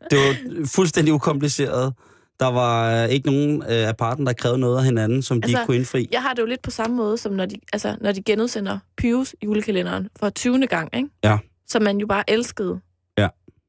Det 0.09 0.17
var 0.17 0.35
fuldstændig 0.67 1.13
ukompliceret. 1.13 1.93
Der 2.39 2.47
var 2.47 3.03
øh, 3.03 3.09
ikke 3.09 3.25
nogen 3.31 3.61
øh, 3.61 3.67
af 3.87 3.97
parten, 3.97 4.25
der 4.25 4.33
krævede 4.33 4.59
noget 4.59 4.77
af 4.77 4.83
hinanden, 4.83 5.21
som 5.21 5.41
de 5.41 5.45
Altså, 5.45 5.57
ikke 5.57 5.65
kunne 5.65 5.77
indfri. 5.77 6.07
Jeg 6.11 6.21
har 6.21 6.33
det 6.33 6.41
jo 6.41 6.45
lidt 6.47 6.61
på 6.61 6.71
samme 6.71 6.95
måde, 6.95 7.17
som 7.17 7.31
når 7.33 7.45
de, 7.45 7.55
altså, 7.73 7.97
når 8.01 8.11
de 8.11 8.23
genudsender 8.23 8.79
Pius 8.97 9.35
julekalenderen 9.43 10.09
for 10.19 10.29
20. 10.29 10.67
gang, 10.67 10.89
ikke? 10.95 11.09
Ja. 11.23 11.37
Som 11.67 11.81
man 11.81 11.97
jo 11.97 12.07
bare 12.07 12.23
elskede, 12.29 12.79
Ja. 13.17 13.27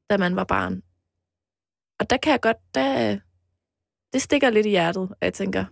da 0.09 0.17
man 0.17 0.35
var 0.35 0.43
barn. 0.43 0.81
Og 1.99 2.09
der 2.09 2.17
kan 2.17 2.31
jeg 2.31 2.41
godt, 2.41 2.57
der, 2.75 3.17
det 4.13 4.21
stikker 4.21 4.49
lidt 4.49 4.65
i 4.65 4.69
hjertet, 4.69 5.03
og 5.03 5.17
jeg 5.21 5.33
tænker, 5.33 5.65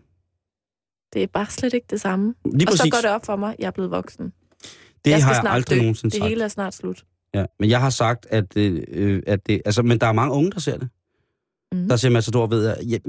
det 1.13 1.23
er 1.23 1.27
bare 1.27 1.45
slet 1.49 1.73
ikke 1.73 1.87
det 1.89 2.01
samme. 2.01 2.33
Lige 2.53 2.67
og 2.69 2.77
så 2.77 2.89
går 2.91 2.97
det 3.01 3.09
op 3.09 3.25
for 3.25 3.35
mig, 3.35 3.55
jeg 3.59 3.67
er 3.67 3.71
blevet 3.71 3.91
voksen. 3.91 4.33
Det 5.05 5.11
jeg 5.11 5.25
har 5.25 5.33
jeg 5.33 5.51
aldrig 5.51 5.77
dø. 5.77 5.81
nogensinde 5.81 6.11
Det 6.11 6.17
sagt. 6.19 6.29
hele 6.29 6.43
er 6.43 6.47
snart 6.47 6.73
slut. 6.75 7.03
Ja, 7.33 7.45
men 7.59 7.69
jeg 7.69 7.79
har 7.81 7.89
sagt, 7.89 8.27
at, 8.29 8.57
øh, 8.57 8.83
øh, 8.87 9.23
at 9.27 9.39
det... 9.47 9.61
Altså, 9.65 9.81
men 9.81 9.97
der 9.99 10.07
er 10.07 10.11
mange 10.11 10.33
unge, 10.33 10.51
der 10.51 10.59
ser 10.59 10.77
det. 10.77 10.89
Mm. 11.71 11.87
Der 11.89 11.95
ser 11.95 12.09
Matador 12.09 12.47
ved, 12.47 12.65
at 12.67 12.77
jeg, 12.87 12.99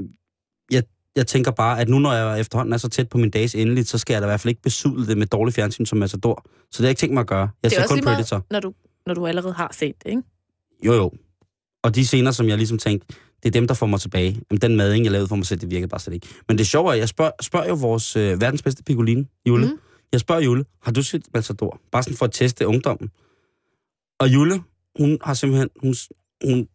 jeg, 0.71 0.83
jeg 1.15 1.27
tænker 1.27 1.51
bare, 1.51 1.79
at 1.79 1.89
nu 1.89 1.99
når 1.99 2.13
jeg 2.13 2.39
efterhånden 2.39 2.73
er 2.73 2.77
så 2.77 2.89
tæt 2.89 3.09
på 3.09 3.17
min 3.17 3.29
dages 3.29 3.55
endeligt, 3.55 3.87
så 3.87 3.97
skal 3.97 4.13
jeg 4.13 4.21
da 4.21 4.27
i 4.27 4.29
hvert 4.29 4.39
fald 4.41 4.49
ikke 4.49 4.61
besudle 4.61 5.07
det 5.07 5.17
med 5.17 5.27
dårlig 5.27 5.53
fjernsyn 5.53 5.85
som 5.85 5.97
Matador. 5.97 6.43
Så 6.45 6.67
det 6.71 6.77
har 6.77 6.83
jeg 6.83 6.89
ikke 6.89 6.99
tænkt 6.99 7.13
mig 7.13 7.21
at 7.21 7.27
gøre. 7.27 7.49
Jeg 7.63 7.71
det 7.71 7.77
er 7.77 7.81
ser 7.81 7.87
kun 7.87 7.97
lige 7.97 8.03
meget, 8.03 8.15
Predator. 8.15 8.45
når 8.51 8.59
du, 8.59 8.73
når 9.05 9.13
du 9.13 9.27
allerede 9.27 9.53
har 9.53 9.71
set 9.73 9.95
det, 10.03 10.09
ikke? 10.09 10.21
Jo, 10.85 10.93
jo. 10.93 11.11
Og 11.83 11.95
de 11.95 12.05
scener, 12.05 12.31
som 12.31 12.47
jeg 12.49 12.57
ligesom 12.57 12.77
tænkte, 12.77 13.07
det 13.43 13.49
er 13.49 13.51
dem, 13.51 13.67
der 13.67 13.73
får 13.73 13.85
mig 13.85 13.99
tilbage. 13.99 14.41
Jamen, 14.51 14.61
den 14.61 14.75
mading, 14.75 15.03
jeg 15.05 15.11
lavede 15.11 15.27
for 15.27 15.35
mig 15.35 15.45
selv, 15.45 15.59
det 15.59 15.71
virkede 15.71 15.87
bare 15.89 15.99
slet 15.99 16.13
ikke. 16.13 16.27
Men 16.47 16.57
det 16.57 16.67
sjove 16.67 16.87
er, 16.89 16.93
at 16.93 16.99
jeg 16.99 17.09
spørger, 17.09 17.31
spørger 17.41 17.67
jo 17.67 17.73
vores 17.73 18.15
øh, 18.15 18.41
verdens 18.41 18.61
bedste 18.61 18.83
pikoline, 18.83 19.25
Jule. 19.47 19.65
Mm. 19.65 19.79
Jeg 20.11 20.19
spørger 20.19 20.41
Jule, 20.41 20.65
har 20.81 20.91
du 20.91 21.03
set 21.03 21.33
Matador? 21.33 21.81
Bare 21.91 22.03
sådan 22.03 22.17
for 22.17 22.25
at 22.25 22.31
teste 22.31 22.67
ungdommen. 22.67 23.09
Og 24.19 24.33
Jule, 24.33 24.63
hun 24.99 25.17
har 25.23 25.33
simpelthen, 25.33 25.69
hun, 25.81 25.95
hun, 26.43 26.67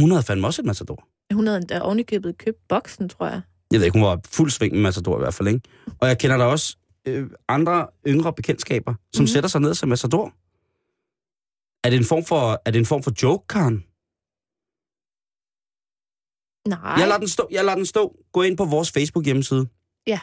hun 0.00 0.10
havde 0.10 0.22
fandme 0.22 0.46
også 0.46 0.62
et 0.62 0.66
Matador. 0.66 1.08
Hun 1.34 1.46
havde 1.46 1.58
endda 1.58 1.80
ovenikøbet 1.80 2.38
købt 2.38 2.68
boksen, 2.68 3.08
tror 3.08 3.26
jeg. 3.26 3.40
Jeg 3.72 3.80
ved 3.80 3.86
ikke, 3.86 3.98
hun 3.98 4.06
var 4.06 4.20
fuld 4.26 4.50
sving 4.50 4.74
med 4.74 4.82
Matador 4.82 5.16
i 5.16 5.20
hvert 5.20 5.34
fald, 5.34 5.48
ikke? 5.48 5.60
Og 6.00 6.08
jeg 6.08 6.18
kender 6.18 6.36
der 6.36 6.44
også 6.44 6.76
øh, 7.06 7.30
andre 7.48 7.86
yngre 8.06 8.32
bekendtskaber, 8.32 8.94
som 9.14 9.22
Mhm. 9.22 9.22
mm. 9.22 9.26
sætter 9.26 9.48
sig 9.48 9.60
ned 9.60 9.74
som 9.74 9.88
Matador. 9.88 10.26
Er 11.86 11.90
det 11.90 11.96
en 11.96 12.04
form 12.04 12.24
for, 12.24 12.62
er 12.64 12.70
det 12.70 12.78
en 12.78 12.86
form 12.86 13.02
for 13.02 13.12
joke, 13.22 13.46
Karen? 13.48 13.84
Nej. 16.68 16.90
Jeg 16.98 17.08
lader 17.08 17.18
den 17.18 17.28
stå. 17.28 17.48
Jeg 17.50 17.64
lader 17.64 17.76
den 17.76 17.86
stå. 17.86 18.16
Gå 18.32 18.42
ind 18.42 18.56
på 18.56 18.64
vores 18.64 18.92
Facebook 18.92 19.24
hjemmeside. 19.24 19.66
Ja. 20.06 20.20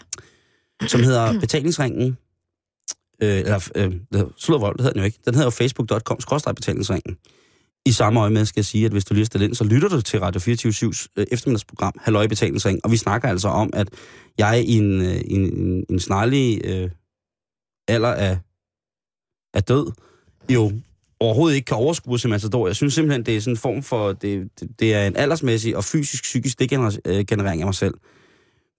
Som 0.88 1.04
hedder 1.04 1.40
Betalingsringen. 1.40 2.18
Øh, 3.24 3.38
eller, 3.40 3.70
øh, 3.76 3.92
hedder- 4.14 4.32
slå 4.38 4.58
vold, 4.58 4.78
det 4.78 4.82
hedder 4.82 4.94
den 4.94 5.00
jo 5.00 5.06
ikke. 5.06 5.20
Den 5.26 5.34
hedder 5.34 5.46
jo 5.46 5.50
facebook.com 5.52 6.18
betalingsringen. 6.56 7.18
I 7.86 7.92
samme 7.92 8.20
øje 8.20 8.30
med 8.30 8.46
skal 8.46 8.60
jeg 8.60 8.66
sige, 8.66 8.86
at 8.86 8.92
hvis 8.92 9.06
du 9.06 9.14
lige 9.14 9.22
har 9.22 9.26
stillet 9.26 9.48
ind, 9.48 9.56
så 9.56 9.64
lytter 9.64 9.88
du 9.90 10.02
til 10.02 10.20
Radio 10.20 10.40
24-7's 10.40 11.08
øh, 11.18 11.26
eftermiddagsprogram, 11.32 11.94
Halløj 12.02 12.28
Betalingsring. 12.28 12.80
Og 12.84 12.92
vi 12.92 12.98
snakker 12.98 13.30
altså 13.30 13.48
om, 13.48 13.70
at 13.74 13.88
jeg 14.38 14.64
i 14.68 14.78
en, 14.78 15.02
øh, 15.02 15.22
en, 15.26 15.58
en, 15.58 15.86
en 15.90 16.00
snarlig 16.00 16.62
øh, 16.66 16.90
alder 17.88 18.14
af, 18.14 18.38
af 19.54 19.64
død, 19.64 19.92
jo 20.50 20.72
overhovedet 21.20 21.56
ikke 21.56 21.66
kan 21.66 21.78
overskue 21.78 22.20
som 22.20 22.30
matador. 22.32 22.68
Jeg 22.68 22.76
synes 22.76 22.94
simpelthen, 22.94 23.26
det 23.26 23.36
er 23.38 23.42
sådan 23.42 23.54
en 23.54 23.58
form 23.58 23.84
for, 23.84 24.14
det, 24.14 24.50
det, 24.60 24.80
det 24.80 24.94
er 24.94 25.08
en 25.08 25.16
aldersmæssig 25.18 25.78
og 25.78 25.84
fysisk, 25.84 26.24
psykisk 26.24 26.60
degenerering 26.60 27.62
øh, 27.62 27.62
af 27.62 27.66
mig 27.68 27.76
selv. 27.76 27.94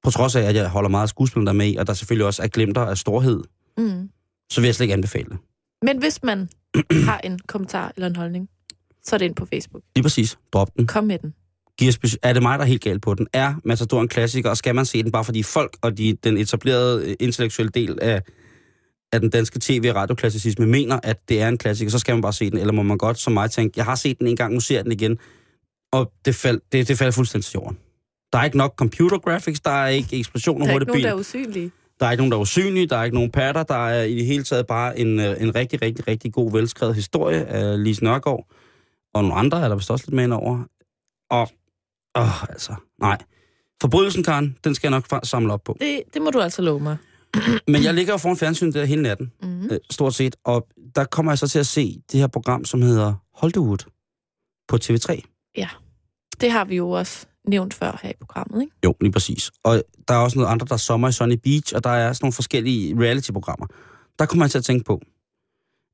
På 0.04 0.10
trods 0.10 0.36
af, 0.36 0.42
at 0.42 0.54
jeg 0.54 0.68
holder 0.68 0.90
meget 0.90 1.10
der 1.46 1.52
med 1.52 1.76
og 1.78 1.86
der 1.86 1.94
selvfølgelig 1.94 2.26
også 2.26 2.42
er 2.42 2.46
glemter 2.48 2.80
af 2.82 2.98
storhed, 2.98 3.42
Mm. 3.78 4.08
så 4.52 4.60
vil 4.60 4.68
jeg 4.68 4.74
slet 4.74 4.84
ikke 4.84 4.94
anbefale 4.94 5.24
det. 5.28 5.38
Men 5.82 5.98
hvis 5.98 6.22
man 6.22 6.48
har 7.08 7.18
en 7.24 7.38
kommentar 7.48 7.92
eller 7.96 8.06
en 8.06 8.16
holdning, 8.16 8.48
så 9.04 9.16
er 9.16 9.18
det 9.18 9.24
ind 9.24 9.34
på 9.34 9.46
Facebook. 9.46 9.82
Lige 9.96 10.02
præcis. 10.02 10.38
Drop 10.52 10.68
den. 10.76 10.86
Kom 10.86 11.04
med 11.04 11.18
den. 11.18 11.34
Bes- 11.82 12.16
er 12.22 12.32
det 12.32 12.42
mig, 12.42 12.58
der 12.58 12.64
er 12.64 12.68
helt 12.68 12.82
galt 12.82 13.02
på 13.02 13.14
den? 13.14 13.26
Er 13.32 13.54
Matador 13.64 14.00
en 14.00 14.08
klassiker, 14.08 14.50
og 14.50 14.56
skal 14.56 14.74
man 14.74 14.86
se 14.86 15.02
den 15.02 15.12
bare 15.12 15.24
fordi 15.24 15.42
folk 15.42 15.76
og 15.82 15.98
de, 15.98 16.16
den 16.24 16.36
etablerede 16.36 17.08
øh, 17.10 17.16
intellektuelle 17.20 17.70
del 17.70 17.98
af, 18.02 18.22
af 19.12 19.20
den 19.20 19.30
danske 19.30 19.58
tv- 19.62 19.86
og 19.90 19.96
radioklassicisme 19.96 20.66
mener, 20.66 21.00
at 21.02 21.28
det 21.28 21.42
er 21.42 21.48
en 21.48 21.58
klassiker, 21.58 21.90
så 21.90 21.98
skal 21.98 22.14
man 22.14 22.22
bare 22.22 22.32
se 22.32 22.50
den. 22.50 22.58
Eller 22.58 22.72
må 22.72 22.82
man 22.82 22.98
godt, 22.98 23.18
som 23.18 23.32
mig, 23.32 23.50
tænke, 23.50 23.72
jeg 23.76 23.84
har 23.84 23.94
set 23.94 24.18
den 24.18 24.26
en 24.26 24.36
gang, 24.36 24.54
nu 24.54 24.60
ser 24.60 24.74
jeg 24.74 24.84
den 24.84 24.92
igen. 24.92 25.18
Og 25.92 26.12
det, 26.24 26.34
fald, 26.34 26.60
det, 26.72 26.88
det 26.88 26.98
falder 26.98 27.12
fuldstændig 27.12 27.44
til 27.44 27.54
jorden. 27.54 27.78
Der 28.34 28.40
er 28.40 28.44
ikke 28.44 28.56
nok 28.56 28.74
computer 28.76 29.18
graphics, 29.18 29.60
der 29.60 29.70
er 29.70 29.88
ikke 29.88 30.18
eksplosioner 30.18 30.64
Der 30.66 30.70
er 30.70 30.72
hurtigt 30.74 30.96
ikke 30.96 31.02
nogen, 31.08 31.18
bil. 31.18 31.34
der 31.34 31.38
er 31.38 31.44
usynlige. 31.44 31.70
Der 32.00 32.06
er 32.06 32.10
ikke 32.10 32.20
nogen, 32.20 32.32
der 32.32 32.36
er 32.38 32.42
usynlige, 32.42 32.86
der 32.86 32.96
er 32.96 33.04
ikke 33.04 33.14
nogen 33.14 33.30
patter, 33.30 33.62
der 33.62 33.86
er 33.88 34.02
i 34.02 34.14
det 34.14 34.26
hele 34.26 34.44
taget 34.44 34.66
bare 34.66 34.98
en, 34.98 35.20
øh, 35.20 35.42
en 35.42 35.54
rigtig, 35.54 35.82
rigtig, 35.82 36.08
rigtig 36.08 36.32
god, 36.32 36.52
velskrevet 36.52 36.94
historie 36.94 37.44
af 37.46 37.84
Lise 37.84 38.04
Nørgaard. 38.04 38.46
Og 39.14 39.22
nogle 39.22 39.34
andre 39.34 39.60
er 39.64 39.68
der 39.68 39.76
vist 39.76 39.90
også 39.90 40.04
lidt 40.08 40.14
med 40.14 40.36
over. 40.36 40.64
Og, 41.30 41.48
åh, 42.18 42.42
altså, 42.42 42.74
nej. 43.00 43.18
Forbrydelsen, 43.80 44.22
Karen, 44.22 44.56
den 44.64 44.74
skal 44.74 44.88
jeg 44.92 45.00
nok 45.10 45.24
samle 45.26 45.52
op 45.52 45.64
på. 45.64 45.76
Det, 45.80 46.02
det 46.14 46.22
må 46.22 46.30
du 46.30 46.40
altså 46.40 46.62
love 46.62 46.80
mig. 46.80 46.96
Men 47.68 47.84
jeg 47.84 47.94
ligger 47.94 48.12
jo 48.12 48.18
foran 48.18 48.36
fjernsynet 48.36 48.74
der 48.74 48.84
hele 48.84 49.02
natten, 49.02 49.32
Mm. 49.42 49.64
øh, 49.70 49.78
stort 49.90 50.14
set. 50.14 50.36
Og 50.44 50.66
der 50.96 51.04
kommer 51.04 51.32
jeg 51.32 51.38
så 51.38 51.48
til 51.48 51.58
at 51.58 51.66
se 51.66 52.02
det 52.12 52.20
her 52.20 52.26
program, 52.26 52.64
som 52.64 52.82
hedder 52.82 53.14
Hollywood 53.34 53.90
på 54.68 54.76
TV3. 54.84 55.20
Det 56.40 56.50
har 56.50 56.64
vi 56.64 56.76
jo 56.76 56.90
også 56.90 57.26
nævnt 57.46 57.74
før 57.74 57.98
her 58.02 58.11
i 58.11 58.14
programmet, 58.20 58.62
ikke? 58.62 58.76
Jo, 58.85 58.94
lige 59.00 59.12
præcis. 59.12 59.50
Og 59.62 59.83
der 60.09 60.14
er 60.14 60.18
også 60.18 60.38
noget 60.38 60.50
andre, 60.50 60.66
der 60.66 60.72
er 60.72 60.78
Sommer 60.78 61.09
i 61.09 61.12
Sunny 61.12 61.35
Beach, 61.42 61.74
og 61.74 61.85
der 61.85 61.90
er 61.90 62.12
sådan 62.12 62.24
nogle 62.24 62.33
forskellige 62.33 63.00
reality-programmer. 63.00 63.66
Der 64.18 64.26
kommer 64.26 64.44
jeg 64.44 64.50
til 64.50 64.59
at 64.59 64.64
tænke 64.64 64.85
på, 64.85 65.00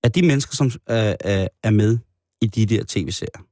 at 0.03 0.15
de 0.15 0.23
mennesker, 0.23 0.57
som 0.57 0.71
er, 0.87 1.17
er, 1.21 1.49
er 1.63 1.71
med 1.71 1.99
i 2.41 2.47
de 2.47 2.67
der 2.67 2.85
tv-serier, 2.89 3.45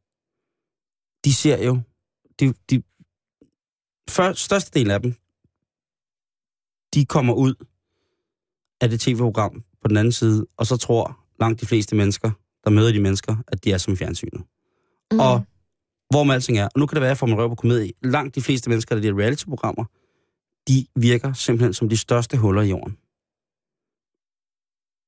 de 1.24 1.34
ser 1.34 1.64
jo, 1.64 1.80
de, 2.40 2.54
de 2.70 2.82
for, 4.10 4.32
største 4.32 4.78
del 4.78 4.90
af 4.90 5.02
dem, 5.02 5.14
de 6.94 7.04
kommer 7.04 7.34
ud 7.34 7.54
af 8.80 8.88
det 8.90 9.00
tv-program 9.00 9.64
på 9.82 9.88
den 9.88 9.96
anden 9.96 10.12
side, 10.12 10.46
og 10.56 10.66
så 10.66 10.76
tror 10.76 11.18
langt 11.40 11.60
de 11.60 11.66
fleste 11.66 11.96
mennesker, 11.96 12.30
der 12.64 12.70
møder 12.70 12.92
de 12.92 13.00
mennesker, 13.00 13.36
at 13.48 13.64
de 13.64 13.72
er 13.72 13.78
som 13.78 13.96
fjernsynet. 13.96 14.42
Mm. 15.12 15.20
Og 15.20 15.42
hvor 16.10 16.24
med 16.24 16.34
alting 16.34 16.58
er. 16.58 16.64
Og 16.64 16.80
nu 16.80 16.86
kan 16.86 16.96
det 16.96 17.00
være, 17.00 17.08
at 17.08 17.14
jeg 17.14 17.18
får 17.18 17.26
mig 17.26 17.38
røv 17.38 17.48
på 17.48 17.54
komedie. 17.54 17.92
Langt 18.02 18.34
de 18.34 18.42
fleste 18.42 18.70
mennesker, 18.70 19.00
der 19.00 19.08
er 19.08 19.18
reality-programmer, 19.18 19.84
de 20.68 20.86
virker 20.96 21.32
simpelthen 21.32 21.74
som 21.74 21.88
de 21.88 21.96
største 21.96 22.36
huller 22.36 22.62
i 22.62 22.68
jorden. 22.68 22.96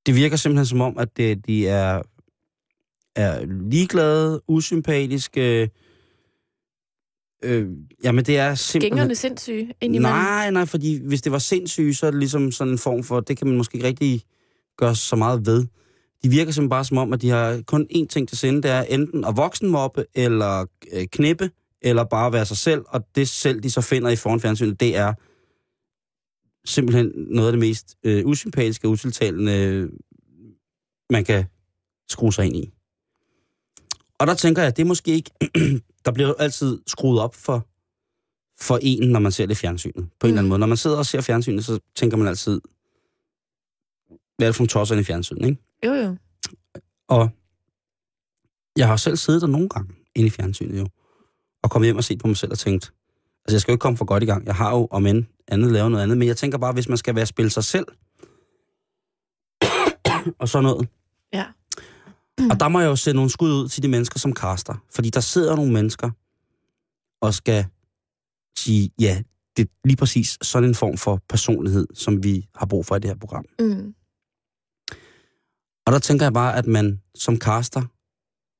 Det 0.07 0.15
virker 0.15 0.37
simpelthen 0.37 0.67
som 0.67 0.81
om, 0.81 0.99
at 0.99 1.17
det, 1.17 1.47
de 1.47 1.69
er, 1.69 2.03
er 3.17 3.45
ligeglade, 3.71 4.43
usympatiske. 4.49 5.71
Øh, 7.45 7.69
jamen, 8.05 8.25
det 8.25 8.39
er 8.39 8.55
simpelthen... 8.55 8.93
Gængerne 8.93 9.15
sindssyge 9.15 9.75
indimellem. 9.81 10.13
Nej, 10.13 10.51
nej, 10.51 10.65
fordi 10.65 11.07
hvis 11.07 11.23
det 11.23 11.33
var 11.33 11.39
sindssygt, 11.39 11.97
så 11.97 12.07
er 12.07 12.11
det 12.11 12.19
ligesom 12.19 12.53
sådan 12.53 12.73
en 12.73 12.79
form 12.79 13.03
for, 13.03 13.21
det 13.21 13.39
kan 13.39 13.47
man 13.47 13.57
måske 13.57 13.75
ikke 13.75 13.87
rigtig 13.87 14.23
gøre 14.77 14.95
så 14.95 15.17
meget 15.17 15.47
ved. 15.47 15.67
De 16.23 16.29
virker 16.29 16.53
simpelthen 16.53 16.69
bare 16.71 16.85
som 16.85 16.97
om, 16.97 17.13
at 17.13 17.23
de 17.23 17.29
har 17.29 17.63
kun 17.67 17.87
én 17.93 18.07
ting 18.07 18.29
til 18.29 18.39
sinde, 18.39 18.63
det 18.63 18.71
er 18.71 18.83
enten 18.83 19.25
at 19.25 19.37
voksenmobbe, 19.37 20.07
eller 20.15 20.67
øh, 20.93 21.07
knippe, 21.07 21.51
eller 21.83 22.05
bare 22.05 22.33
være 22.33 22.47
sig 22.47 22.57
selv, 22.57 22.85
og 22.89 23.05
det 23.15 23.29
selv, 23.29 23.61
de 23.61 23.71
så 23.71 23.81
finder 23.81 24.11
i 24.11 24.17
foran 24.17 24.41
fjernsynet, 24.41 24.81
det 24.81 24.97
er 24.97 25.15
simpelthen 26.65 27.13
noget 27.17 27.49
af 27.49 27.53
det 27.53 27.59
mest 27.61 27.97
øh, 28.05 28.27
usympatiske 28.27 28.87
og 28.89 28.91
utiltalende, 28.93 29.53
øh, 29.53 29.91
man 31.11 31.25
kan 31.25 31.45
skrue 32.09 32.33
sig 32.33 32.47
ind 32.47 32.57
i. 32.57 32.71
Og 34.19 34.27
der 34.27 34.35
tænker 34.35 34.63
jeg, 34.63 34.69
at 34.69 34.77
det 34.77 34.83
er 34.83 34.87
måske 34.87 35.11
ikke... 35.11 35.31
der 36.05 36.13
bliver 36.13 36.29
jo 36.29 36.35
altid 36.39 36.81
skruet 36.87 37.21
op 37.21 37.35
for, 37.35 37.67
for 38.61 38.79
en, 38.83 39.09
når 39.09 39.21
man 39.21 39.33
ser 39.33 39.47
det 39.47 39.57
fjernsynet. 39.57 39.95
På 39.95 40.01
en 40.03 40.09
Mm. 40.23 40.29
eller 40.29 40.39
anden 40.39 40.49
måde. 40.49 40.59
Når 40.59 40.67
man 40.67 40.77
sidder 40.77 40.97
og 40.99 41.07
ser 41.07 41.21
fjernsynet, 41.21 41.65
så 41.65 41.79
tænker 41.97 42.17
man 42.17 42.29
altid, 42.29 42.61
hvad 44.37 44.47
er 44.47 44.51
det 44.51 44.57
for 44.57 44.63
en 44.65 44.69
tosser 44.69 44.97
i 44.97 45.03
fjernsynet, 45.05 45.49
ikke? 45.49 45.63
Jo, 45.87 45.93
jo. 45.93 46.17
Og 47.09 47.31
jeg 48.77 48.89
har 48.89 48.97
selv 48.97 49.17
siddet 49.17 49.43
der 49.43 49.49
nogle 49.49 49.69
gange 49.69 49.95
inde 50.15 50.27
i 50.27 50.31
fjernsynet 50.31 50.81
jo, 50.81 50.89
og 51.63 51.71
kommet 51.71 51.87
hjem 51.87 51.97
og 51.97 52.05
set 52.05 52.19
på 52.19 52.27
mig 52.27 52.37
selv 52.37 52.53
og 52.53 52.59
tænkt, 52.59 52.93
altså 53.45 53.55
jeg 53.55 53.61
skal 53.61 53.73
jo 53.73 53.75
ikke 53.75 53.83
komme 53.83 53.97
for 53.97 54.05
godt 54.05 54.23
i 54.23 54.27
gang. 54.27 54.47
Jeg 54.47 54.55
har 54.55 54.71
jo 54.77 54.89
om 54.91 55.07
end 55.07 55.25
andet 55.49 55.73
lavet 55.73 55.91
noget 55.91 56.03
andet, 56.03 56.19
men 56.19 56.29
jeg 56.29 56.37
tænker 56.37 56.59
bare, 56.59 56.73
hvis 56.73 56.89
man 56.89 56.99
skal 56.99 57.15
være 57.15 57.27
spille 57.27 57.51
sig 57.51 57.65
selv, 57.65 57.87
og 60.39 60.49
sådan 60.49 60.65
noget. 60.65 60.89
Ja. 61.33 61.47
Og 62.51 62.61
der 62.61 62.69
må 62.69 62.81
jeg 62.81 62.87
jo 62.87 62.97
sende 62.97 63.17
nogle 63.17 63.31
skud 63.31 63.53
ud 63.53 63.69
til 63.69 63.83
de 63.83 63.89
mennesker, 63.89 64.19
som 64.19 64.33
kaster. 64.33 64.85
Fordi 64.95 65.11
der 65.11 65.21
sidder 65.21 65.57
nogle 65.57 65.73
mennesker 65.73 66.11
og 67.21 67.35
skal 67.35 67.67
sige, 68.59 68.91
ja, 69.01 69.23
det 69.57 69.63
er 69.63 69.71
lige 69.85 69.97
præcis 69.97 70.39
sådan 70.43 70.69
en 70.69 70.75
form 70.75 70.97
for 70.97 71.21
personlighed, 71.29 71.87
som 71.95 72.25
vi 72.25 72.49
har 72.55 72.67
brug 72.67 72.87
for 72.87 72.97
i 72.97 72.99
det 72.99 73.11
her 73.11 73.17
program. 73.17 73.45
Mm. 73.61 73.95
Og 75.91 75.95
der 75.95 76.01
tænker 76.01 76.25
jeg 76.27 76.33
bare, 76.33 76.57
at 76.57 76.67
man 76.67 77.01
som 77.15 77.37
caster, 77.37 77.83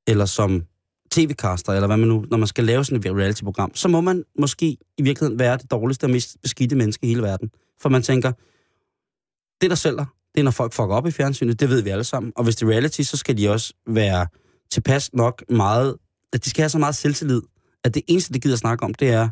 eller 0.07 0.25
som 0.25 0.63
tv-caster, 1.11 1.73
eller 1.73 1.87
hvad 1.87 1.97
man 1.97 2.07
nu, 2.07 2.25
når 2.31 2.37
man 2.37 2.47
skal 2.47 2.63
lave 2.63 2.85
sådan 2.85 2.99
et 2.99 3.17
reality-program, 3.17 3.75
så 3.75 3.87
må 3.87 4.01
man 4.01 4.23
måske 4.39 4.77
i 4.97 5.01
virkeligheden 5.01 5.39
være 5.39 5.57
det 5.57 5.71
dårligste 5.71 6.03
og 6.03 6.09
mest 6.09 6.37
beskidte 6.41 6.75
menneske 6.75 7.05
i 7.05 7.09
hele 7.09 7.21
verden. 7.21 7.49
For 7.81 7.89
man 7.89 8.01
tænker, 8.01 8.31
det 9.61 9.69
der 9.69 9.75
sælger, 9.75 10.05
det 10.33 10.39
er 10.39 10.43
når 10.43 10.51
folk 10.51 10.73
fucker 10.73 10.95
op 10.95 11.07
i 11.07 11.11
fjernsynet, 11.11 11.59
det 11.59 11.69
ved 11.69 11.81
vi 11.81 11.89
alle 11.89 12.03
sammen. 12.03 12.31
Og 12.35 12.43
hvis 12.43 12.55
det 12.55 12.65
er 12.65 12.69
reality, 12.69 13.01
så 13.01 13.17
skal 13.17 13.37
de 13.37 13.49
også 13.49 13.73
være 13.87 14.27
tilpas 14.71 15.13
nok 15.13 15.43
meget, 15.49 15.95
at 16.33 16.45
de 16.45 16.49
skal 16.49 16.61
have 16.61 16.69
så 16.69 16.79
meget 16.79 16.95
selvtillid, 16.95 17.41
at 17.83 17.93
det 17.93 18.03
eneste, 18.07 18.33
de 18.33 18.39
gider 18.39 18.55
snakke 18.55 18.85
om, 18.85 18.93
det 18.93 19.09
er 19.09 19.29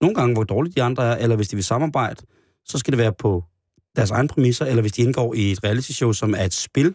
nogle 0.00 0.14
gange, 0.14 0.34
hvor 0.34 0.44
dårligt 0.44 0.76
de 0.76 0.82
andre 0.82 1.04
er, 1.04 1.16
eller 1.16 1.36
hvis 1.36 1.48
de 1.48 1.56
vil 1.56 1.64
samarbejde, 1.64 2.22
så 2.64 2.78
skal 2.78 2.92
det 2.92 2.98
være 2.98 3.12
på 3.12 3.44
deres 3.96 4.10
egen 4.10 4.28
præmisser, 4.28 4.64
eller 4.64 4.80
hvis 4.80 4.92
de 4.92 5.02
indgår 5.02 5.34
i 5.34 5.52
et 5.52 5.64
reality 5.64 5.90
show, 5.92 6.12
som 6.12 6.34
er 6.34 6.44
et 6.44 6.54
spil, 6.54 6.94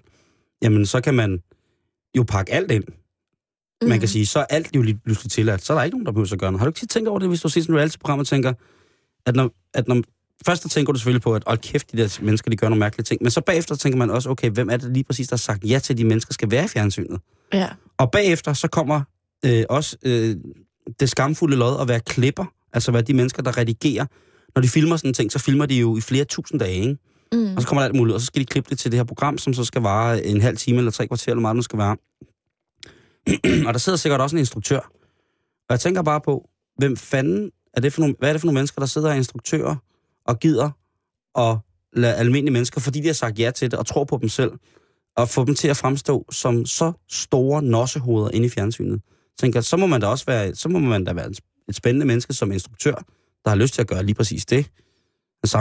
jamen 0.64 0.86
så 0.86 1.02
kan 1.02 1.14
man 1.14 1.40
jo 2.18 2.24
pakke 2.24 2.54
alt 2.54 2.72
ind. 2.72 2.84
Mm. 3.82 3.90
Man 3.90 4.00
kan 4.00 4.10
sige, 4.10 4.26
så 4.26 4.40
er 4.40 4.46
alt 4.50 4.76
jo 4.76 4.82
lige 4.82 5.00
pludselig 5.06 5.32
tilladt. 5.32 5.64
Så 5.64 5.74
er 5.74 5.78
der 5.78 5.84
ikke 5.84 5.96
nogen, 5.96 6.06
der 6.06 6.12
behøver 6.12 6.34
at 6.34 6.40
gøre 6.40 6.52
noget. 6.52 6.60
Har 6.60 6.66
du 6.66 6.70
ikke 6.70 6.86
tænkt 6.86 7.10
over 7.10 7.20
det, 7.20 7.28
hvis 7.28 7.42
du 7.42 7.50
ser 7.50 7.62
sådan 7.62 7.76
et 7.76 7.78
reality-program 7.78 8.20
og 8.20 8.28
tænker, 8.28 8.54
at 9.26 9.36
når, 9.36 9.52
at 9.74 9.88
når 9.88 10.02
først 10.46 10.70
tænker 10.70 10.94
du 10.94 11.00
selvfølgelig 11.00 11.22
på, 11.22 11.36
at 11.36 11.44
hold 11.48 11.58
kæft, 11.58 11.92
de 11.92 11.98
der 11.98 12.20
mennesker, 12.22 12.52
de 12.52 12.58
gør 12.58 12.70
nogle 12.70 12.80
mærkelige 12.80 13.04
ting. 13.04 13.24
Men 13.24 13.32
så 13.32 13.42
bagefter 13.42 13.76
tænker 13.76 13.98
man 13.98 14.10
også, 14.10 14.30
okay, 14.30 14.50
hvem 14.50 14.70
er 14.70 14.78
det 14.78 14.94
lige 14.94 15.04
præcis, 15.04 15.28
der 15.28 15.36
har 15.36 15.38
sagt 15.38 15.64
ja 15.64 15.80
til, 15.80 15.94
at 15.94 15.98
de 15.98 16.06
mennesker 16.06 16.34
skal 16.34 16.52
være 16.52 16.66
i 16.66 16.68
fjernsynet? 16.68 17.20
Ja. 17.54 17.68
Og 17.98 18.12
bagefter 18.12 18.54
så 18.54 18.68
kommer 18.68 19.02
øh, 19.46 19.64
også 19.70 19.98
øh, 20.06 20.36
det 21.00 21.10
skamfulde 21.10 21.58
lod 21.58 21.82
at 21.82 21.88
være 21.88 22.00
klipper, 22.00 22.46
altså 22.74 22.92
være 22.92 23.02
de 23.02 23.14
mennesker, 23.14 23.44
der 23.44 23.58
redigerer. 23.58 24.06
Når 24.56 24.62
de 24.62 24.68
filmer 24.68 24.98
sådan 24.98 25.10
en 25.10 25.14
ting, 25.14 25.32
så 25.32 25.40
filmer 25.40 25.66
de 25.66 25.76
jo 25.76 25.98
i 25.98 26.02
flere 26.02 26.26
tusind 26.26 26.60
dage, 26.60 26.74
ikke? 26.74 26.98
Mm. 27.34 27.56
Og 27.56 27.62
så 27.62 27.68
kommer 27.68 27.82
der 27.82 27.88
alt 27.88 27.96
muligt, 27.96 28.16
og 28.16 28.22
så 28.22 28.26
skal 28.26 28.40
de 28.40 28.46
klippe 28.46 28.70
det 28.70 28.80
til 28.80 28.92
det 28.92 29.00
her 29.00 29.04
program, 29.04 29.38
som 29.38 29.54
så 29.54 29.64
skal 29.64 29.82
vare 29.82 30.26
en 30.26 30.42
halv 30.42 30.58
time 30.58 30.78
eller 30.78 30.92
tre 30.92 31.08
kvarter, 31.08 31.32
eller 31.32 31.42
meget 31.42 31.56
det 31.56 31.64
skal 31.64 31.80
være. 31.80 31.98
og 33.68 33.74
der 33.74 33.80
sidder 33.80 33.98
sikkert 33.98 34.22
også 34.22 34.36
en 34.36 34.40
instruktør. 34.40 34.80
Og 35.70 35.70
jeg 35.70 35.80
tænker 35.80 36.02
bare 36.02 36.22
på, 36.22 36.50
hvem 36.78 36.98
fanden 36.98 37.52
er 37.74 37.82
det 37.82 37.94
for 37.94 38.02
nogle, 38.02 38.16
hvad 38.20 38.30
er 38.30 38.34
det 38.34 38.42
for 38.42 38.46
nogle 38.46 38.56
mennesker, 38.56 38.82
der 38.82 38.86
sidder 38.86 39.10
og 39.10 39.18
instruktører 39.18 39.76
og 40.26 40.40
gider 40.40 40.70
at 41.40 41.58
lade 41.94 42.16
almindelige 42.16 42.54
mennesker, 42.54 42.82
fordi 42.82 43.02
de 43.02 43.08
har 43.08 43.14
sagt 43.14 43.40
ja 43.40 43.52
til 43.52 43.72
det 43.72 43.80
og 43.80 43.86
tror 43.86 44.04
på 44.04 44.18
dem 44.22 44.30
selv, 44.30 44.52
og 45.18 45.30
få 45.30 45.46
dem 45.46 45.56
til 45.56 45.68
at 45.68 45.78
fremstå 45.78 46.26
som 46.32 46.66
så 46.66 46.94
store 47.10 47.64
nossehoveder 47.64 48.30
inde 48.32 48.46
i 48.46 48.50
fjernsynet. 48.50 48.92
Jeg 48.94 49.40
tænker, 49.40 49.62
så 49.62 49.78
må 49.78 49.88
man 49.88 50.02
da 50.02 50.08
også 50.08 50.26
være, 50.26 50.56
så 50.56 50.70
må 50.70 50.80
man 50.80 51.04
da 51.04 51.14
være 51.14 51.32
et 51.70 51.76
spændende 51.76 52.06
menneske 52.06 52.34
som 52.34 52.52
instruktør, 52.52 52.96
der 53.44 53.50
har 53.50 53.56
lyst 53.56 53.74
til 53.74 53.82
at 53.82 53.88
gøre 53.88 54.04
lige 54.04 54.16
præcis 54.16 54.46
det. 54.46 54.70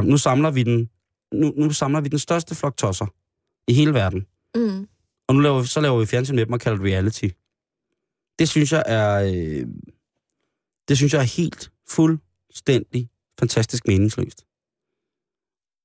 Nu 0.02 0.16
samler 0.16 0.50
vi 0.50 0.62
den, 0.62 0.88
nu, 1.32 1.52
nu 1.56 1.72
samler 1.72 2.00
vi 2.00 2.08
den 2.08 2.18
største 2.18 2.54
flok 2.54 2.76
tosser 2.76 3.06
i 3.68 3.72
hele 3.74 3.94
verden. 3.94 4.26
Mm. 4.54 4.88
Og 5.28 5.34
nu 5.34 5.40
laver 5.40 5.60
vi, 5.60 5.66
så 5.66 5.80
laver 5.80 5.98
vi 6.00 6.06
fjernsyn 6.06 6.34
med 6.36 6.46
dem 6.46 6.52
og 6.52 6.60
kalder 6.60 6.78
det 6.78 6.86
reality. 6.92 7.28
Det 8.38 8.48
synes 8.48 8.72
jeg 8.72 8.82
er... 8.86 9.22
Øh, 9.34 9.66
det 10.88 10.96
synes 10.96 11.12
jeg 11.12 11.18
er 11.20 11.36
helt 11.36 11.72
fuldstændig 11.88 13.10
fantastisk 13.38 13.86
meningsløst. 13.86 14.44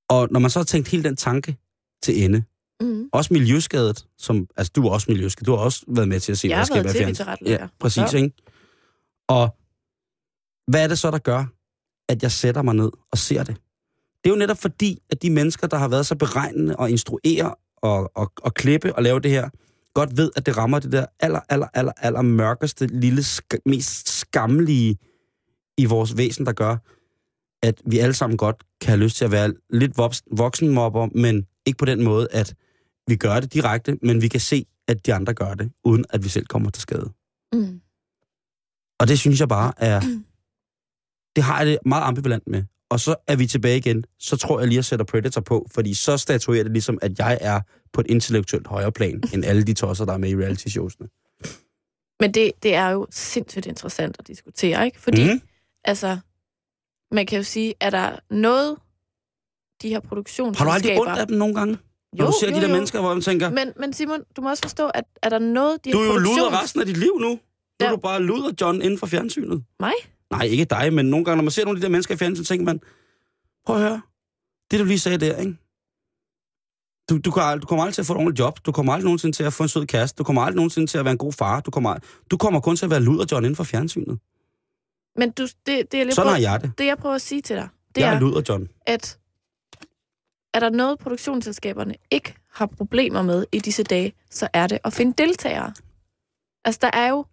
Og 0.10 0.28
når 0.32 0.40
man 0.40 0.50
så 0.50 0.60
har 0.60 0.64
tænkt 0.64 0.88
hele 0.88 1.04
den 1.04 1.16
tanke 1.16 1.58
til 2.04 2.24
ende, 2.24 2.44
Mm. 2.82 3.10
også 3.14 3.34
miljøskadet, 3.34 4.08
som, 4.18 4.48
altså 4.58 4.72
du 4.76 4.88
er 4.88 4.92
også 4.92 5.12
miljøskadet, 5.12 5.48
du 5.48 5.52
har 5.52 5.60
også 5.64 5.86
været 5.88 6.08
med 6.08 6.20
til 6.20 6.32
at 6.32 6.38
se, 6.38 6.48
Jeg 6.48 6.58
hvad 6.58 6.66
sker 6.66 6.76
været 6.84 7.40
med. 7.42 7.50
Ja, 7.52 7.68
præcis, 7.80 8.14
Ja. 8.14 8.18
ikke? 8.18 8.36
Og 9.28 9.58
hvad 10.68 10.84
er 10.84 10.88
det 10.88 11.00
så, 11.00 11.12
der 11.12 11.18
gør, 11.18 11.46
at 12.10 12.24
jeg 12.24 12.32
sætter 12.32 12.62
mig 12.62 12.76
ned 12.76 12.90
og 13.12 13.18
ser 13.18 13.44
det? 13.44 13.58
Det 14.24 14.30
er 14.30 14.34
jo 14.34 14.40
netop 14.40 14.58
fordi, 14.58 15.00
at 15.10 15.22
de 15.22 15.30
mennesker, 15.30 15.68
der 15.68 15.78
har 15.78 15.88
været 15.88 16.06
så 16.06 16.16
beregnende 16.16 16.76
og 16.76 16.90
instruere 16.90 17.56
og, 17.78 18.12
og, 18.16 18.32
og 18.38 18.54
klippe 18.54 18.96
og 18.96 19.04
lave 19.04 19.20
det 19.20 19.32
her, 19.32 19.50
godt 19.94 20.18
ved, 20.18 20.32
at 20.36 20.46
det 20.46 20.58
rammer 20.58 20.80
det 20.80 20.92
der 20.92 21.06
aller, 21.20 21.40
aller, 21.50 21.68
aller, 21.74 21.92
aller 21.98 22.22
mørkeste, 22.22 22.88
lille, 22.88 23.22
sk- 23.22 23.62
mest 23.66 24.10
skamlige 24.10 24.98
i 25.78 25.86
vores 25.86 26.18
væsen, 26.18 26.46
der 26.46 26.54
gør, 26.54 26.78
at 27.64 27.82
vi 27.86 28.00
alle 28.00 28.14
sammen 28.14 28.38
godt 28.38 28.64
kan 28.82 28.90
have 28.90 29.00
lyst 29.00 29.18
til 29.18 29.26
at 29.26 29.32
være 29.32 29.54
lidt 29.70 29.98
voks- 29.98 30.24
voksenmobber, 30.38 31.08
men 31.16 31.46
ikke 31.66 31.78
på 31.78 31.86
den 31.86 32.04
måde, 32.04 32.28
at 32.32 32.56
vi 33.08 33.16
gør 33.16 33.40
det 33.40 33.54
direkte, 33.54 33.98
men 34.02 34.22
vi 34.22 34.28
kan 34.28 34.40
se, 34.40 34.66
at 34.88 35.06
de 35.06 35.14
andre 35.14 35.34
gør 35.34 35.54
det, 35.54 35.72
uden 35.84 36.06
at 36.10 36.24
vi 36.24 36.30
selv 36.30 36.46
kommer 36.46 36.70
til 36.70 36.82
skade. 36.82 37.12
Mm. 37.54 37.82
Og 39.00 39.08
det 39.08 39.20
synes 39.20 39.40
jeg 39.40 39.50
bare 39.50 39.74
er... 39.78 40.02
Det 41.36 41.44
har 41.44 41.58
jeg 41.58 41.68
det 41.68 41.78
meget 41.86 42.04
ambivalent 42.04 42.48
med. 42.48 42.64
Og 42.90 43.00
så 43.00 43.16
er 43.28 43.36
vi 43.36 43.48
tilbage 43.48 43.78
igen. 43.78 44.04
Så 44.20 44.38
tror 44.38 44.60
jeg 44.60 44.68
lige, 44.68 44.76
at 44.76 44.78
jeg 44.78 44.86
sætter 44.86 45.06
Predator 45.06 45.42
på, 45.42 45.68
fordi 45.72 45.94
så 45.94 46.18
statuerer 46.18 46.64
det 46.64 46.72
ligesom, 46.72 46.98
at 47.02 47.20
jeg 47.20 47.38
er 47.42 47.62
på 47.94 48.02
et 48.02 48.08
intellektuelt 48.10 48.68
højere 48.68 48.92
plan, 48.92 49.22
end 49.34 49.46
alle 49.46 49.64
de 49.64 49.74
tosser, 49.74 50.06
der 50.06 50.14
er 50.14 50.18
med 50.18 50.30
i 50.30 50.36
reality-showsene. 50.36 51.08
Men 52.20 52.34
det, 52.34 52.52
det 52.64 52.74
er 52.76 52.90
jo 52.90 53.08
sindssygt 53.12 53.66
interessant 53.66 54.16
at 54.20 54.28
diskutere, 54.28 54.86
ikke? 54.86 55.02
Fordi, 55.02 55.24
Mhm. 55.30 55.42
altså, 55.86 56.18
man 57.12 57.26
kan 57.26 57.38
jo 57.38 57.44
sige, 57.44 57.74
er 57.82 57.90
der 57.90 58.20
noget, 58.34 58.78
de 59.82 59.90
her 59.90 59.96
Har 59.96 60.00
du 60.02 60.06
aldrig 60.06 60.08
produktionsselskaber... 60.10 61.02
ondt 61.02 61.20
af 61.20 61.28
dem 61.28 61.38
nogle 61.38 61.56
gange? 61.56 61.78
Når 62.14 62.26
Jo, 62.26 62.28
du 62.32 62.34
ser 62.40 62.50
jo, 62.50 62.56
de 62.56 62.62
der 62.62 62.68
jo. 62.68 62.74
mennesker, 62.74 63.02
hvor 63.02 63.14
man 63.14 63.22
tænker, 63.24 63.50
Men, 63.50 63.74
men 63.80 63.94
Simon, 63.94 64.24
du 64.38 64.42
må 64.42 64.50
også 64.50 64.62
forstå, 64.64 64.88
at 64.88 65.04
er 65.24 65.30
der 65.30 65.40
noget, 65.40 65.86
de 65.86 65.92
du 65.92 65.98
er 66.00 66.06
jo 66.06 66.18
luder 66.18 66.50
produktions- 66.50 66.64
resten 66.64 66.80
af 66.82 66.86
dit 66.86 66.98
liv 66.98 67.20
nu. 67.22 67.30
Nu 67.30 67.40
ja. 67.82 67.86
er 67.86 67.90
du 67.92 67.98
bare 67.98 68.24
luder 68.24 68.52
John 68.62 68.82
inden 68.82 69.00
for 69.00 69.08
fjernsynet. 69.08 69.64
Mig? 69.80 69.94
Nej, 70.32 70.42
ikke 70.46 70.66
dig, 70.66 70.94
men 70.94 71.06
nogle 71.06 71.26
gange, 71.26 71.36
når 71.38 71.44
man 71.44 71.52
ser 71.52 71.66
nogle 71.66 71.78
af 71.78 71.82
de 71.82 71.86
der 71.86 71.92
mennesker 71.92 72.16
i 72.16 72.18
fjernsynet, 72.18 72.48
så 72.48 72.54
tænker 72.54 72.66
man, 72.66 72.82
prøv 73.66 73.76
at 73.76 73.82
høre, 73.82 74.02
det 74.72 74.80
du 74.80 74.86
lige 74.86 75.00
sagde 75.00 75.18
der, 75.18 75.38
ikke? 75.38 75.58
Du, 77.10 77.18
du, 77.18 77.32
kan, 77.32 77.60
du 77.60 77.68
kommer 77.68 77.84
aldrig 77.84 77.94
til 77.96 78.02
at 78.02 78.06
få 78.06 78.14
et 78.14 78.18
ordentligt 78.18 78.40
job. 78.40 78.66
Du 78.66 78.72
kommer 78.72 78.94
aldrig 78.94 79.04
nogensinde 79.06 79.36
til 79.36 79.44
at 79.44 79.54
få 79.54 79.64
en 79.64 79.70
sød 79.70 79.86
kæreste. 79.86 80.18
Du 80.18 80.24
kommer 80.24 80.42
aldrig 80.42 80.56
nogensinde 80.56 80.88
til 80.88 80.98
at 80.98 81.06
være 81.06 81.12
en 81.12 81.18
god 81.18 81.34
far. 81.34 81.60
Du 81.60 81.72
kommer, 81.72 81.96
du 82.32 82.38
kommer 82.38 82.60
kun 82.60 82.76
til 82.76 82.86
at 82.86 82.90
være 82.92 83.00
luder 83.00 83.26
John 83.32 83.46
inden 83.46 83.56
for 83.56 83.64
fjernsynet. 83.64 84.20
Men 85.16 85.32
du, 85.32 85.44
det, 85.44 85.58
det, 85.66 85.98
jeg 85.98 86.06
lige 86.06 86.16
Sådan 86.16 86.28
har 86.30 86.36
prøver, 86.36 86.50
jeg 86.52 86.62
det. 86.62 86.72
det, 86.78 86.86
jeg 86.86 86.98
prøver 86.98 87.16
at 87.16 87.22
sige 87.22 87.42
til 87.42 87.56
dig, 87.56 87.70
det 87.96 88.02
Jeg 88.02 88.12
er 88.12 88.16
er, 88.16 88.20
luder 88.20 88.42
John. 88.50 88.70
at 88.86 89.20
er 90.54 90.60
der 90.60 90.70
noget, 90.70 91.00
produktionsselskaberne 91.00 91.96
ikke 92.12 92.36
har 92.54 92.66
problemer 92.66 93.22
med 93.22 93.46
i 93.52 93.60
disse 93.60 93.84
dage, 93.84 94.14
så 94.32 94.48
er 94.54 94.68
det 94.68 94.80
at 94.84 94.94
finde 94.94 95.14
deltagere. 95.24 95.74
Altså, 96.66 96.80
der 96.82 96.90
er 96.94 97.10
jo 97.10 97.26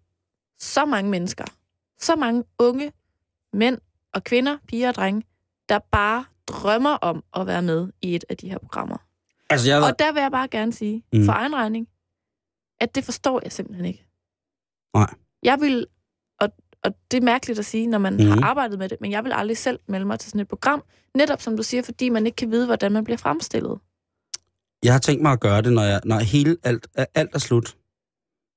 så 0.59 0.84
mange 0.84 1.11
mennesker, 1.11 1.45
så 2.01 2.16
mange 2.16 2.45
unge 2.59 2.92
mænd 3.53 3.78
og 4.14 4.24
kvinder, 4.24 4.57
piger 4.68 4.88
og 4.88 4.95
drenge, 4.95 5.22
der 5.68 5.78
bare 5.78 6.24
drømmer 6.47 6.90
om 6.90 7.24
at 7.36 7.47
være 7.47 7.62
med 7.62 7.88
i 8.03 8.14
et 8.14 8.24
af 8.28 8.36
de 8.36 8.49
her 8.49 8.59
programmer. 8.59 8.97
Altså, 9.51 9.68
jeg, 9.70 9.82
Og 9.82 9.99
der 9.99 10.12
vil 10.12 10.20
jeg 10.20 10.30
bare 10.30 10.49
gerne 10.49 10.72
sige, 10.72 11.05
Mm. 11.12 11.24
for 11.24 11.32
egen 11.32 11.55
regning, 11.57 11.88
at 12.80 12.95
det 12.95 13.05
forstår 13.05 13.40
jeg 13.42 13.53
simpelthen 13.53 13.86
ikke. 13.86 14.07
Nej. 14.95 15.14
Jeg 15.42 15.61
vil, 15.61 15.86
og, 16.40 16.49
og 16.84 16.95
det 17.11 17.16
er 17.16 17.24
mærkeligt 17.24 17.59
at 17.59 17.64
sige, 17.64 17.86
når 17.86 17.99
man 17.99 18.14
Mhm. 18.14 18.24
mm. 18.24 18.30
har 18.30 18.40
arbejdet 18.49 18.78
med 18.78 18.88
det, 18.88 19.01
men 19.01 19.11
jeg 19.11 19.24
vil 19.24 19.32
aldrig 19.32 19.57
selv 19.59 19.78
melde 19.88 20.07
mig 20.07 20.18
til 20.20 20.30
sådan 20.30 20.40
et 20.40 20.49
program, 20.49 20.84
netop 21.14 21.40
som 21.42 21.57
du 21.57 21.62
siger, 21.62 21.82
fordi 21.82 22.09
man 22.09 22.26
ikke 22.26 22.36
kan 22.36 22.51
vide, 22.51 22.66
hvordan 22.66 22.92
man 22.92 23.05
bliver 23.05 23.18
fremstillet. 23.18 23.78
jeg 24.82 24.92
har 24.92 25.01
tænkt 25.01 25.22
mig 25.22 25.32
at 25.32 25.40
gøre 25.40 25.62
det, 25.62 25.72
når, 25.72 25.82
jeg, 25.82 26.01
når 26.05 26.18
hele, 26.18 26.57
alt, 26.62 26.86
alt 27.14 27.34
er 27.34 27.38
slut, 27.38 27.76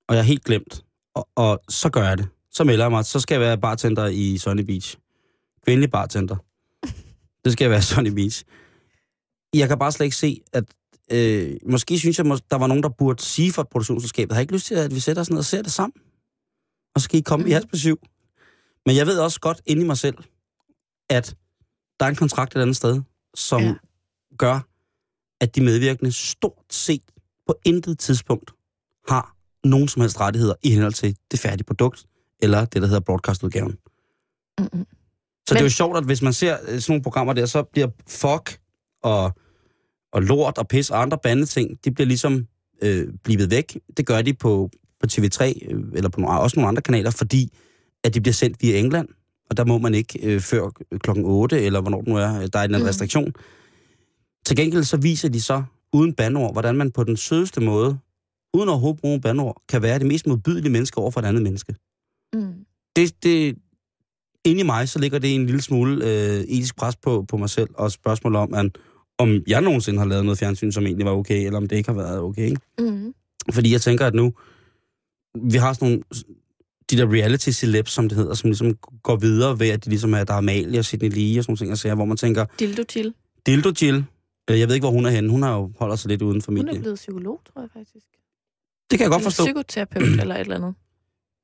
og 0.07 0.15
jeg 0.15 0.19
er 0.21 0.25
helt 0.25 0.43
glemt. 0.43 0.85
Og, 1.15 1.27
og 1.35 1.61
så 1.69 1.89
gør 1.89 2.03
jeg 2.03 2.17
det. 2.17 2.27
Så 2.57 2.63
melder 2.63 2.85
jeg 2.85 2.91
mig. 2.91 3.05
Så 3.05 3.19
skal 3.19 3.35
jeg 3.35 3.41
være 3.41 3.57
bartender 3.57 4.07
i 4.07 4.37
Sunny 4.37 4.61
Beach. 4.61 4.97
Kvindelig 5.65 5.91
bartender. 5.91 6.35
Det 7.45 7.51
skal 7.53 7.65
jeg 7.65 7.71
være 7.71 7.81
Sunny 7.81 8.09
Beach. 8.09 8.43
Jeg 9.53 9.67
kan 9.67 9.79
bare 9.79 9.91
slet 9.91 10.05
ikke 10.05 10.15
se, 10.15 10.41
at... 10.53 10.63
Øh, 11.11 11.57
måske 11.69 11.99
synes 11.99 12.17
jeg, 12.17 12.25
der 12.25 12.55
var 12.55 12.67
nogen, 12.67 12.83
der 12.83 12.89
burde 12.89 13.23
sige 13.23 13.51
for 13.51 13.63
produktionsselskabet, 13.63 14.35
har 14.35 14.41
I 14.41 14.43
ikke 14.43 14.53
lyst 14.53 14.65
til, 14.65 14.75
at 14.75 14.95
vi 14.95 14.99
sætter 14.99 15.21
os 15.21 15.29
ned 15.29 15.37
og 15.37 15.45
ser 15.45 15.61
det 15.61 15.71
sammen? 15.71 16.01
Og 16.95 17.01
så 17.01 17.03
skal 17.03 17.19
I 17.19 17.21
komme 17.21 17.43
mm. 17.43 17.47
i 17.47 17.49
Mhm. 17.49 17.51
jeres 17.51 17.65
besøg. 17.65 17.95
Men 18.85 18.95
jeg 18.95 19.07
ved 19.07 19.19
også 19.19 19.39
godt 19.39 19.61
inde 19.65 19.81
i 19.81 19.85
mig 19.85 19.97
selv, 19.97 20.17
at 21.09 21.35
der 21.99 22.05
er 22.05 22.09
en 22.09 22.15
kontrakt 22.15 22.55
et 22.55 22.61
andet 22.61 22.75
sted, 22.75 23.01
som. 23.35 23.61
Ja. 23.61 23.73
gør, 24.37 24.59
at 25.41 25.55
de 25.55 25.61
medvirkende 25.61 26.11
stort 26.11 26.65
set 26.69 27.03
på 27.47 27.55
intet 27.65 27.99
tidspunkt 27.99 28.51
har 29.07 29.35
nogen 29.63 29.87
som 29.87 30.01
helst 30.01 30.19
rettigheder 30.19 30.53
i 30.63 30.69
henhold 30.71 30.93
til 30.93 31.17
det 31.31 31.39
færdige 31.39 31.63
produkt, 31.63 32.05
eller 32.41 32.65
det, 32.65 32.81
der 32.81 32.87
hedder 32.87 32.99
broadcastudgaven. 33.01 33.77
Mm-mm. 34.59 34.85
Så 35.47 35.53
det 35.53 35.59
er 35.59 35.63
Men- 35.63 35.63
jo 35.63 35.69
sjovt, 35.69 35.97
at 35.97 36.03
hvis 36.03 36.21
man 36.21 36.33
ser 36.33 36.57
øh, 36.67 36.79
sådan 36.79 36.83
nogle 36.91 37.03
programmer 37.03 37.33
der, 37.33 37.45
så 37.45 37.63
bliver 37.63 37.87
fuck 38.07 38.59
og, 39.03 39.31
og 40.13 40.21
lort 40.21 40.57
og 40.57 40.67
pis 40.67 40.89
og 40.89 41.01
andre 41.01 41.17
bandeting, 41.23 41.77
de 41.85 41.91
bliver 41.91 42.07
ligesom 42.07 42.47
øh, 42.81 43.07
blivet 43.23 43.51
væk. 43.51 43.79
Det 43.97 44.05
gør 44.05 44.21
de 44.21 44.33
på, 44.33 44.69
på 44.99 45.07
TV3, 45.11 45.43
øh, 45.71 45.83
eller 45.93 46.09
på 46.09 46.19
nogle, 46.21 46.39
også 46.39 46.55
nogle 46.59 46.67
andre 46.67 46.81
kanaler, 46.81 47.11
fordi 47.11 47.53
at 48.03 48.13
de 48.13 48.21
bliver 48.21 48.33
sendt 48.33 48.57
via 48.61 48.79
England, 48.79 49.07
og 49.49 49.57
der 49.57 49.65
må 49.65 49.77
man 49.77 49.93
ikke 49.93 50.19
øh, 50.23 50.41
før 50.41 50.69
klokken 50.99 51.25
8, 51.25 51.61
eller 51.61 51.81
hvornår 51.81 51.99
det 51.99 52.07
nu 52.07 52.15
er, 52.17 52.47
der 52.47 52.59
er 52.59 52.63
en. 52.63 52.71
Mm. 52.71 52.81
restriktion. 52.83 53.33
Til 54.45 54.55
gengæld 54.57 54.83
så 54.83 54.97
viser 54.97 55.29
de 55.29 55.41
så, 55.41 55.63
uden 55.93 56.13
bandord, 56.13 56.53
hvordan 56.53 56.75
man 56.75 56.91
på 56.91 57.03
den 57.03 57.17
sødeste 57.17 57.61
måde, 57.61 57.97
uden 58.53 58.69
overhovedet 58.69 58.97
at 58.97 59.01
bruge 59.01 59.21
bandord, 59.21 59.61
kan 59.69 59.81
være 59.81 59.99
det 59.99 60.07
mest 60.07 60.27
modbydelige 60.27 60.71
menneske 60.71 60.97
over 60.97 61.11
for 61.11 61.21
et 61.21 61.25
andet 61.25 61.43
menneske 61.43 61.75
Mm. 62.33 62.53
det, 62.95 63.23
det, 63.23 63.55
inde 64.45 64.61
i 64.61 64.63
mig, 64.63 64.89
så 64.89 64.99
ligger 64.99 65.19
det 65.19 65.35
en 65.35 65.45
lille 65.45 65.61
smule 65.61 66.05
øh, 66.05 66.39
etisk 66.39 66.75
pres 66.75 66.95
på, 66.95 67.25
på 67.27 67.37
mig 67.37 67.49
selv, 67.49 67.69
og 67.73 67.91
spørgsmål 67.91 68.35
om, 68.35 68.53
at, 68.53 68.77
om 69.17 69.43
jeg 69.47 69.61
nogensinde 69.61 69.99
har 69.99 70.05
lavet 70.05 70.25
noget 70.25 70.39
fjernsyn, 70.39 70.71
som 70.71 70.85
egentlig 70.85 71.05
var 71.05 71.11
okay, 71.11 71.45
eller 71.45 71.57
om 71.57 71.67
det 71.67 71.75
ikke 71.75 71.89
har 71.89 71.97
været 71.97 72.19
okay. 72.19 72.45
Ikke? 72.45 72.61
Mm. 72.79 73.13
Fordi 73.51 73.71
jeg 73.71 73.81
tænker, 73.81 74.05
at 74.05 74.13
nu, 74.13 74.33
vi 75.43 75.57
har 75.57 75.73
sådan 75.73 75.87
nogle, 75.87 76.03
de 76.91 76.97
der 76.97 77.13
reality 77.13 77.49
celebs, 77.49 77.91
som 77.91 78.09
det 78.09 78.17
hedder, 78.17 78.33
som 78.33 78.49
ligesom 78.49 78.75
går 79.03 79.15
videre 79.15 79.59
ved, 79.59 79.69
at 79.69 79.85
de 79.85 79.89
ligesom 79.89 80.13
er, 80.13 80.23
der 80.23 80.33
er 80.33 80.37
Amalie 80.37 80.79
og 80.79 80.85
Sidney 80.85 81.09
Lee 81.09 81.39
og 81.39 81.43
sådan 81.43 81.51
nogle 81.51 81.57
ting, 81.57 81.77
sager, 81.77 81.95
hvor 81.95 82.05
man 82.05 82.17
tænker, 82.17 82.45
Dildo 82.59 82.83
Jill. 82.95 83.13
Dildo 83.45 83.71
Jill, 83.81 84.05
øh, 84.49 84.59
jeg 84.59 84.67
ved 84.67 84.75
ikke, 84.75 84.83
hvor 84.85 84.91
hun 84.91 85.05
er 85.05 85.09
henne, 85.09 85.29
hun 85.29 85.43
har 85.43 85.55
jo 85.55 85.71
holder 85.79 85.95
sig 85.95 86.09
lidt 86.09 86.21
uden 86.21 86.33
Hun 86.35 86.41
familie. 86.41 86.75
er 86.75 86.79
blevet 86.79 86.95
psykolog, 86.95 87.41
tror 87.53 87.61
jeg 87.61 87.69
faktisk. 87.73 88.05
Det 88.91 88.99
kan 88.99 89.03
jeg 89.03 89.11
godt 89.11 89.23
forstå. 89.23 89.43
Psykoterapeut 89.45 90.03
eller 90.03 90.35
et 90.35 90.41
eller 90.41 90.55
andet. 90.55 90.75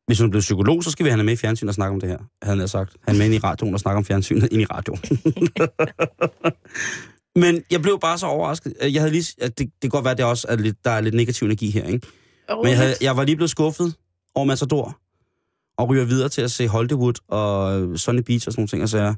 Hvis 0.06 0.20
hun 0.20 0.30
blev 0.30 0.40
psykolog, 0.40 0.84
så 0.84 0.92
skal 0.92 1.04
vi 1.04 1.10
have 1.10 1.14
hende 1.14 1.24
med 1.24 1.34
i 1.34 1.36
fjernsyn 1.36 1.68
og 1.68 1.74
snakke 1.74 1.94
om 1.94 2.00
det 2.00 2.10
her, 2.10 2.18
havde 2.42 2.60
han 2.60 2.68
sagt. 2.68 2.96
Han 3.08 3.18
med 3.18 3.26
ind 3.26 3.34
i 3.34 3.38
radioen 3.38 3.74
og 3.74 3.80
snakke 3.80 3.98
om 3.98 4.06
fjernsynet 4.06 4.52
ind 4.52 4.62
i 4.62 4.66
radioen. 4.66 5.00
Men 7.44 7.64
jeg 7.72 7.82
blev 7.82 8.00
bare 8.00 8.18
så 8.18 8.26
overrasket. 8.26 8.74
Jeg 8.82 9.02
havde 9.02 9.12
lige, 9.12 9.36
at 9.42 9.60
det, 9.60 9.68
det 9.68 9.82
kan 9.82 9.90
godt 9.90 10.04
være, 10.04 10.12
at 10.12 10.18
det 10.18 10.26
også 10.26 10.48
er 10.50 10.56
lidt, 10.56 10.86
der 10.86 10.92
er 10.92 11.02
lidt 11.02 11.16
negativ 11.16 11.46
energi 11.46 11.70
her, 11.70 11.86
ikke? 11.86 12.08
Men 12.50 12.68
jeg, 12.68 12.78
havde, 12.78 12.96
jeg 13.02 13.18
var 13.18 13.24
lige 13.24 13.36
blevet 13.36 13.50
skuffet 13.50 13.96
over 14.36 14.46
Matador, 14.46 15.00
og 15.78 15.90
ryger 15.90 16.06
videre 16.06 16.30
til 16.30 16.42
at 16.42 16.52
se 16.52 16.68
Hollywood 16.68 17.14
og 17.28 18.00
Sunny 18.00 18.22
Beach 18.22 18.48
og 18.48 18.54
sådan 18.54 18.60
nogle 18.62 18.68
ting, 18.68 18.84
og 18.84 18.90
så 18.90 18.98
jeg, 18.98 19.16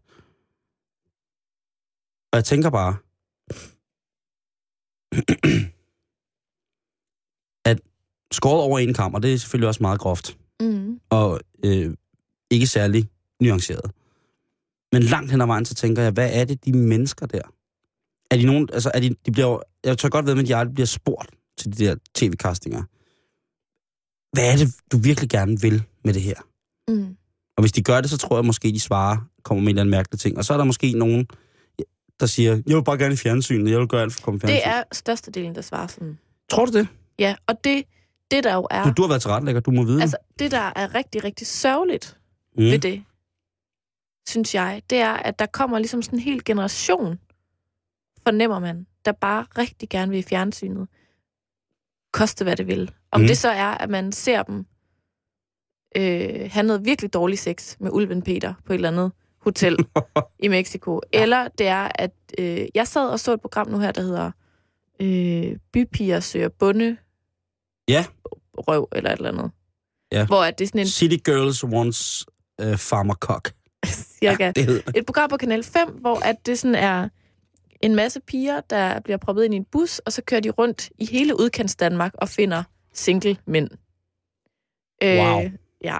og 2.31 2.35
jeg 2.35 2.45
tænker 2.45 2.69
bare, 2.69 2.95
at 7.71 7.79
skåret 8.31 8.63
over 8.63 8.79
en 8.79 8.93
kamp, 8.93 9.15
og 9.15 9.23
det 9.23 9.33
er 9.33 9.37
selvfølgelig 9.37 9.67
også 9.67 9.83
meget 9.83 9.99
groft, 9.99 10.37
Mm. 10.61 10.99
og 11.09 11.39
øh, 11.65 11.93
ikke 12.51 12.67
særlig 12.67 13.09
nuanceret. 13.41 13.91
Men 14.91 15.03
langt 15.03 15.31
hen 15.31 15.41
ad 15.41 15.47
vejen, 15.47 15.65
så 15.65 15.75
tænker 15.75 16.03
jeg, 16.03 16.11
hvad 16.11 16.29
er 16.33 16.45
det, 16.45 16.65
de 16.65 16.73
mennesker 16.73 17.25
der? 17.25 17.41
Er 18.31 18.37
de 18.37 18.45
nogen, 18.45 18.69
altså 18.73 18.91
er 18.93 18.99
de, 18.99 19.15
de 19.25 19.31
bliver, 19.31 19.59
jeg 19.83 19.97
tør 19.97 20.09
godt 20.09 20.25
ved, 20.25 20.39
at 20.39 20.47
de 20.47 20.55
aldrig 20.55 20.73
bliver 20.73 20.87
spurgt 20.87 21.29
til 21.57 21.77
de 21.77 21.85
der 21.85 21.95
tv-castinger. 22.15 22.83
Hvad 24.35 24.53
er 24.53 24.57
det, 24.57 24.75
du 24.91 24.97
virkelig 24.97 25.29
gerne 25.29 25.61
vil 25.61 25.83
med 26.03 26.13
det 26.13 26.21
her? 26.21 26.35
Mm. 26.87 27.17
Og 27.57 27.61
hvis 27.61 27.71
de 27.71 27.83
gør 27.83 28.01
det, 28.01 28.09
så 28.09 28.17
tror 28.17 28.37
jeg 28.37 28.45
måske, 28.45 28.71
de 28.71 28.79
svarer, 28.79 29.17
kommer 29.43 29.61
med 29.61 29.67
en 29.67 29.69
eller 29.69 29.81
anden 29.81 29.91
mærkelig 29.91 30.19
ting. 30.19 30.37
Og 30.37 30.45
så 30.45 30.53
er 30.53 30.57
der 30.57 30.65
måske 30.65 30.91
nogen, 30.91 31.27
der 32.19 32.25
siger, 32.25 32.61
jeg 32.67 32.75
vil 32.75 32.83
bare 32.83 32.97
gerne 32.97 33.13
i 33.13 33.17
fjernsynet, 33.17 33.71
jeg 33.71 33.79
vil 33.79 33.87
gøre 33.87 34.01
alt 34.01 34.13
for 34.13 34.19
at 34.19 34.23
komme 34.23 34.37
i 34.37 34.39
fjernsyn. 34.39 34.55
Det 34.55 34.67
er 34.67 34.83
størstedelen, 34.91 35.55
der 35.55 35.61
svarer 35.61 35.87
sådan. 35.87 36.17
Tror 36.49 36.65
du 36.65 36.71
det? 36.71 36.87
Ja, 37.19 37.35
og 37.47 37.63
det, 37.63 37.83
det 38.31 38.43
der 38.43 38.53
jo 38.55 38.67
er... 38.71 38.83
Du, 38.83 38.91
du 38.97 39.01
har 39.01 39.09
været 39.09 39.21
til 39.21 39.31
retlægger, 39.31 39.61
du 39.61 39.71
må 39.71 39.83
vide 39.83 40.01
Altså, 40.01 40.17
det 40.39 40.51
der 40.51 40.71
er 40.75 40.95
rigtig, 40.95 41.23
rigtig 41.23 41.47
sørgeligt 41.47 42.17
mm. 42.57 42.63
ved 42.63 42.79
det, 42.79 43.03
synes 44.27 44.55
jeg, 44.55 44.81
det 44.89 44.97
er, 44.97 45.13
at 45.13 45.39
der 45.39 45.45
kommer 45.45 45.79
ligesom 45.79 46.01
sådan 46.01 46.19
en 46.19 46.23
hel 46.23 46.43
generation, 46.45 47.19
fornemmer 48.23 48.59
man, 48.59 48.87
der 49.05 49.11
bare 49.11 49.45
rigtig 49.57 49.89
gerne 49.89 50.11
vil 50.11 50.19
i 50.19 50.23
fjernsynet. 50.23 50.87
Koste 52.13 52.43
hvad 52.43 52.55
det 52.55 52.67
vil. 52.67 52.91
Om 53.11 53.21
Mm. 53.21 53.27
det 53.27 53.37
så 53.37 53.49
er, 53.49 53.65
at 53.77 53.89
man 53.89 54.11
ser 54.11 54.43
dem 54.43 54.65
øh, 55.97 56.49
have 56.51 56.65
noget 56.65 56.85
virkelig 56.85 57.13
dårlig 57.13 57.39
sex 57.39 57.75
med 57.79 57.91
Ulven 57.91 58.21
Peter 58.21 58.53
på 58.65 58.73
et 58.73 58.75
eller 58.75 58.87
andet 58.89 59.11
hotel 59.41 59.77
i 60.45 60.47
Mexico. 60.47 61.01
Eller 61.13 61.47
det 61.47 61.67
er, 61.67 61.91
at 61.95 62.11
øh, 62.39 62.65
jeg 62.75 62.87
sad 62.87 63.09
og 63.09 63.19
så 63.19 63.33
et 63.33 63.41
program 63.41 63.69
nu 63.69 63.79
her, 63.79 63.91
der 63.91 64.01
hedder 64.01 64.31
øh, 64.99 65.57
Bypiger 65.73 66.19
søger 66.19 66.49
bunde 66.49 66.97
Ja. 67.87 68.05
røv, 68.57 68.87
eller 68.91 69.09
et 69.11 69.17
eller 69.17 69.29
andet. 69.29 69.51
Ja. 70.11 70.25
Hvor 70.25 70.43
at 70.43 70.59
det 70.59 70.65
er 70.65 70.67
sådan 70.67 70.81
en 70.81 70.87
City 70.87 71.17
Girls 71.25 71.63
Wants 71.63 72.25
uh, 72.63 72.75
Farmer 72.75 73.13
Cock. 73.13 73.53
cirka 74.19 74.51
det 74.51 74.65
hedder 74.65 74.81
det. 74.81 74.97
et 74.97 75.05
program 75.05 75.29
på 75.29 75.37
Kanal 75.37 75.63
5, 75.63 75.89
hvor 75.89 76.25
at 76.25 76.45
det 76.45 76.59
sådan 76.59 76.75
er 76.75 77.09
en 77.81 77.95
masse 77.95 78.19
piger, 78.19 78.61
der 78.61 78.99
bliver 78.99 79.17
proppet 79.17 79.43
ind 79.43 79.53
i 79.53 79.57
en 79.57 79.65
bus, 79.71 79.99
og 79.99 80.13
så 80.13 80.21
kører 80.21 80.41
de 80.41 80.49
rundt 80.49 80.89
i 80.99 81.05
hele 81.05 81.39
udkants 81.39 81.75
Danmark 81.75 82.13
og 82.13 82.29
finder 82.29 82.63
single 82.93 83.37
mænd. 83.47 83.69
Wow. 85.03 85.41
ja. 85.83 85.97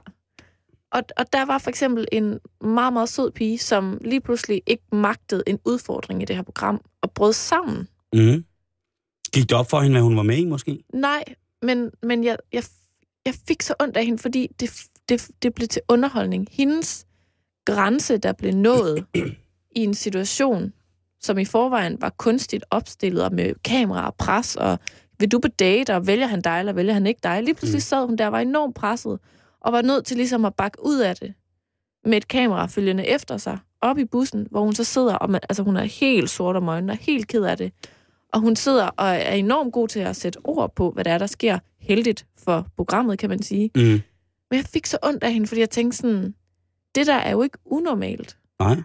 Og, 0.92 1.04
og 1.18 1.34
der 1.34 1.46
var 1.46 1.58
for 1.58 1.70
eksempel 1.70 2.08
en 2.12 2.40
meget, 2.62 2.94
meget 2.94 3.10
sød 3.10 3.32
pige, 3.32 3.58
som 3.58 3.98
lige 4.02 4.22
pludselig 4.22 4.62
ikke 4.68 4.84
magtede 4.92 5.44
en 5.48 5.60
udfordring 5.66 6.22
i 6.22 6.26
det 6.26 6.36
her 6.36 6.44
program, 6.44 6.82
og 7.02 7.12
brød 7.12 7.34
sammen. 7.34 7.88
Mm. 8.14 8.46
Gik 9.34 9.50
det 9.50 9.58
op 9.58 9.70
for 9.70 9.80
hende, 9.80 9.94
hvad 9.94 10.02
hun 10.02 10.18
var 10.18 10.24
med 10.24 10.38
i, 10.38 10.46
måske? 10.46 10.84
Nej, 10.94 11.24
men, 11.66 11.92
men 12.04 12.24
jeg, 12.24 12.38
jeg, 12.54 12.64
jeg 13.26 13.34
fik 13.48 13.62
så 13.62 13.74
ondt 13.80 13.98
af 13.98 14.06
hende, 14.06 14.18
fordi 14.20 14.48
det, 14.60 14.70
det, 15.10 15.28
det 15.42 15.54
blev 15.54 15.68
til 15.68 15.82
underholdning. 15.90 16.48
Hendes 16.52 17.06
grænse, 17.66 18.18
der 18.18 18.34
blev 18.34 18.52
nået 18.54 19.06
i 19.76 19.84
en 19.84 19.94
situation, 19.94 20.74
som 21.22 21.38
i 21.38 21.46
forvejen 21.46 22.02
var 22.02 22.10
kunstigt 22.18 22.66
opstillet 22.70 23.24
og 23.24 23.34
med 23.34 23.54
kamera 23.64 24.06
og 24.06 24.16
pres, 24.16 24.56
og 24.56 24.80
vil 25.20 25.32
du 25.32 25.40
på 25.40 25.48
date, 25.48 25.96
og 25.96 26.08
vælger 26.08 26.28
han 26.28 26.42
dig, 26.42 26.60
eller 26.60 26.74
vælger 26.74 26.94
han 26.94 27.08
ikke 27.08 27.20
dig? 27.24 27.44
Lige 27.44 27.54
pludselig 27.54 27.78
Mm. 27.78 27.82
sad 27.82 28.06
hun 28.06 28.16
der 28.16 28.26
og 28.26 28.32
var 28.32 28.40
enormt 28.40 28.76
presset, 28.76 29.20
og 29.62 29.74
var 29.74 29.82
nødt 29.82 30.06
til 30.06 30.18
ligesom 30.18 30.46
at 30.46 30.56
bakke 30.56 30.86
ud 30.86 31.00
af 31.00 31.16
det, 31.16 31.34
med 32.06 32.18
et 32.18 32.28
kamera 32.28 32.66
følgende 32.66 33.08
efter 33.08 33.38
sig, 33.38 33.58
op 33.82 33.98
i 33.98 34.06
bussen, 34.06 34.48
hvor 34.52 34.64
hun 34.64 34.76
så 34.76 34.84
sidder, 34.84 35.16
og 35.16 35.30
man, 35.30 35.42
altså 35.50 35.64
hun 35.64 35.78
er 35.78 35.84
helt 35.84 36.30
sort 36.30 36.56
om 36.56 36.70
øjnene, 36.70 36.94
og 36.94 36.98
helt 36.98 37.28
ked 37.28 37.44
af 37.44 37.58
det. 37.58 37.72
Og 38.36 38.42
hun 38.42 38.56
sidder 38.56 38.88
og 38.88 39.08
er 39.08 39.32
enormt 39.34 39.74
god 39.74 39.88
til 39.88 40.00
at 40.00 40.16
sætte 40.16 40.40
ord 40.44 40.76
på, 40.76 40.92
hvad 40.92 41.04
der 41.04 41.12
er, 41.12 41.18
der 41.18 41.28
sker 41.28 41.60
heldigt 41.80 42.26
for 42.38 42.68
programmet, 42.76 43.20
kan 43.20 43.30
man 43.30 43.44
sige. 43.44 43.72
Mm. 43.76 43.82
Men 44.52 44.58
jeg 44.58 44.66
fik 44.66 44.86
så 44.86 44.98
ondt 45.04 45.24
af 45.24 45.34
hende, 45.34 45.48
fordi 45.48 45.62
jeg 45.62 45.70
tænkte 45.70 45.98
sådan, 45.98 46.36
det 46.96 47.08
der 47.08 47.14
er 47.16 47.32
jo 47.32 47.42
ikke 47.42 47.58
unormalt. 47.66 48.38
Nej. 48.60 48.76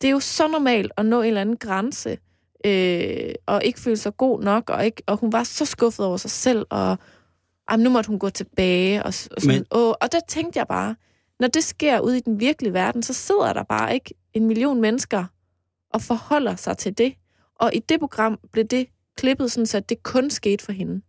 Det 0.00 0.08
er 0.08 0.12
jo 0.12 0.20
så 0.20 0.48
normalt 0.48 0.92
at 0.96 1.06
nå 1.06 1.20
en 1.20 1.26
eller 1.26 1.40
anden 1.40 1.56
grænse, 1.56 2.18
øh, 2.66 3.34
og 3.46 3.64
ikke 3.64 3.80
føle 3.80 3.96
sig 3.96 4.16
god 4.16 4.42
nok, 4.42 4.70
og, 4.70 4.84
ikke, 4.84 5.02
og 5.06 5.16
hun 5.16 5.32
var 5.32 5.42
så 5.42 5.64
skuffet 5.64 6.06
over 6.06 6.16
sig 6.16 6.30
selv, 6.30 6.66
og 6.70 6.98
ej, 7.68 7.76
nu 7.76 7.90
måtte 7.90 8.08
hun 8.08 8.18
gå 8.18 8.30
tilbage. 8.30 9.02
Og, 9.02 9.06
og, 9.06 9.12
sådan, 9.14 9.48
Men- 9.56 9.66
og, 9.70 9.96
og 10.02 10.12
der 10.12 10.20
tænkte 10.28 10.58
jeg 10.58 10.66
bare, 10.68 10.96
når 11.40 11.48
det 11.48 11.64
sker 11.64 12.00
ude 12.00 12.16
i 12.18 12.20
den 12.20 12.40
virkelige 12.40 12.72
verden, 12.72 13.02
så 13.02 13.12
sidder 13.12 13.52
der 13.52 13.62
bare 13.62 13.94
ikke 13.94 14.14
en 14.32 14.46
million 14.46 14.80
mennesker 14.80 15.24
og 15.90 16.02
forholder 16.02 16.56
sig 16.56 16.76
til 16.78 16.98
det. 16.98 17.14
Og 17.56 17.74
i 17.74 17.78
det 17.78 18.00
program 18.00 18.38
blev 18.52 18.64
det 18.64 18.86
klippet 19.16 19.52
sådan, 19.52 19.66
så 19.66 19.80
det 19.80 20.02
kun 20.02 20.30
skete 20.30 20.64
for 20.64 20.72
hende. 20.72 21.02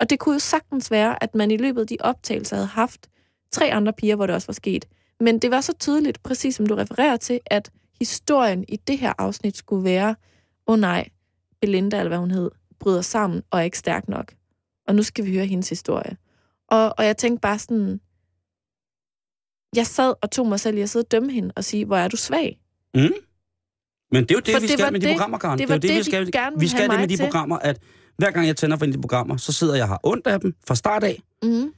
Og 0.00 0.10
det 0.10 0.18
kunne 0.18 0.32
jo 0.32 0.38
sagtens 0.38 0.90
være, 0.90 1.22
at 1.22 1.34
man 1.34 1.50
i 1.50 1.56
løbet 1.56 1.80
af 1.80 1.86
de 1.86 1.96
optagelser 2.00 2.56
havde 2.56 2.66
haft 2.66 3.10
tre 3.52 3.72
andre 3.72 3.92
piger, 3.92 4.16
hvor 4.16 4.26
det 4.26 4.34
også 4.34 4.48
var 4.48 4.52
sket. 4.52 4.88
Men 5.20 5.38
det 5.38 5.50
var 5.50 5.60
så 5.60 5.72
tydeligt, 5.72 6.22
præcis 6.22 6.54
som 6.54 6.66
du 6.66 6.74
refererer 6.74 7.16
til, 7.16 7.40
at 7.46 7.70
historien 7.98 8.64
i 8.68 8.76
det 8.76 8.98
her 8.98 9.12
afsnit 9.18 9.56
skulle 9.56 9.84
være, 9.84 10.08
åh 10.66 10.72
oh 10.72 10.78
nej, 10.78 11.08
Belinda, 11.60 11.98
eller 11.98 12.08
hvad 12.08 12.18
hun 12.18 12.30
hed, 12.30 12.50
bryder 12.78 13.00
sammen 13.00 13.42
og 13.50 13.58
er 13.58 13.62
ikke 13.62 13.78
stærk 13.78 14.08
nok. 14.08 14.34
Og 14.86 14.94
nu 14.94 15.02
skal 15.02 15.26
vi 15.26 15.32
høre 15.34 15.46
hendes 15.46 15.68
historie. 15.68 16.16
Og, 16.68 16.94
og 16.98 17.04
jeg 17.04 17.16
tænkte 17.16 17.40
bare 17.40 17.58
sådan, 17.58 18.00
jeg 19.76 19.86
sad 19.86 20.14
og 20.22 20.30
tog 20.30 20.46
mig 20.46 20.60
selv 20.60 20.78
i 20.78 20.80
at 20.80 20.90
sidde 20.90 21.04
og 21.04 21.10
dømme 21.10 21.32
hende 21.32 21.52
og 21.56 21.64
sige, 21.64 21.84
hvor 21.84 21.96
er 21.96 22.08
du 22.08 22.16
svag? 22.16 22.60
Mm. 22.94 23.29
Men 24.12 24.22
det 24.22 24.30
er 24.30 24.34
jo 24.34 24.40
det, 24.40 24.52
For 24.54 24.60
vi 24.60 24.66
det 24.66 24.78
skal 24.78 24.92
med 24.92 25.00
de 25.00 25.06
det- 25.06 25.12
programmer, 25.14 25.38
Karen. 25.38 25.58
det 25.58 25.64
er 25.64 25.68
var 25.68 25.74
jo 25.74 25.78
det, 25.78 25.90
vi 25.90 25.96
vi 25.96 26.02
skal. 26.02 26.30
gerne 26.32 26.60
vi 26.60 26.68
skal 26.68 26.88
det 26.90 27.00
med 27.00 27.08
de 27.08 27.16
til. 27.16 27.22
programmer, 27.24 27.58
at 27.58 27.78
hver 28.18 28.30
gang 28.30 28.46
jeg 28.46 28.56
tænder 28.56 28.76
for 28.76 28.84
en 28.84 28.90
af 28.90 28.96
de 28.96 29.00
programmer, 29.00 29.36
så 29.36 29.52
sidder 29.52 29.74
jeg 29.74 29.82
og 29.82 29.88
har 29.88 30.00
ondt 30.02 30.26
af 30.26 30.40
dem 30.40 30.54
fra 30.66 30.74
start 30.74 31.04
af. 31.04 31.22
Mm. 31.42 31.72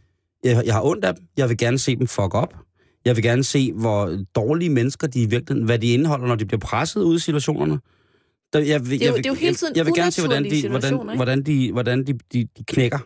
Jeg, 0.45 0.63
jeg 0.67 0.75
har 0.75 0.83
ondt 0.85 1.05
af 1.05 1.15
dem. 1.15 1.25
Jeg 1.37 1.49
vil 1.49 1.57
gerne 1.59 1.79
se 1.79 1.97
dem 1.97 2.07
fuck 2.07 2.35
op. 2.35 2.55
Jeg 3.05 3.17
vil 3.17 3.23
gerne 3.25 3.45
se, 3.45 3.73
hvor 3.73 4.25
dårlige 4.35 4.71
mennesker 4.71 5.07
de 5.07 5.23
i 5.23 5.27
virkeligheden, 5.27 5.65
hvad 5.65 5.79
de 5.79 5.93
indeholder, 5.93 6.27
når 6.27 6.35
de 6.35 6.45
bliver 6.47 6.61
presset 6.61 7.03
ud 7.03 7.17
i 7.17 7.19
situationerne. 7.19 7.81
Der, 8.53 8.59
jeg, 8.59 8.91
vil- 8.91 9.03
er 9.03 9.07
jo- 9.07 9.15
jeg, 9.15 9.17
det 9.25 9.27
er 9.27 9.31
jo 9.31 9.35
hele 9.35 9.55
tiden 9.55 9.71
jeg, 9.73 9.77
jeg 9.77 9.87
vil 9.87 9.95
gerne 9.95 10.11
se, 10.11 10.23
hvordan 10.23 10.45
de, 10.45 10.69
hvordan, 10.69 10.95
ikke? 10.95 11.15
hvordan, 11.17 11.43
de, 11.43 11.73
hvordan 11.73 12.07
de, 12.07 12.13
de, 12.33 12.49
de 12.59 12.65
knækker. 12.69 12.99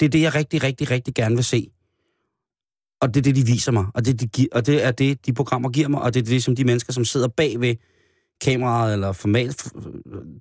Det 0.00 0.06
er 0.06 0.10
det, 0.10 0.20
jeg 0.20 0.34
rigtig, 0.34 0.62
rigtig, 0.62 0.90
rigtig 0.90 1.14
gerne 1.14 1.34
vil 1.34 1.44
se. 1.44 1.66
Og 3.00 3.14
det 3.14 3.20
er 3.20 3.22
det, 3.22 3.36
de 3.36 3.46
viser 3.46 3.72
mig. 3.72 3.86
Og 3.94 4.04
det, 4.06 4.36
de, 4.36 4.48
og 4.52 4.66
det 4.66 4.84
er 4.84 4.90
det, 4.90 5.26
de 5.26 5.32
programmer 5.32 5.68
giver 5.70 5.88
mig. 5.88 6.00
Og 6.02 6.14
det 6.14 6.20
er 6.20 6.24
det, 6.24 6.42
som 6.44 6.56
de 6.56 6.64
mennesker, 6.64 6.92
som 6.92 7.04
sidder 7.04 7.28
bag 7.28 7.60
ved 7.60 7.74
kameraet, 8.40 8.92
eller 8.92 9.12
format, 9.12 9.72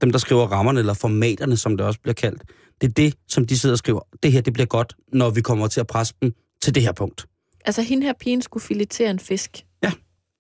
dem, 0.02 0.12
der 0.12 0.18
skriver 0.18 0.48
rammerne, 0.48 0.80
eller 0.80 0.94
formaterne, 0.94 1.58
som 1.58 1.78
det 1.78 1.86
også 1.86 2.00
bliver 2.00 2.14
kaldt. 2.14 2.44
Det 2.82 2.90
er 2.90 2.94
det, 2.94 3.16
som 3.28 3.48
de 3.48 3.60
sidder 3.60 3.74
og 3.74 3.78
skriver. 3.78 4.00
Det 4.24 4.32
her, 4.32 4.42
det 4.42 4.54
bliver 4.54 4.68
godt, 4.68 4.96
når 5.14 5.30
vi 5.30 5.42
kommer 5.42 5.68
til 5.68 5.80
at 5.80 5.88
presse 5.88 6.14
dem 6.22 6.34
til 6.62 6.76
det 6.76 6.84
her 6.84 6.92
punkt. 6.92 7.26
Altså, 7.66 7.82
hende 7.82 8.06
her 8.06 8.14
pigen 8.14 8.42
skulle 8.42 8.64
filetere 8.64 9.10
en 9.10 9.20
fisk. 9.20 9.66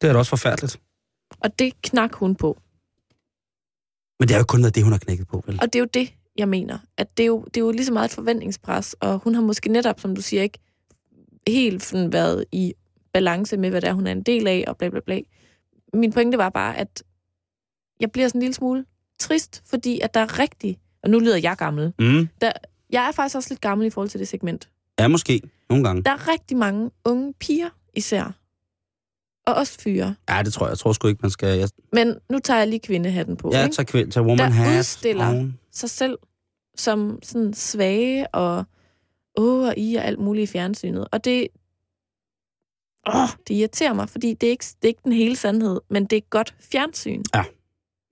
Det 0.01 0.09
er 0.09 0.13
da 0.13 0.19
også 0.19 0.29
forfærdeligt. 0.29 0.79
Og 1.39 1.59
det 1.59 1.81
knak 1.81 2.13
hun 2.13 2.35
på. 2.35 2.57
Men 4.19 4.27
det 4.27 4.33
er 4.33 4.37
jo 4.37 4.43
kun 4.43 4.61
været 4.61 4.75
det, 4.75 4.83
hun 4.83 4.91
har 4.91 4.99
knækket 4.99 5.27
på, 5.27 5.43
vel? 5.47 5.59
Og 5.61 5.73
det 5.73 5.75
er 5.75 5.79
jo 5.79 5.87
det, 5.93 6.13
jeg 6.37 6.49
mener. 6.49 6.77
At 6.97 7.17
det 7.17 7.23
er 7.23 7.27
jo, 7.27 7.43
det 7.43 7.57
er 7.57 7.61
jo 7.65 7.71
lige 7.71 7.85
så 7.85 7.93
meget 7.93 8.09
et 8.09 8.15
forventningspres, 8.15 8.95
og 8.99 9.19
hun 9.19 9.35
har 9.35 9.41
måske 9.41 9.69
netop, 9.69 9.99
som 9.99 10.15
du 10.15 10.21
siger, 10.21 10.43
ikke 10.43 10.59
helt 11.47 11.83
sådan 11.83 12.13
været 12.13 12.45
i 12.51 12.73
balance 13.13 13.57
med, 13.57 13.69
hvad 13.69 13.81
det 13.81 13.89
er, 13.89 13.93
hun 13.93 14.07
er 14.07 14.11
en 14.11 14.23
del 14.23 14.47
af, 14.47 14.63
og 14.67 14.77
bla 14.77 14.89
bla 14.89 14.99
bla. 15.05 15.19
Min 15.93 16.13
pointe 16.13 16.37
var 16.37 16.49
bare, 16.49 16.77
at 16.77 17.03
jeg 17.99 18.11
bliver 18.11 18.27
sådan 18.27 18.39
en 18.39 18.43
lille 18.43 18.53
smule 18.53 18.85
trist, 19.19 19.63
fordi 19.69 19.99
at 19.99 20.13
der 20.13 20.19
er 20.19 20.39
rigtig, 20.39 20.79
og 21.03 21.09
nu 21.09 21.19
lyder 21.19 21.37
jeg 21.37 21.57
gammel, 21.57 21.93
Mm. 21.99 22.29
jeg 22.89 23.07
er 23.07 23.11
faktisk 23.11 23.35
også 23.35 23.49
lidt 23.49 23.61
gammel 23.61 23.87
i 23.87 23.89
forhold 23.89 24.09
til 24.09 24.19
det 24.19 24.27
segment. 24.27 24.69
Ja, 24.99 25.07
måske. 25.07 25.41
Nogle 25.69 25.83
gange. 25.83 26.03
Der 26.03 26.11
er 26.11 26.27
rigtig 26.27 26.57
mange 26.57 26.91
unge 27.05 27.33
piger 27.33 27.69
især, 27.93 28.23
og 29.47 29.53
også 29.55 29.79
fyre. 29.79 30.15
Ja, 30.29 30.41
det 30.45 30.53
tror 30.53 30.65
jeg. 30.65 30.69
Jeg 30.69 30.77
tror 30.77 30.93
sgu 30.93 31.07
ikke, 31.07 31.19
man 31.21 31.31
skal... 31.31 31.59
Jeg, 31.59 31.69
Men 31.93 32.15
nu 32.29 32.39
tager 32.39 32.57
jeg 32.57 32.67
lige 32.67 32.79
kvindehatten 32.79 33.37
på. 33.37 33.49
ja, 33.53 33.63
ikke? 33.63 33.75
tag, 33.75 33.87
kvind, 33.87 34.11
tag 34.11 34.23
woman 34.23 34.37
Der 34.37 34.45
hat. 34.49 34.79
udstiller- 34.79 35.27
oven. 35.33 35.59
sig 35.71 35.89
selv 35.89 36.17
som 36.77 37.19
sådan 37.23 37.53
svage 37.53 38.27
og 38.35 38.63
åh 39.37 39.67
og 39.67 39.73
i 39.77 39.95
og 39.95 40.05
alt 40.05 40.19
muligt 40.19 40.49
i 40.49 40.51
fjernsynet. 40.51 41.07
Og 41.11 41.25
det, 41.25 41.47
åh, 43.07 43.29
det 43.47 43.53
irriterer 43.55 43.93
mig, 43.93 44.09
fordi 44.09 44.33
det 44.33 44.47
er, 44.47 44.51
ikke, 44.51 44.65
det 44.65 44.83
er 44.83 44.87
ikke 44.87 45.01
den 45.03 45.11
hele 45.13 45.35
sandhed, 45.35 45.81
men 45.89 46.05
det 46.05 46.17
er 46.17 46.21
godt 46.29 46.55
fjernsyn. 46.59 47.23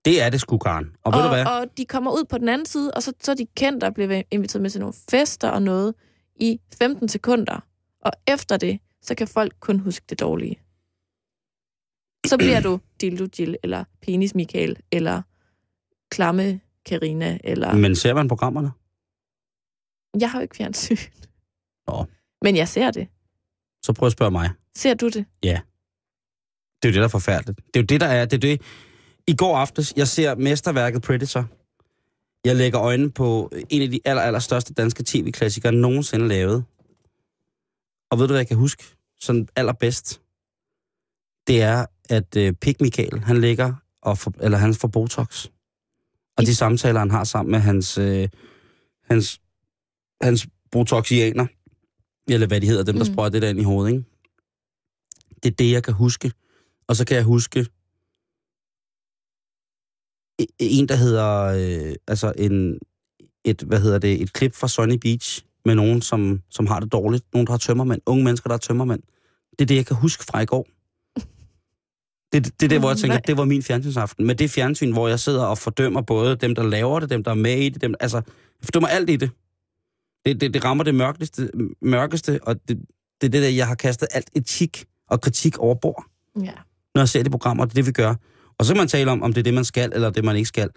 Det 0.05 0.21
er 0.21 0.29
det 0.29 0.41
sgu, 0.41 0.57
Karen. 0.57 0.85
Og, 1.03 1.13
og 1.13 1.13
ved 1.13 1.23
du 1.23 1.27
hvad? 1.29 1.45
og 1.45 1.77
de 1.77 1.85
kommer 1.85 2.11
ud 2.11 2.25
på 2.29 2.37
den 2.37 2.49
anden 2.49 2.65
side, 2.65 2.91
og 2.93 3.03
så, 3.03 3.13
så 3.21 3.31
er 3.31 3.35
de 3.35 3.45
kendt 3.45 3.83
og 3.83 3.93
bliver 3.93 4.23
inviteret 4.31 4.61
med 4.61 4.69
til 4.69 4.79
nogle 4.79 4.93
fester 5.09 5.49
og 5.49 5.61
noget 5.61 5.95
i 6.35 6.59
15 6.79 7.07
sekunder. 7.07 7.65
Og 8.01 8.11
efter 8.27 8.57
det, 8.57 8.79
så 9.01 9.15
kan 9.15 9.27
folk 9.27 9.53
kun 9.59 9.79
huske 9.79 10.05
det 10.09 10.19
dårlige. 10.19 10.59
Så 12.27 12.37
bliver 12.37 12.61
du 12.61 12.79
Dildo 13.01 13.27
Jill, 13.39 13.57
eller 13.63 13.83
Penis 14.01 14.35
Michael, 14.35 14.77
eller 14.91 15.21
Klamme 16.11 16.59
Karina, 16.85 17.37
eller... 17.43 17.73
Men 17.73 17.95
ser 17.95 18.13
man 18.13 18.27
programmerne? 18.27 18.71
Jeg 20.19 20.31
har 20.31 20.39
jo 20.39 20.41
ikke 20.41 20.55
fjernsyn. 20.55 20.97
Nå. 21.87 22.05
Men 22.41 22.55
jeg 22.55 22.67
ser 22.67 22.91
det. 22.91 23.07
Så 23.85 23.93
prøv 23.93 24.05
at 24.05 24.11
spørge 24.11 24.31
mig. 24.31 24.49
Ser 24.75 24.93
du 24.93 25.05
det? 25.09 25.25
Det 26.81 26.87
er 26.87 26.91
jo 26.91 26.93
det, 26.93 26.99
der 26.99 27.03
er 27.03 27.07
forfærdeligt. 27.07 27.57
Det 27.73 27.75
er 27.75 27.83
jo 27.83 27.85
det, 27.85 28.01
der 28.01 28.07
er. 28.07 28.25
Det 28.25 28.33
er 28.33 28.39
det. 28.39 28.61
I 29.27 29.35
går 29.35 29.57
aftes, 29.57 29.93
jeg 29.97 30.07
ser 30.07 30.35
mesterværket 30.35 31.01
Predator. 31.01 31.45
Jeg 32.45 32.55
lægger 32.55 32.81
øjnene 32.81 33.11
på 33.11 33.51
en 33.69 33.81
af 33.81 33.89
de 33.89 33.99
aller, 34.05 34.21
aller 34.21 34.39
største 34.39 34.73
danske 34.73 35.03
tv-klassikere 35.07 35.71
nogensinde 35.71 36.27
lavet. 36.27 36.63
Og 38.11 38.19
ved 38.19 38.27
du, 38.27 38.33
hvad 38.33 38.39
jeg 38.39 38.47
kan 38.47 38.57
huske? 38.57 38.83
Sådan 39.19 39.47
allerbedst. 39.55 40.21
Det 41.47 41.61
er, 41.61 41.85
at 42.09 42.35
øh, 42.37 42.53
Pik 42.53 42.81
Michael, 42.81 43.19
han 43.19 43.41
ligger, 43.41 43.73
og 44.01 44.17
for, 44.17 44.33
eller 44.41 44.57
han 44.57 44.73
får 44.73 44.87
Botox. 44.87 45.47
Og 46.37 46.45
de 46.45 46.55
samtaler, 46.55 46.99
han 46.99 47.11
har 47.11 47.23
sammen 47.23 47.51
med 47.51 47.59
hans, 47.59 47.97
øh, 47.97 48.29
hans, 49.09 49.41
hans 50.21 50.47
botoxianer, 50.71 51.45
eller 52.27 52.47
hvad 52.47 52.61
de 52.61 52.67
hedder, 52.67 52.83
dem, 52.83 52.95
der 52.95 53.05
Mm. 53.05 53.13
sprøjter 53.13 53.31
det 53.31 53.41
der 53.41 53.49
ind 53.49 53.59
i 53.59 53.63
hovedet, 53.63 53.91
ikke? 53.93 54.05
Det 55.43 55.51
er 55.51 55.55
det, 55.55 55.71
jeg 55.71 55.83
kan 55.83 55.93
huske. 55.93 56.31
Og 56.87 56.95
så 56.95 57.05
kan 57.05 57.15
jeg 57.15 57.23
huske 57.23 57.65
en, 60.59 60.87
der 60.87 60.95
hedder, 60.95 61.43
øh, 61.43 61.95
altså 62.07 62.33
en, 62.37 62.79
et, 63.43 63.61
hvad 63.61 63.79
hedder 63.79 63.99
det, 63.99 64.21
et 64.21 64.33
klip 64.33 64.55
fra 64.55 64.67
Sunny 64.67 64.95
Beach 65.01 65.43
med 65.65 65.75
nogen, 65.75 66.01
som, 66.01 66.41
som 66.49 66.67
har 66.67 66.79
det 66.79 66.91
dårligt. 66.91 67.23
Nogen, 67.33 67.47
der 67.47 67.53
har 67.53 67.57
tømmermænd. 67.57 68.01
Unge 68.05 68.23
mennesker, 68.23 68.47
der 68.47 68.53
har 68.53 68.57
tømmermænd. 68.59 69.01
Det 69.51 69.61
er 69.61 69.65
det, 69.65 69.75
jeg 69.75 69.85
kan 69.85 69.95
huske 69.95 70.23
fra 70.23 70.39
i 70.39 70.45
går. 70.45 70.67
Det, 72.33 72.45
det, 72.45 72.59
det 72.59 72.65
er 72.65 72.69
det, 72.69 72.79
hvor 72.79 72.89
jeg 72.89 72.97
tænker, 72.97 73.17
det 73.17 73.37
var 73.37 73.45
min 73.45 73.63
fjernsynsaften. 73.63 74.27
Men 74.27 74.37
det 74.37 74.45
er 74.45 74.49
fjernsyn, 74.49 74.91
hvor 74.91 75.07
jeg 75.07 75.19
sidder 75.19 75.43
og 75.43 75.57
fordømmer 75.57 76.01
både 76.01 76.35
dem, 76.35 76.55
der 76.55 76.63
laver 76.63 76.99
det, 76.99 77.09
dem, 77.09 77.23
der 77.23 77.31
er 77.31 77.35
med 77.35 77.57
i 77.57 77.69
det. 77.69 77.81
Dem, 77.81 77.95
altså, 77.99 78.17
jeg 78.17 78.63
fordømmer 78.63 78.87
alt 78.87 79.09
i 79.09 79.15
det. 79.15 79.31
Det, 80.25 80.41
det, 80.41 80.53
det 80.53 80.65
rammer 80.65 80.83
det 80.83 80.95
mørkeste, 80.95 81.49
mørkeste 81.81 82.39
og 82.43 82.55
det, 82.67 82.77
det 83.21 83.27
er 83.27 83.31
det 83.31 83.41
der, 83.41 83.49
jeg 83.49 83.67
har 83.67 83.75
kastet 83.75 84.07
alt 84.11 84.29
etik 84.35 84.85
og 85.07 85.21
kritik 85.21 85.57
over 85.57 85.75
bord 85.75 86.05
Ja. 86.41 86.51
når 86.95 87.01
jeg 87.01 87.09
ser 87.09 87.23
de 87.23 87.29
programmer, 87.29 87.65
det 87.65 87.71
er 87.71 87.75
det, 87.75 87.85
vi 87.85 87.91
gør. 87.91 88.15
Og 88.61 88.65
så 88.65 88.73
kan 88.73 88.79
man 88.81 88.87
tale 88.87 89.11
om, 89.11 89.23
om 89.23 89.33
det 89.33 89.41
er 89.41 89.43
det, 89.43 89.53
man 89.53 89.65
skal, 89.65 89.91
eller 89.93 90.09
det, 90.09 90.25
man 90.25 90.35
ikke 90.35 90.47
skal. 90.47 90.69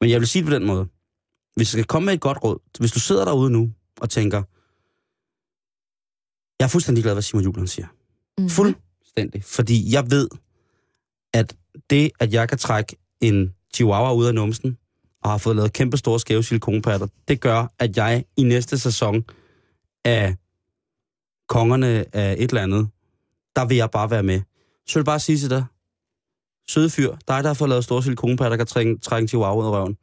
Men 0.00 0.10
jeg 0.10 0.20
vil 0.20 0.28
sige 0.28 0.42
det 0.42 0.48
på 0.48 0.54
den 0.54 0.66
måde. 0.66 0.88
Hvis 1.56 1.68
jeg 1.68 1.72
skal 1.72 1.84
komme 1.84 2.06
med 2.06 2.14
et 2.14 2.20
godt 2.20 2.38
råd, 2.44 2.58
hvis 2.78 2.92
du 2.92 3.00
sidder 3.00 3.24
derude 3.24 3.50
nu 3.50 3.72
og 4.00 4.10
tænker, 4.10 4.42
jeg 6.58 6.64
er 6.64 6.68
fuldstændig 6.68 7.04
glad, 7.04 7.14
hvad 7.14 7.22
Simon 7.22 7.44
Juhl 7.44 7.58
han 7.58 7.66
siger. 7.66 7.86
Mm-hmm. 7.86 8.50
Fuldstændig. 8.50 9.44
Fordi 9.44 9.92
jeg 9.92 10.10
ved, 10.10 10.28
at 11.34 11.56
det, 11.90 12.10
at 12.20 12.32
jeg 12.32 12.48
kan 12.48 12.58
trække 12.58 12.96
en 13.20 13.54
chihuahua 13.74 14.14
ud 14.14 14.26
af 14.26 14.34
numsen, 14.34 14.78
og 15.22 15.30
har 15.30 15.38
fået 15.38 15.56
lavet 15.56 15.72
kæmpe 15.72 15.96
store 15.96 16.20
skæve 16.20 16.42
silikonpatter, 16.42 17.06
det 17.28 17.40
gør, 17.40 17.72
at 17.78 17.96
jeg 17.96 18.24
i 18.36 18.42
næste 18.42 18.78
sæson 18.78 19.24
af 20.04 20.36
kongerne 21.48 22.16
af 22.16 22.32
et 22.38 22.50
eller 22.50 22.62
andet, 22.62 22.88
der 23.56 23.64
vil 23.64 23.76
jeg 23.76 23.90
bare 23.90 24.10
være 24.10 24.22
med. 24.22 24.40
Så 24.86 24.94
vil 24.94 25.00
jeg 25.00 25.04
bare 25.04 25.20
sige 25.20 25.38
til 25.38 25.50
dig, 25.50 25.64
søde 26.68 26.90
fyr, 26.90 27.10
dig 27.10 27.42
der 27.42 27.46
har 27.46 27.54
fået 27.54 27.68
lavet 27.68 27.84
store 27.84 28.02
silikonpatter, 28.02 28.50
der 28.50 28.56
kan 28.56 28.66
trække, 28.66 28.98
trække 28.98 29.22
en 29.22 29.28
chihuahua 29.28 29.62
ud 29.62 29.66
af 29.66 29.70
røven. 29.70 29.96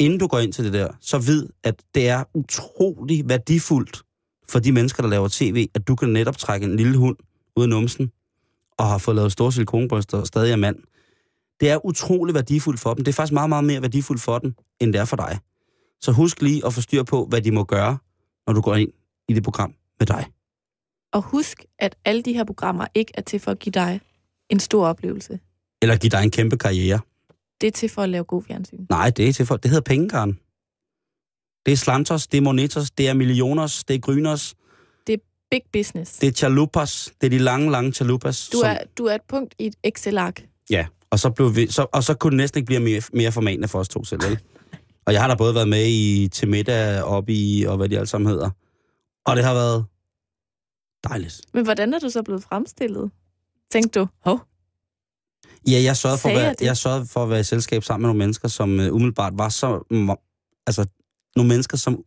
Inden 0.00 0.18
du 0.18 0.26
går 0.26 0.38
ind 0.38 0.52
til 0.52 0.64
det 0.64 0.72
der, 0.72 0.88
så 1.00 1.18
vid, 1.18 1.48
at 1.64 1.82
det 1.94 2.08
er 2.08 2.24
utrolig 2.34 3.28
værdifuldt 3.28 4.02
for 4.48 4.58
de 4.58 4.72
mennesker, 4.72 5.02
der 5.02 5.10
laver 5.10 5.28
tv, 5.32 5.66
at 5.74 5.88
du 5.88 5.94
kan 5.94 6.08
netop 6.08 6.38
trække 6.38 6.66
en 6.66 6.76
lille 6.76 6.98
hund 6.98 7.16
ud 7.56 7.62
af 7.62 7.68
numsen, 7.68 8.12
og 8.78 8.86
har 8.86 8.98
fået 8.98 9.16
lavet 9.16 9.32
store 9.32 9.52
silikonbryster 9.52 10.18
og 10.18 10.26
stadig 10.26 10.52
er 10.52 10.56
mand. 10.56 10.76
Det 11.60 11.70
er 11.70 11.86
utrolig 11.86 12.34
værdifuldt 12.34 12.80
for 12.80 12.94
dem. 12.94 13.04
Det 13.04 13.12
er 13.12 13.16
faktisk 13.16 13.32
meget, 13.32 13.48
meget 13.48 13.64
mere 13.64 13.82
værdifuldt 13.82 14.22
for 14.22 14.38
dem, 14.38 14.54
end 14.80 14.92
det 14.92 15.00
er 15.00 15.04
for 15.04 15.16
dig. 15.16 15.38
Så 16.00 16.12
husk 16.12 16.42
lige 16.42 16.66
at 16.66 16.72
få 16.72 16.80
styr 16.80 17.02
på, 17.02 17.26
hvad 17.26 17.42
de 17.42 17.50
må 17.50 17.64
gøre, 17.64 17.98
når 18.46 18.54
du 18.54 18.60
går 18.60 18.74
ind 18.74 18.90
i 19.28 19.34
det 19.34 19.42
program 19.42 19.74
med 19.98 20.06
dig. 20.06 20.26
Og 21.12 21.22
husk, 21.22 21.64
at 21.78 21.96
alle 22.04 22.22
de 22.22 22.32
her 22.32 22.44
programmer 22.44 22.86
ikke 22.94 23.12
er 23.14 23.22
til 23.22 23.40
for 23.40 23.50
at 23.50 23.58
give 23.58 23.70
dig 23.70 24.00
en 24.50 24.60
stor 24.60 24.86
oplevelse. 24.86 25.40
Eller 25.82 25.96
give 25.96 26.10
dig 26.10 26.22
en 26.22 26.30
kæmpe 26.30 26.58
karriere. 26.58 27.00
Det 27.60 27.66
er 27.66 27.70
til 27.70 27.88
for 27.88 28.02
at 28.02 28.08
lave 28.08 28.24
god 28.24 28.42
fjernsyn. 28.42 28.86
Nej, 28.90 29.10
det 29.10 29.28
er 29.28 29.32
til 29.32 29.46
for, 29.46 29.56
det 29.56 29.70
hedder 29.70 29.84
pengekaren. 29.84 30.38
Det 31.66 31.72
er 31.72 31.76
slantos, 31.76 32.26
det 32.26 32.38
er 32.38 32.42
monetos, 32.42 32.90
det 32.90 33.08
er 33.08 33.14
millioners, 33.14 33.84
det 33.84 33.94
er 33.94 33.98
gryners, 33.98 34.54
Big 35.52 35.62
business. 35.72 36.18
det 36.18 36.28
er 36.28 36.32
chalupas, 36.32 37.12
det 37.20 37.26
er 37.26 37.30
de 37.30 37.38
lange, 37.38 37.70
lange 37.70 37.92
chalupas. 37.92 38.48
Du 38.48 38.58
er, 38.58 38.78
du 38.98 39.04
er 39.04 39.14
et 39.14 39.22
punkt 39.28 39.54
i 39.58 39.66
et 39.66 39.74
Excel-ark. 39.84 40.46
Ja, 40.70 40.86
og 41.10 41.18
så, 41.18 41.30
blev 41.30 41.56
vi, 41.56 41.70
så, 41.70 41.86
og 41.92 42.04
så 42.04 42.14
kunne 42.14 42.30
det 42.30 42.36
næsten 42.36 42.58
ikke 42.58 42.66
blive 42.66 42.80
mere, 42.80 43.02
mere 43.12 43.32
formanende 43.32 43.68
for 43.68 43.78
os 43.78 43.88
to 43.88 44.04
selv, 44.04 44.22
vel? 44.22 44.38
Og 45.06 45.12
jeg 45.12 45.20
har 45.20 45.28
da 45.28 45.34
både 45.34 45.54
været 45.54 45.68
med 45.68 45.86
i 45.88 46.28
til 46.32 46.48
middag 46.48 47.02
op 47.02 47.28
i, 47.28 47.64
og 47.68 47.76
hvad 47.76 47.88
de 47.88 47.96
alle 47.96 48.06
sammen 48.06 48.30
hedder. 48.30 48.50
Og 49.26 49.36
det 49.36 49.44
har 49.44 49.54
været 49.54 49.84
dejligt. 51.04 51.40
Men 51.54 51.64
hvordan 51.64 51.94
er 51.94 51.98
du 51.98 52.10
så 52.10 52.22
blevet 52.22 52.42
fremstillet? 52.42 53.10
Tænkte 53.72 54.00
du, 54.00 54.06
hov, 54.24 54.40
Ja, 55.70 55.82
jeg 55.82 55.96
sørgede, 55.96 56.18
for 56.18 56.28
at 56.28 56.34
være, 56.34 56.54
jeg 56.60 56.76
sørgede 56.76 57.06
for 57.06 57.22
at 57.22 57.30
være 57.30 57.40
i 57.40 57.44
selskab 57.44 57.84
sammen 57.84 58.02
med 58.02 58.08
nogle 58.08 58.18
mennesker, 58.18 58.48
som 58.48 58.78
uh, 58.78 58.86
umiddelbart 58.86 59.32
var 59.36 59.48
så... 59.48 59.84
Altså, 60.66 60.86
nogle 61.36 61.48
mennesker, 61.48 61.76
som 61.76 62.02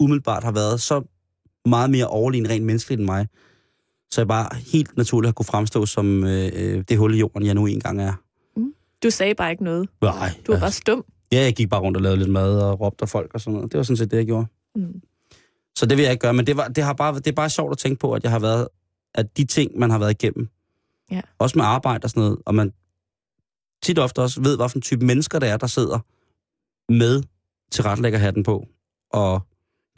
umiddelbart 0.00 0.44
har 0.44 0.52
været 0.52 0.80
så 0.80 1.02
meget 1.66 1.90
mere 1.90 2.06
overlegen 2.06 2.48
rent 2.48 2.64
menneskeligt 2.64 2.98
end 2.98 3.06
mig. 3.06 3.26
Så 4.10 4.20
jeg 4.20 4.28
bare 4.28 4.56
helt 4.72 4.96
naturligt 4.96 5.28
har 5.28 5.32
kunne 5.32 5.46
fremstå 5.46 5.86
som 5.86 6.24
øh, 6.24 6.50
øh, 6.54 6.84
det 6.88 6.98
hul 6.98 7.14
i 7.14 7.18
jorden, 7.18 7.46
jeg 7.46 7.54
nu 7.54 7.66
engang 7.66 8.02
er. 8.02 8.12
du 9.02 9.10
sagde 9.10 9.34
bare 9.34 9.50
ikke 9.50 9.64
noget. 9.64 9.88
Nej, 10.02 10.30
Du 10.46 10.52
var 10.52 10.60
bare 10.60 10.72
stum. 10.72 11.04
Ja, 11.32 11.42
jeg 11.42 11.54
gik 11.54 11.68
bare 11.70 11.80
rundt 11.80 11.96
og 11.96 12.02
lavede 12.02 12.18
lidt 12.18 12.30
mad 12.30 12.58
og 12.60 12.80
råbte 12.80 13.02
af 13.02 13.08
folk 13.08 13.30
og 13.34 13.40
sådan 13.40 13.54
noget. 13.54 13.72
Det 13.72 13.78
var 13.78 13.84
sådan 13.84 13.96
set 13.96 14.10
det, 14.10 14.16
jeg 14.16 14.26
gjorde. 14.26 14.46
Mm. 14.76 15.00
Så 15.76 15.86
det 15.86 15.96
vil 15.96 16.02
jeg 16.02 16.12
ikke 16.12 16.20
gøre, 16.22 16.34
men 16.34 16.46
det, 16.46 16.56
var, 16.56 16.68
det, 16.68 16.84
har 16.84 16.92
bare, 16.92 17.14
det 17.14 17.26
er 17.28 17.32
bare 17.32 17.50
sjovt 17.50 17.72
at 17.72 17.78
tænke 17.78 17.98
på, 18.00 18.12
at 18.12 18.22
jeg 18.22 18.32
har 18.32 18.38
været, 18.38 18.68
at 19.14 19.36
de 19.36 19.44
ting, 19.44 19.78
man 19.78 19.90
har 19.90 19.98
været 19.98 20.10
igennem, 20.10 20.48
Ja. 21.10 21.20
også 21.38 21.58
med 21.58 21.64
arbejde 21.64 22.04
og 22.04 22.10
sådan 22.10 22.20
noget, 22.22 22.38
og 22.46 22.54
man 22.54 22.72
tit 23.82 23.98
ofte 23.98 24.22
også 24.22 24.40
ved, 24.40 24.56
hvilken 24.56 24.80
type 24.80 25.06
mennesker 25.06 25.38
det 25.38 25.48
er, 25.48 25.56
der 25.56 25.66
sidder 25.66 25.98
med 26.92 27.22
til 27.70 27.84
retlæggerhatten 27.84 28.42
på, 28.42 28.68
og 29.10 29.40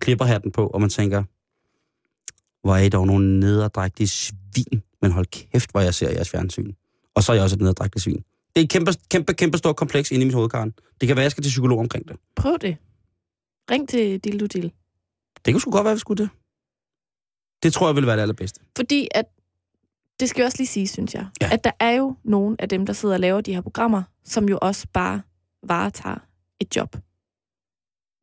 klipper 0.00 0.24
hatten 0.24 0.52
på, 0.52 0.66
og 0.66 0.80
man 0.80 0.90
tænker, 0.90 1.22
hvor 2.62 2.76
er 2.76 2.80
I 2.80 2.88
dog 2.88 3.06
nogle 3.06 3.40
nederdrægtige 3.40 4.08
svin, 4.08 4.82
men 5.02 5.12
hold 5.12 5.26
kæft, 5.26 5.70
hvor 5.70 5.80
jeg 5.80 5.94
ser 5.94 6.10
jeres 6.10 6.30
fjernsyn. 6.30 6.72
Og 7.14 7.22
så 7.22 7.32
er 7.32 7.36
jeg 7.36 7.42
også 7.42 7.56
et 7.56 7.60
nederdrægtigt 7.60 8.02
svin. 8.02 8.24
Det 8.54 8.60
er 8.60 8.64
et 8.64 8.70
kæmpe, 8.70 8.92
kæmpe, 9.10 9.34
kæmpe 9.34 9.58
stort 9.58 9.76
kompleks 9.76 10.10
inde 10.10 10.22
i 10.22 10.24
mit 10.24 10.34
hoved, 10.34 10.48
Karen. 10.48 10.74
Det 11.00 11.06
kan 11.06 11.16
være, 11.16 11.22
jeg 11.22 11.30
skal 11.30 11.44
til 11.44 11.50
psykolog 11.50 11.78
omkring 11.78 12.08
det. 12.08 12.16
Prøv 12.36 12.58
det. 12.60 12.76
Ring 13.70 13.88
til 13.88 14.18
Dildo 14.18 14.46
Dill. 14.46 14.72
Det 15.44 15.54
kunne 15.54 15.60
sgu 15.60 15.70
godt 15.70 15.84
være, 15.84 15.90
at 15.90 15.96
vi 15.96 16.00
skulle 16.00 16.22
det. 16.22 16.30
Det 17.62 17.72
tror 17.72 17.88
jeg 17.88 17.94
ville 17.94 18.06
være 18.06 18.16
det 18.16 18.22
allerbedste. 18.22 18.60
Fordi 18.76 19.08
at, 19.14 19.24
det 20.20 20.28
skal 20.28 20.42
jo 20.42 20.44
også 20.46 20.58
lige 20.58 20.66
sige, 20.68 20.88
synes 20.88 21.14
jeg, 21.14 21.26
Ja. 21.42 21.48
at 21.52 21.64
der 21.64 21.70
er 21.80 21.90
jo 21.90 22.16
nogle 22.24 22.56
af 22.58 22.68
dem, 22.68 22.86
der 22.86 22.92
sidder 22.92 23.14
og 23.14 23.20
laver 23.20 23.40
de 23.40 23.54
her 23.54 23.60
programmer, 23.60 24.02
som 24.24 24.48
jo 24.48 24.58
også 24.62 24.86
bare 24.92 25.20
varetager 25.66 26.18
et 26.60 26.76
job. 26.76 26.96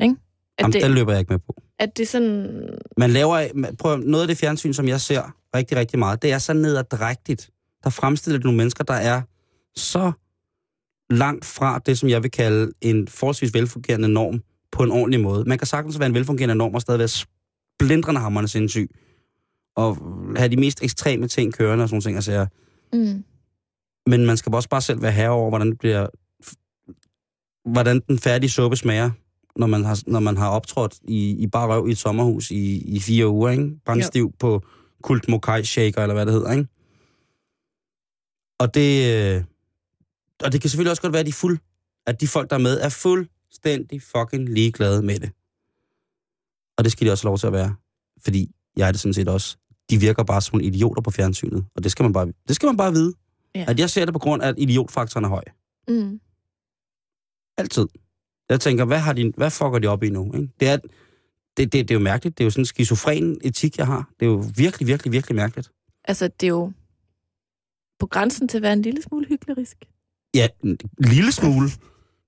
Ikke? 0.02 0.16
At, 0.58 0.62
Jamen, 0.64 0.74
det, 0.74 0.82
den 0.84 0.92
løber 0.92 1.12
jeg 1.12 1.20
ikke 1.20 1.34
med 1.34 1.40
på. 1.40 1.56
at 1.80 1.98
det 1.98 2.08
sådan... 2.08 2.70
Man 2.98 3.10
laver, 3.10 3.48
prøv, 3.80 3.98
noget 3.98 4.22
af 4.24 4.28
det 4.28 4.38
fjernsyn, 4.38 4.74
som 4.74 4.88
jeg 4.88 5.02
ser 5.02 5.36
rigtig, 5.56 5.78
rigtig 5.78 6.00
meget, 6.00 6.22
det 6.22 6.32
er 6.32 6.38
så 6.38 6.54
nederdrægtigt. 6.54 7.50
Der 7.84 7.90
fremstiller 7.90 8.40
nogle 8.40 8.58
mennesker, 8.58 8.84
der 8.84 8.94
er 8.94 9.22
så 9.76 10.12
langt 11.10 11.46
fra 11.46 11.80
det, 11.86 11.98
som 11.98 12.10
jeg 12.10 12.24
vil 12.24 12.32
kalde 12.32 12.72
en 12.82 13.08
forholdsvis 13.08 13.54
velfungerende 13.54 14.08
norm 14.08 14.44
på 14.72 14.84
en 14.84 14.92
ordentlig 14.92 15.20
måde. 15.22 15.44
Man 15.46 15.58
kan 15.58 15.68
sagtens 15.68 16.00
være 16.00 16.08
en 16.08 16.14
velfungerende 16.14 16.56
norm 16.56 16.76
og 16.76 16.82
stadig 16.82 17.00
være 17.00 17.08
splindrende 17.08 18.22
hammerne 18.22 18.48
sindssyg. 18.48 18.90
Og 19.76 19.98
have 20.38 20.50
de 20.50 20.58
mest 20.58 20.84
ekstreme 20.84 21.28
ting 21.28 21.54
kørende 21.54 21.84
og 21.84 21.90
sådan 21.90 22.02
ting. 22.02 22.16
Altså, 22.16 22.32
jeg, 22.32 22.48
Mm. 22.94 23.24
men 24.08 24.26
man 24.26 24.38
skal 24.38 24.54
også 24.56 24.70
bare 24.70 24.82
selv 24.82 25.02
være 25.02 25.12
herre 25.12 25.30
over, 25.30 25.50
hvordan 25.50 25.70
det 25.70 25.78
bliver, 25.80 26.08
hvordan 27.72 28.00
den 28.08 28.20
færdige 28.20 28.50
suppe 28.50 28.78
smager, 28.78 29.12
når 29.56 29.68
man 29.68 29.86
har, 29.86 30.00
når 30.08 30.20
man 30.20 30.38
har 30.38 30.50
optrådt 30.50 30.96
i, 31.04 31.30
i 31.32 31.48
bare 31.48 31.68
røv 31.68 31.88
i 31.88 31.92
et 31.92 31.98
sommerhus 31.98 32.52
i, 32.52 32.96
i 32.96 33.00
fire 33.00 33.28
uger, 33.28 33.50
ikke? 33.50 33.80
Brændstiv 33.86 34.34
på 34.40 34.64
kult 35.04 35.28
mokai 35.30 35.64
shaker, 35.64 36.02
eller 36.02 36.14
hvad 36.14 36.26
det 36.26 36.34
hedder, 36.34 36.52
ikke? 36.52 36.68
Og 38.60 38.74
det, 38.74 38.92
øh, 39.36 39.44
og 40.44 40.52
det 40.52 40.62
kan 40.62 40.70
selvfølgelig 40.70 40.92
også 40.92 41.02
godt 41.02 41.14
være, 41.14 41.20
at 41.20 41.26
de, 41.26 41.34
fuld, 41.34 41.60
at 42.06 42.22
de 42.22 42.28
folk, 42.28 42.50
der 42.50 42.56
er 42.56 42.60
med, 42.60 42.80
er 42.82 42.90
fuldstændig 42.90 44.02
fucking 44.02 44.50
ligeglade 44.50 45.02
med 45.02 45.20
det. 45.20 45.32
Og 46.78 46.84
det 46.84 46.92
skal 46.92 47.08
de 47.08 47.12
også 47.12 47.24
have 47.24 47.30
lov 47.30 47.38
til 47.38 47.48
at 47.48 47.54
være. 47.54 47.76
Fordi 48.24 48.52
jeg 48.80 48.88
er 48.88 48.92
det 48.92 49.02
sådan 49.02 49.14
set 49.14 49.30
også. 49.30 49.58
De 49.90 50.00
virker 50.00 50.24
bare 50.24 50.42
som 50.42 50.60
idioter 50.62 51.02
på 51.02 51.12
fjernsynet. 51.12 51.66
Og 51.76 51.84
det 51.84 51.92
skal 51.92 52.04
man 52.04 52.14
bare, 52.14 52.34
det 52.48 52.56
skal 52.56 52.68
man 52.68 52.78
bare 52.78 52.92
vide. 52.92 53.14
Ja. 53.56 53.66
At 53.68 53.80
jeg 53.80 53.90
ser 53.90 54.06
det 54.06 54.14
på 54.14 54.20
grund 54.20 54.44
af, 54.44 54.48
at 54.48 54.56
idiotfaktoren 54.58 55.26
er 55.26 55.30
høj. 55.30 55.44
det, 61.74 61.90
det 61.90 61.92
er 61.92 61.96
jo 61.96 62.00
mærkeligt. 62.00 62.38
Det 62.38 62.44
er 62.44 62.46
jo 62.46 62.52
sådan 62.52 62.62
en 62.62 62.66
skizofren 62.66 63.38
etik, 63.44 63.78
jeg 63.78 63.88
har. 63.88 64.10
Det 64.20 64.26
er 64.26 64.30
jo 64.30 64.44
virkelig, 64.56 64.88
virkelig, 64.88 65.12
virkelig 65.12 65.36
mærkeligt. 65.36 65.72
Altså, 66.04 66.28
det 66.28 66.44
er 66.44 66.50
jo 66.50 66.72
på 68.00 68.08
grænsen 68.08 68.48
til 68.48 68.58
at 68.58 68.62
være 68.62 68.74
en 68.74 68.82
lille 68.82 69.02
smule 69.02 69.26
hyklerisk. 69.28 69.78
Ja, 70.36 70.48
en 70.64 70.78
lille 70.98 71.32
smule. 71.32 71.70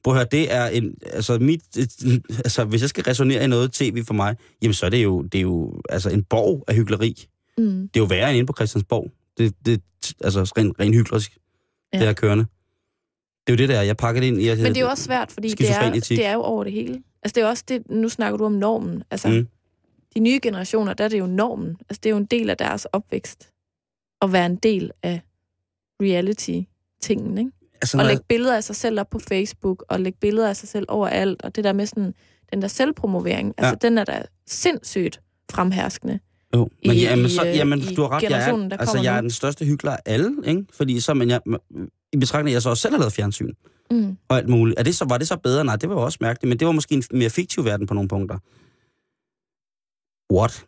Prøv 0.03 0.13
at 0.13 0.17
høre, 0.17 0.27
det 0.31 0.53
er 0.53 0.67
en... 0.67 0.95
Altså, 1.05 1.39
mit, 1.39 1.61
altså, 2.45 2.63
hvis 2.63 2.81
jeg 2.81 2.89
skal 2.89 3.03
resonere 3.03 3.43
i 3.43 3.47
noget 3.47 3.71
tv 3.71 4.03
for 4.03 4.13
mig, 4.13 4.35
jamen 4.61 4.73
så 4.73 4.85
er 4.85 4.89
det 4.89 5.03
jo, 5.03 5.21
det 5.21 5.37
er 5.37 5.41
jo 5.41 5.81
altså, 5.89 6.09
en 6.09 6.23
borg 6.23 6.63
af 6.67 6.75
hyggeleri. 6.75 7.25
Mm. 7.57 7.63
Det 7.65 7.99
er 7.99 8.03
jo 8.03 8.05
værre 8.05 8.29
end 8.29 8.37
inde 8.37 8.47
på 8.47 8.53
Christiansborg. 8.53 9.11
Det, 9.37 9.53
det 9.65 9.81
altså 10.23 10.53
rent 10.57 10.79
ren 10.79 10.93
hyklerisk, 10.93 11.37
ja. 11.93 11.99
Det 11.99 12.07
her 12.07 12.13
kørende. 12.13 12.45
Det 13.47 13.53
er 13.53 13.53
jo 13.53 13.57
det 13.57 13.69
der, 13.69 13.81
jeg 13.81 13.97
pakker 13.97 14.21
det 14.21 14.27
ind 14.27 14.41
i... 14.41 14.49
Men 14.49 14.57
det 14.57 14.77
er 14.77 14.81
jo 14.81 14.89
også 14.89 15.03
svært, 15.03 15.31
fordi 15.31 15.49
det 15.49 15.69
er, 15.69 15.91
det 15.91 16.25
er 16.25 16.33
jo 16.33 16.41
over 16.41 16.63
det 16.63 16.73
hele. 16.73 17.03
Altså, 17.23 17.35
det 17.35 17.43
er 17.43 17.47
også 17.47 17.63
det, 17.67 17.89
nu 17.89 18.09
snakker 18.09 18.37
du 18.37 18.45
om 18.45 18.51
normen. 18.51 19.03
Altså, 19.11 19.27
mm. 19.29 19.47
de 20.13 20.19
nye 20.19 20.39
generationer, 20.43 20.93
der 20.93 21.03
er 21.03 21.07
det 21.07 21.19
jo 21.19 21.25
normen. 21.25 21.77
Altså, 21.89 21.99
det 22.03 22.05
er 22.05 22.09
jo 22.09 22.17
en 22.17 22.25
del 22.25 22.49
af 22.49 22.57
deres 22.57 22.85
opvækst. 22.85 23.49
At 24.21 24.33
være 24.33 24.45
en 24.45 24.55
del 24.55 24.91
af 25.03 25.21
reality-tingen, 26.01 27.37
ikke? 27.37 27.51
Altså, 27.81 27.97
Og 27.97 28.03
når, 28.03 28.09
lægge 28.09 28.23
billeder 28.29 28.55
af 28.55 28.63
sig 28.63 28.75
selv 28.75 28.99
op 28.99 29.09
på 29.09 29.19
Facebook, 29.19 29.85
og 29.89 29.99
lægge 29.99 30.17
billeder 30.21 30.49
af 30.49 30.55
sig 30.55 30.69
selv 30.69 30.85
overalt, 30.89 31.41
og 31.41 31.55
det 31.55 31.63
der 31.63 31.73
med 31.73 31.85
sådan, 31.85 32.13
den 32.53 32.61
der 32.61 32.67
selvpromovering, 32.67 33.53
altså 33.57 33.75
den 33.81 33.97
er 33.97 34.03
da 34.03 34.23
sindssygt 34.47 35.21
fremherskende. 35.51 36.19
jo, 36.55 36.69
men 36.85 36.95
i- 36.95 36.99
jamen, 37.01 37.29
så, 37.29 37.45
øh, 37.47 37.55
jamen, 37.55 37.79
i 37.79 37.95
du 37.95 38.01
har 38.01 38.09
ret, 38.11 38.23
jeg 38.23 38.49
er, 38.49 38.69
altså, 38.79 38.99
jeg 39.03 39.17
er 39.17 39.21
den 39.21 39.29
største 39.31 39.65
hykler 39.65 39.91
af 39.91 39.99
alle, 40.05 40.35
ikke? 40.47 40.65
Fordi 40.73 40.99
så, 40.99 41.13
men 41.13 41.29
jeg, 41.29 41.41
i 42.13 42.17
betragtning 42.17 42.47
af, 42.47 42.51
at 42.51 42.53
jeg 42.53 42.61
så 42.61 42.69
også 42.69 42.81
selv 42.81 42.93
har 42.93 42.99
lavet 42.99 43.13
fjernsyn, 43.13 43.53
Mm. 43.91 44.17
og 44.29 44.37
alt 44.37 44.49
muligt. 44.49 44.79
Er 44.79 44.83
det 44.83 44.95
så, 44.95 45.05
var 45.05 45.17
det 45.17 45.27
så 45.27 45.37
bedre? 45.37 45.63
Nej, 45.65 45.75
det 45.75 45.89
var 45.89 45.95
jo 45.95 46.01
også 46.01 46.17
mærkeligt, 46.21 46.49
men 46.49 46.59
det 46.59 46.65
var 46.65 46.71
måske 46.71 46.95
en 46.95 47.03
mere 47.11 47.29
fiktiv 47.29 47.65
verden 47.65 47.87
på 47.87 47.93
nogle 47.93 48.07
punkter. 48.09 48.37
What? 50.33 50.65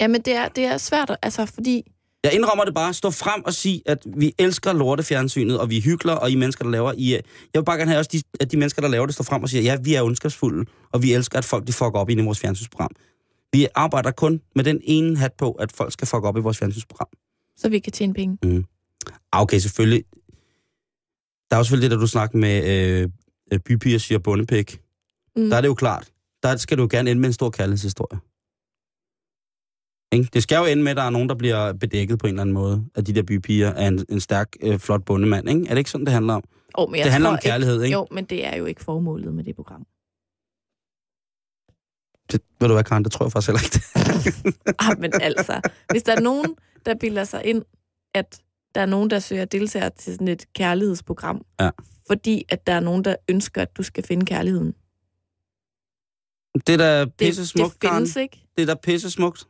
Jamen, 0.00 0.20
det 0.22 0.34
er, 0.34 0.48
det 0.48 0.64
er 0.64 0.76
svært, 0.76 1.16
altså, 1.22 1.46
fordi 1.46 1.82
Jeg 2.26 2.34
indrømmer 2.34 2.64
det 2.64 2.74
bare. 2.74 2.94
Stå 2.94 3.10
frem 3.10 3.44
og 3.44 3.54
sig, 3.54 3.82
at 3.86 4.06
vi 4.16 4.34
elsker 4.38 4.72
lortefjernsynet, 4.72 5.60
og 5.60 5.70
vi 5.70 5.76
er 5.76 5.82
hykler, 5.82 6.12
og 6.12 6.30
I 6.30 6.34
mennesker, 6.34 6.64
der 6.64 6.70
laver... 6.70 6.92
I, 6.96 7.10
jeg 7.10 7.22
vil 7.54 7.64
bare 7.64 7.76
gerne 7.76 7.90
have 7.90 7.98
også, 7.98 8.10
de, 8.12 8.22
at 8.40 8.52
de 8.52 8.56
mennesker, 8.56 8.82
der 8.82 8.88
laver 8.88 9.06
det, 9.06 9.14
står 9.14 9.24
frem 9.24 9.42
og 9.42 9.48
siger, 9.48 9.62
ja, 9.62 9.76
vi 9.82 9.94
er 9.94 10.02
ondskabsfulde, 10.02 10.70
og 10.92 11.02
vi 11.02 11.12
elsker, 11.12 11.38
at 11.38 11.44
folk 11.44 11.66
de 11.66 11.72
fucker 11.72 11.98
op 11.98 12.10
i 12.10 12.14
vores 12.20 12.40
fjernsynsprogram. 12.40 12.90
Vi 13.52 13.66
arbejder 13.74 14.10
kun 14.10 14.40
med 14.54 14.64
den 14.64 14.80
ene 14.84 15.16
hat 15.16 15.32
på, 15.38 15.52
at 15.52 15.72
folk 15.72 15.92
skal 15.92 16.08
fuck 16.08 16.24
op 16.24 16.36
i 16.36 16.40
vores 16.40 16.58
fjernsynsprogram. 16.58 17.08
så 17.56 17.68
vi 17.68 17.78
kan 17.78 17.92
tjene 17.92 18.14
penge. 18.14 18.64
Ah, 19.32 19.42
Okay, 19.42 19.58
selvfølgelig. 19.58 20.04
Der 21.50 21.56
er 21.56 21.60
jo 21.60 21.64
selvfølgelig 21.64 21.90
det, 21.90 21.96
der 21.96 22.00
du 22.00 22.06
snakker 22.06 22.38
med 22.38 22.64
øh, 22.64 23.08
øh, 23.52 23.58
bypiger 23.60 23.98
siger 23.98 24.18
bundepæk. 24.18 24.80
Mm. 25.36 25.50
Der 25.50 25.56
er 25.56 25.60
det 25.60 25.68
jo 25.68 25.74
klart. 25.74 26.12
Der 26.42 26.56
skal 26.56 26.78
du 26.78 26.88
gerne 26.90 27.10
ende 27.10 27.20
med 27.20 27.28
en 27.28 27.32
stor 27.32 27.50
kærlighedshistorie. 27.50 28.20
Ikke? 30.16 30.30
Det 30.32 30.42
skal 30.42 30.56
jo 30.56 30.64
ende 30.64 30.82
med, 30.82 30.90
at 30.90 30.96
der 30.96 31.02
er 31.02 31.10
nogen, 31.10 31.28
der 31.28 31.34
bliver 31.34 31.72
bedækket 31.72 32.18
på 32.18 32.26
en 32.26 32.30
eller 32.32 32.40
anden 32.42 32.54
måde, 32.54 32.84
af 32.94 33.04
de 33.04 33.12
der 33.14 33.22
bypiger 33.22 33.72
af 33.72 33.86
en, 33.88 34.06
en 34.08 34.20
stærk, 34.20 34.48
øh, 34.62 34.78
flot 34.78 35.04
bundemand. 35.04 35.48
Ikke? 35.48 35.60
Er 35.60 35.68
det 35.68 35.78
ikke 35.78 35.90
sådan, 35.90 36.04
det 36.04 36.12
handler 36.14 36.34
om? 36.34 36.44
Oh, 36.74 36.90
men 36.90 37.02
det 37.02 37.12
handler 37.12 37.30
om 37.30 37.38
kærlighed, 37.42 37.82
ikke? 37.82 37.94
Jo, 37.94 38.06
men 38.10 38.24
det 38.24 38.46
er 38.46 38.56
jo 38.56 38.64
ikke 38.64 38.84
formålet 38.84 39.34
med 39.34 39.44
det 39.44 39.56
program. 39.56 39.86
Det, 42.32 42.40
ved 42.60 42.68
du 42.68 42.74
hvad, 42.74 42.84
Karen, 42.84 43.04
det 43.04 43.12
tror 43.12 43.24
jeg 43.26 43.32
faktisk 43.32 43.48
heller 43.48 43.62
ikke. 43.64 44.58
Ah, 44.90 45.00
men 45.00 45.12
altså, 45.20 45.60
hvis 45.90 46.02
der 46.02 46.12
er 46.16 46.20
nogen, 46.20 46.56
der 46.86 46.94
bilder 46.94 47.24
sig 47.24 47.44
ind, 47.44 47.62
at 48.14 48.40
der 48.74 48.80
er 48.80 48.86
nogen, 48.86 49.10
der 49.10 49.18
søger 49.18 49.44
deltager 49.44 49.88
til 49.88 50.12
sådan 50.12 50.28
et 50.28 50.52
kærlighedsprogram, 50.54 51.42
Ja. 51.60 51.70
fordi 52.06 52.44
at 52.48 52.66
der 52.66 52.72
er 52.72 52.80
nogen, 52.80 53.04
der 53.04 53.16
ønsker, 53.30 53.62
at 53.62 53.76
du 53.76 53.82
skal 53.82 54.04
finde 54.04 54.26
kærligheden. 54.26 54.72
det 56.66 56.68
er 56.72 56.76
da 56.76 57.00
Det, 57.00 57.12
pisse 57.18 57.40
det 57.42 57.48
smukt, 57.48 57.78
Karen. 57.80 57.94
findes 57.96 58.16
ikke. 58.16 58.46
Det 58.56 58.62
er 58.62 58.66
da 58.66 58.74
pisse 58.82 59.10
smukt. 59.10 59.48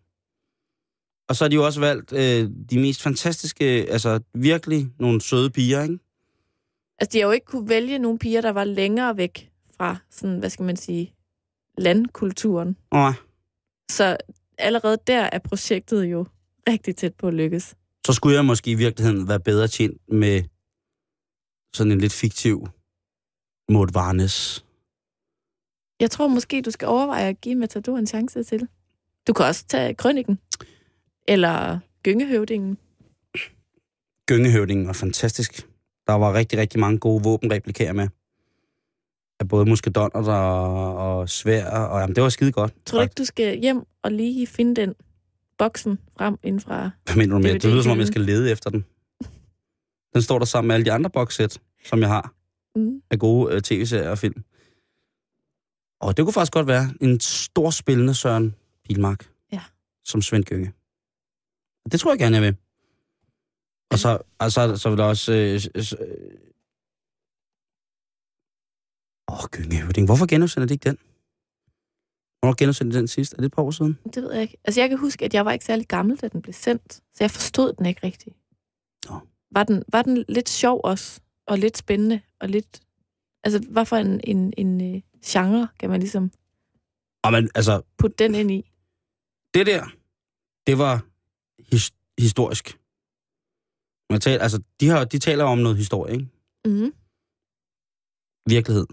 Og 1.29 1.37
så 1.37 1.45
har 1.45 1.49
de 1.49 1.55
jo 1.55 1.65
også 1.67 1.81
valgt 1.81 2.13
øh, 2.13 2.51
de 2.71 2.79
mest 2.79 3.03
fantastiske, 3.03 3.65
altså 3.65 4.21
virkelig 4.35 4.89
nogle 4.99 5.21
søde 5.21 5.51
piger, 5.51 5.83
ikke? 5.83 5.99
Altså, 6.99 7.13
de 7.13 7.19
har 7.19 7.27
jo 7.27 7.33
ikke 7.33 7.47
kunne 7.47 7.69
vælge 7.69 7.99
nogle 7.99 8.19
piger, 8.19 8.41
der 8.41 8.51
var 8.51 8.65
længere 8.65 9.17
væk 9.17 9.51
fra, 9.77 9.97
sådan, 10.11 10.39
hvad 10.39 10.51
skal 10.51 10.65
man 10.65 10.77
sige, 10.77 11.15
landkulturen. 11.79 12.77
Nej. 12.93 13.13
Så 13.91 14.17
allerede 14.59 14.99
der 15.07 15.21
er 15.33 15.39
projektet 15.39 16.05
jo 16.05 16.27
rigtig 16.69 16.97
tæt 16.97 17.15
på 17.15 17.29
at 17.29 17.35
lykkes. 17.35 17.75
så 18.07 18.13
skulle 18.13 18.37
jeg 18.37 18.45
måske 18.45 18.71
i 18.71 18.75
virkeligheden 18.75 19.29
være 19.29 19.41
bedre 19.41 19.69
tjent 19.69 20.01
med 20.09 20.43
sådan 21.75 21.93
en 21.93 22.01
lidt 22.01 22.13
fiktiv 22.13 22.69
Maud 23.69 23.89
Varnes. 23.93 24.65
Jeg 26.01 26.11
tror 26.11 26.29
måske, 26.29 26.63
du 26.63 26.71
skal 26.71 26.89
overveje 26.89 27.29
at 27.29 27.41
give 27.41 27.55
Matador 27.55 27.97
en 27.99 28.07
chance 28.07 28.43
til. 28.43 28.69
Du 29.27 29.33
kan 29.33 29.47
også 29.47 29.65
tage 29.67 29.95
Krøniken. 29.95 30.39
Eller 31.29 31.79
Gyngehøvdingen. 32.05 32.79
Gyngehøvdingen 34.29 34.87
var 34.87 34.93
fantastisk. 34.93 35.67
Der 36.07 36.13
var 36.13 36.35
rigtig, 36.35 36.59
rigtig 36.59 36.81
mange 36.81 36.99
gode 36.99 37.23
våbenreplikager 37.25 37.93
med. 37.93 38.09
Af 39.41 39.49
både 39.49 39.67
muskedoner 39.67 40.09
og, 40.33 41.19
og 41.19 41.29
svær, 41.29 41.71
og 41.71 42.01
jamen, 42.01 42.17
det 42.17 42.23
var 42.23 42.29
skide 42.29 42.53
godt. 42.53 42.75
Tror 42.87 42.99
du 42.99 43.03
ikke, 43.03 43.15
du 43.19 43.25
skal 43.25 43.59
hjem 43.61 43.83
og 44.03 44.13
lige 44.13 44.47
finde 44.47 44.77
den 44.81 44.95
boksen 45.59 45.99
frem 46.19 46.39
inden 46.43 46.61
fra... 46.61 46.91
Hvad 47.05 47.17
mener 47.17 47.35
du 47.35 47.43
med? 47.43 47.53
Det 47.53 47.65
lyder 47.65 47.83
som 47.83 47.93
om, 47.93 47.99
jeg 47.99 48.07
skal 48.07 48.21
lede 48.21 48.51
efter 48.51 48.71
den. 48.71 48.85
Den 50.15 50.23
står 50.23 50.39
der 50.39 50.47
sammen 50.47 50.69
med 50.69 50.75
alle 50.75 50.85
de 50.85 50.93
andre 50.93 51.11
boxsæt, 51.11 51.59
som 51.85 52.01
jeg 52.01 52.09
har 52.09 52.33
Mm. 52.77 53.03
af 53.11 53.19
gode 53.19 53.55
øh, 53.55 53.63
tv-serier 53.63 54.11
og 54.11 54.19
film. 54.19 54.45
Og 56.01 56.17
det 56.17 56.25
kunne 56.25 56.33
faktisk 56.33 56.53
godt 56.53 56.67
være 56.67 56.95
en 57.01 57.21
stor 57.21 57.71
spillende 57.71 58.15
Søren 58.15 58.55
Pilmark. 58.85 59.31
Ja. 59.53 59.61
Som 60.05 60.23
Svend 60.23 60.45
Gynge. 60.45 60.73
Det 61.93 62.01
tror 62.01 62.11
jeg 62.13 62.19
gerne, 62.19 62.37
jeg 62.37 62.43
vil. 62.43 62.57
Og 63.93 63.99
så, 63.99 64.19
og 64.39 64.53
så, 64.53 64.77
så 64.77 64.89
vil 64.91 64.99
der 64.99 65.05
også... 65.05 65.33
Øh, 65.33 65.61
s- 65.61 65.87
s- 65.89 65.93
øh... 65.93 66.39
Åh, 69.33 69.45
Gyngehøvding. 69.53 70.07
Hvorfor 70.07 70.27
genudsender 70.27 70.67
de 70.67 70.75
ikke 70.75 70.89
den? 70.89 70.97
Hvornår 72.41 72.55
genudsendte 72.59 72.95
de 72.95 72.99
den 72.99 73.09
sidst? 73.09 73.33
Er 73.33 73.37
det 73.37 73.45
et 73.47 73.53
par 73.53 73.63
år 73.63 73.71
siden? 73.71 73.99
Det 74.15 74.23
ved 74.23 74.33
jeg 74.33 74.43
ikke. 74.43 74.57
Altså, 74.65 74.81
jeg 74.81 74.89
kan 74.89 74.99
huske, 74.99 75.25
at 75.25 75.35
jeg 75.35 75.45
var 75.45 75.53
ikke 75.53 75.65
særlig 75.65 75.87
gammel, 75.89 76.17
da 76.17 76.29
den 76.29 76.43
blev 76.43 76.53
sendt. 76.53 76.93
Så 76.93 77.17
jeg 77.21 77.31
forstod 77.31 77.73
den 77.73 77.87
ikke 77.87 78.01
rigtigt. 78.07 78.37
Nå. 79.09 79.21
Var 79.51 79.65
den, 79.65 79.83
var 79.89 80.03
den 80.03 80.25
lidt 80.29 80.49
sjov 80.49 80.81
også? 80.85 81.21
Og 81.47 81.59
lidt 81.59 81.77
spændende? 81.79 82.21
Og 82.41 82.49
lidt... 82.49 82.81
Altså, 83.45 83.59
hvad 83.71 83.85
for 83.87 83.97
en, 83.97 84.21
en, 84.25 84.53
en 84.57 84.95
uh, 84.95 85.03
genre 85.27 85.69
kan 85.79 85.91
man 85.91 86.01
ligesom 86.01 86.31
Og 87.25 87.33
man, 87.33 87.51
altså, 87.55 87.83
putte 87.99 88.17
den 88.25 88.35
ind 88.35 88.51
i? 88.51 88.71
det 89.55 89.67
der, 89.67 89.85
det 90.67 90.79
var 90.79 91.05
his, 91.59 91.93
historisk. 92.19 92.67
Man 94.11 94.21
taler, 94.21 94.43
altså, 94.43 94.63
de, 94.81 94.89
har, 94.89 95.05
de 95.05 95.19
taler 95.19 95.45
om 95.45 95.59
noget 95.59 95.77
historie, 95.77 96.13
ikke? 96.13 96.29
Mm. 96.65 96.93
Virkelighed. 98.49 98.87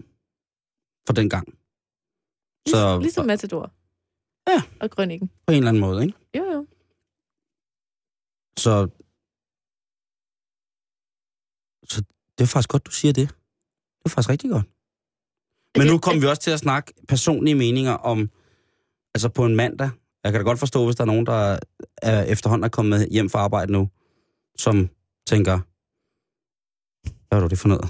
For 1.06 1.14
den 1.14 1.30
gang. 1.30 1.46
Så 2.68 2.72
Så, 2.76 2.98
ligesom 3.00 3.26
Matador. 3.26 3.72
Ja. 4.50 4.62
Og 4.80 4.90
Grønningen. 4.90 5.28
på 5.28 5.50
en 5.52 5.56
eller 5.56 5.68
anden 5.68 5.80
måde, 5.80 6.02
ikke? 6.06 6.18
Jo, 6.38 6.44
jo. 6.44 6.66
Så, 8.58 8.88
så 11.90 11.98
det 12.38 12.44
er 12.44 12.48
faktisk 12.52 12.68
godt, 12.68 12.86
du 12.86 12.90
siger 12.90 13.12
det. 13.12 13.28
Det 13.98 14.04
er 14.04 14.08
faktisk 14.08 14.28
rigtig 14.28 14.50
godt. 14.50 14.66
Men 15.74 15.80
Altså, 15.82 15.92
nu 15.92 15.98
kommer 15.98 16.20
vi 16.20 16.26
også 16.26 16.42
til 16.42 16.50
at 16.50 16.58
snakke 16.58 16.94
personlige 17.08 17.54
meninger 17.54 17.92
om, 17.92 18.30
altså 19.14 19.28
på 19.28 19.44
en 19.46 19.56
mandag. 19.56 19.90
Jeg 20.24 20.32
kan 20.32 20.40
da 20.40 20.44
godt 20.44 20.58
forstå, 20.58 20.84
hvis 20.84 20.96
der 20.96 21.02
er 21.02 21.06
nogen, 21.06 21.26
der 21.26 21.58
er 22.02 22.22
efterhånden 22.22 22.64
er 22.64 22.68
kommet 22.68 23.08
hjem 23.10 23.30
fra 23.30 23.38
arbejde 23.38 23.72
nu, 23.72 23.88
som 24.58 24.88
tænker, 25.26 25.58
hvad 27.28 27.42
er 27.42 27.48
det 27.48 27.58
for 27.58 27.68
noget? 27.68 27.88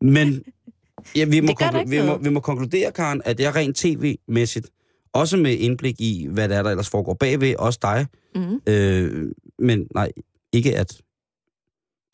Men 0.00 0.44
ja, 1.16 1.24
vi, 1.24 1.40
må 1.40 1.52
konklu- 1.62 1.88
vi, 1.88 2.02
må, 2.06 2.18
vi 2.18 2.28
må 2.30 2.40
konkludere, 2.40 2.92
Karen, 2.92 3.22
at 3.24 3.40
jeg 3.40 3.54
rent 3.54 3.76
tv-mæssigt, 3.76 4.70
også 5.12 5.36
med 5.36 5.52
indblik 5.58 6.00
i, 6.00 6.26
hvad 6.30 6.48
der 6.48 6.56
er, 6.58 6.62
der 6.62 6.70
ellers 6.70 6.88
foregår 6.90 7.14
bagved, 7.14 7.56
også 7.56 7.78
dig, 7.82 8.06
Mm. 8.36 8.60
Øh, 8.66 9.32
men 9.58 9.86
nej, 9.94 10.12
ikke 10.52 10.76
at 10.78 11.00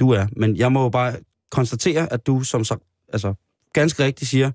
du 0.00 0.10
er. 0.10 0.26
Men 0.36 0.56
jeg 0.56 0.72
må 0.72 0.82
jo 0.82 0.88
bare 0.88 1.16
konstatere, 1.50 2.12
at 2.12 2.26
du 2.26 2.42
som 2.42 2.64
så, 2.64 2.76
altså, 3.08 3.34
ganske 3.72 4.04
rigtigt 4.04 4.30
siger, 4.30 4.50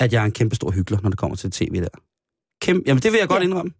at 0.00 0.12
jeg 0.12 0.20
er 0.20 0.24
en 0.24 0.32
kæmpe 0.32 0.56
stor 0.56 0.70
hyggelig, 0.70 1.00
når 1.02 1.10
det 1.10 1.18
kommer 1.18 1.36
til 1.36 1.50
tv 1.50 1.80
der. 1.80 1.88
Kæmpe, 2.60 2.82
jamen 2.86 3.02
det 3.02 3.12
vil 3.12 3.18
jeg 3.18 3.28
godt 3.28 3.40
Ja. 3.42 3.44
indrømme. 3.46 3.72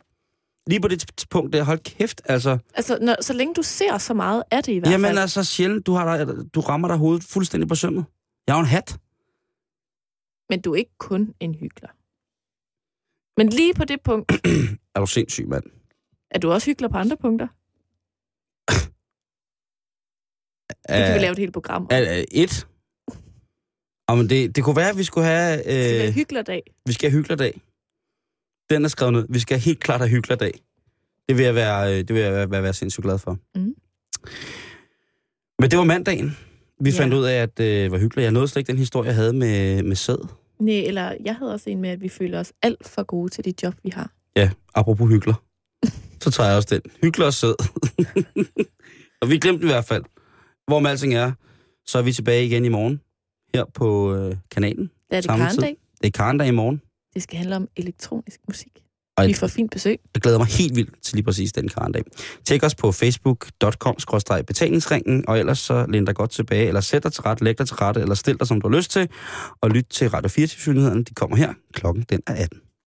Lige 0.67 0.81
på 0.81 0.89
det 0.89 1.25
punkt 1.31 1.53
der, 1.53 1.63
hold 1.63 1.79
kæft, 1.79 2.23
altså. 2.25 2.59
Altså, 2.75 2.99
når, 3.03 3.17
så 3.23 3.33
længe 3.33 3.55
du 3.55 3.63
ser 3.63 3.99
så 3.99 4.15
meget 4.15 4.43
af 4.51 4.63
det 4.63 4.73
i 4.73 4.79
hvert 4.79 4.93
Jamen 4.93 5.05
fald. 5.09 5.19
altså 5.19 5.45
sjældent, 5.45 5.87
du, 5.87 5.93
har 5.93 6.25
dig, 6.25 6.55
du 6.55 6.61
rammer 6.61 6.89
dig 6.89 6.97
hovedet 6.97 7.25
fuldstændig 7.25 7.69
på 7.69 7.75
sømmet. 7.75 8.05
Jeg 8.47 8.53
er 8.53 8.57
jo 8.57 8.61
en 8.61 8.67
hat. 8.67 8.99
Men 10.51 10.61
du 10.61 10.73
er 10.73 10.77
ikke 10.77 10.99
kun 10.99 11.35
en 11.41 11.55
hyggelig. 11.55 11.91
Men 13.37 13.49
lige 13.49 13.75
på 13.75 13.85
det 13.85 14.01
punkt, 14.05 14.33
Er 14.95 15.01
du 15.01 15.07
sindssyg, 15.07 15.49
mand? 15.49 15.65
er 16.31 16.39
du 16.39 16.51
også 16.53 16.67
hyggelig 16.67 16.91
på 16.91 16.97
andre 16.97 17.17
punkter? 17.17 17.47
Det 20.89 21.05
kan 21.07 21.15
vi 21.15 21.19
lave 21.19 21.33
et 21.33 21.39
helt 21.39 21.53
program 21.53 21.83
om. 21.83 21.89
Et. 22.33 22.67
Jamen 24.11 24.31
det, 24.31 24.57
det 24.57 24.65
kunne 24.65 24.77
være, 24.77 24.91
at 24.91 24.99
vi 24.99 25.05
skulle 25.05 25.27
have... 25.27 25.57
Det 25.57 25.63
skal 25.65 25.99
være 25.99 26.09
Øh, 26.09 26.15
hyggelig 26.15 26.47
dag. 26.47 26.63
vi 26.87 26.93
skal 26.93 27.11
have 27.11 27.19
hyggelerdag. 27.19 27.61
Den 28.71 28.85
er 28.85 28.89
skrevet 28.89 29.13
ned. 29.13 29.27
Vi 29.29 29.39
skal 29.39 29.59
helt 29.59 29.81
klart 29.81 30.01
have 30.01 30.09
hyggelerdag. 30.09 30.53
Det 31.29 31.37
vil 31.37 31.45
jeg 31.45 31.55
være, 31.55 31.93
øh, 31.93 31.99
det 31.99 32.15
vil 32.15 32.23
jeg 32.23 32.33
være, 32.33 32.51
være, 32.51 32.63
være 32.63 32.73
sindssygt 32.75 33.05
glad 33.05 33.19
for. 33.19 33.39
Mm. 33.55 33.75
Men 35.59 35.71
det 35.71 35.79
var 35.79 35.85
mandagen. 35.85 36.37
Vi 36.81 36.91
Ja. 36.91 37.01
fandt 37.01 37.15
ud 37.15 37.25
af, 37.25 37.35
at 37.43 37.59
det 37.59 37.85
øh, 37.85 37.93
var 37.93 37.99
hyggeligt. 37.99 38.25
Jeg 38.25 38.33
nåede 38.33 38.49
slet 38.49 38.61
ikke 38.61 38.69
den 38.73 38.79
historie, 38.79 39.07
jeg 39.07 39.15
havde 39.15 39.33
med, 39.33 39.83
med 39.83 39.97
sæd. 39.97 40.29
Nej, 40.61 40.75
eller 40.87 41.13
jeg 41.25 41.35
havde 41.35 41.53
også 41.53 41.71
en 41.71 41.81
med, 41.81 41.91
at 41.91 42.01
vi 42.01 42.09
føler 42.09 42.41
os 42.41 42.53
alt 42.63 42.89
for 42.89 43.03
gode 43.03 43.29
til 43.29 43.45
de 43.45 43.53
job, 43.63 43.75
vi 43.85 43.91
har. 43.91 44.11
Ja, 44.37 44.51
apropos 44.75 45.09
hyggelig. 45.11 45.35
Så 46.23 46.31
tager 46.31 46.49
jeg 46.49 46.57
også 46.57 46.69
den. 46.75 46.91
Hyggelig 47.03 47.27
og 47.27 47.35
sød. 47.35 47.55
og 49.23 49.31
vi 49.31 49.39
glemte 49.39 49.63
i 49.65 49.67
hvert 49.67 49.85
fald. 49.85 50.05
Hvor 50.67 50.79
med 50.81 50.91
alting 50.91 51.15
er, 51.15 51.33
så 51.87 51.99
er 51.99 52.03
vi 52.03 52.13
tilbage 52.13 52.47
igen 52.47 52.65
i 52.65 52.69
morgen. 52.69 53.01
Her 53.55 53.65
på 53.75 54.15
øh, 54.15 54.37
kanalen. 54.51 54.91
Det 55.11 55.17
er 55.17 55.21
det. 55.21 55.31
Karendag. 55.31 55.77
Det 56.01 56.07
er 56.07 56.11
Karendag 56.11 56.49
i 56.49 56.51
morgen. 56.51 56.83
Det 57.17 57.23
skal 57.23 57.39
handle 57.39 57.57
om 57.57 57.69
elektronisk 57.77 58.41
musik. 58.49 58.83
Og 59.17 59.27
Vi 59.27 59.35
får 59.35 59.47
fint 59.47 59.71
besøg. 59.71 60.01
jeg 60.15 60.23
glæder 60.23 60.39
mig 60.39 60.47
helt 60.47 60.77
vildt 60.77 61.03
til 61.03 61.15
lige 61.15 61.25
præcis 61.25 61.53
den 61.53 61.69
Karendag. 61.69 62.03
Tjek 62.45 62.65
os 62.65 62.75
på 62.75 62.93
facebook.com-betalingsringen, 62.93 65.25
og 65.29 65.39
ellers 65.39 65.59
så 65.59 65.87
læn 65.89 66.05
dig 66.05 66.15
godt 66.15 66.31
tilbage, 66.31 66.67
eller 66.67 66.81
sæt 66.81 67.03
dig 67.03 67.13
til 67.13 67.23
ret, 67.23 67.41
læg 67.41 67.59
dig 67.59 67.67
til 67.67 67.77
rette, 67.77 68.01
eller 68.01 68.15
stil 68.15 68.39
dig, 68.39 68.47
som 68.47 68.61
du 68.61 68.69
har 68.69 68.77
lyst 68.77 68.91
til, 68.91 69.09
og 69.61 69.71
lyt 69.71 69.87
til 69.91 70.11
Radio 70.11 70.29
24 70.29 70.75
-nyhederne. 70.75 71.03
De 71.03 71.15
kommer 71.15 71.37
her. 71.37 71.55
Klokken 71.73 72.05
den 72.09 72.21
er 72.27 72.35
18. 72.35 72.61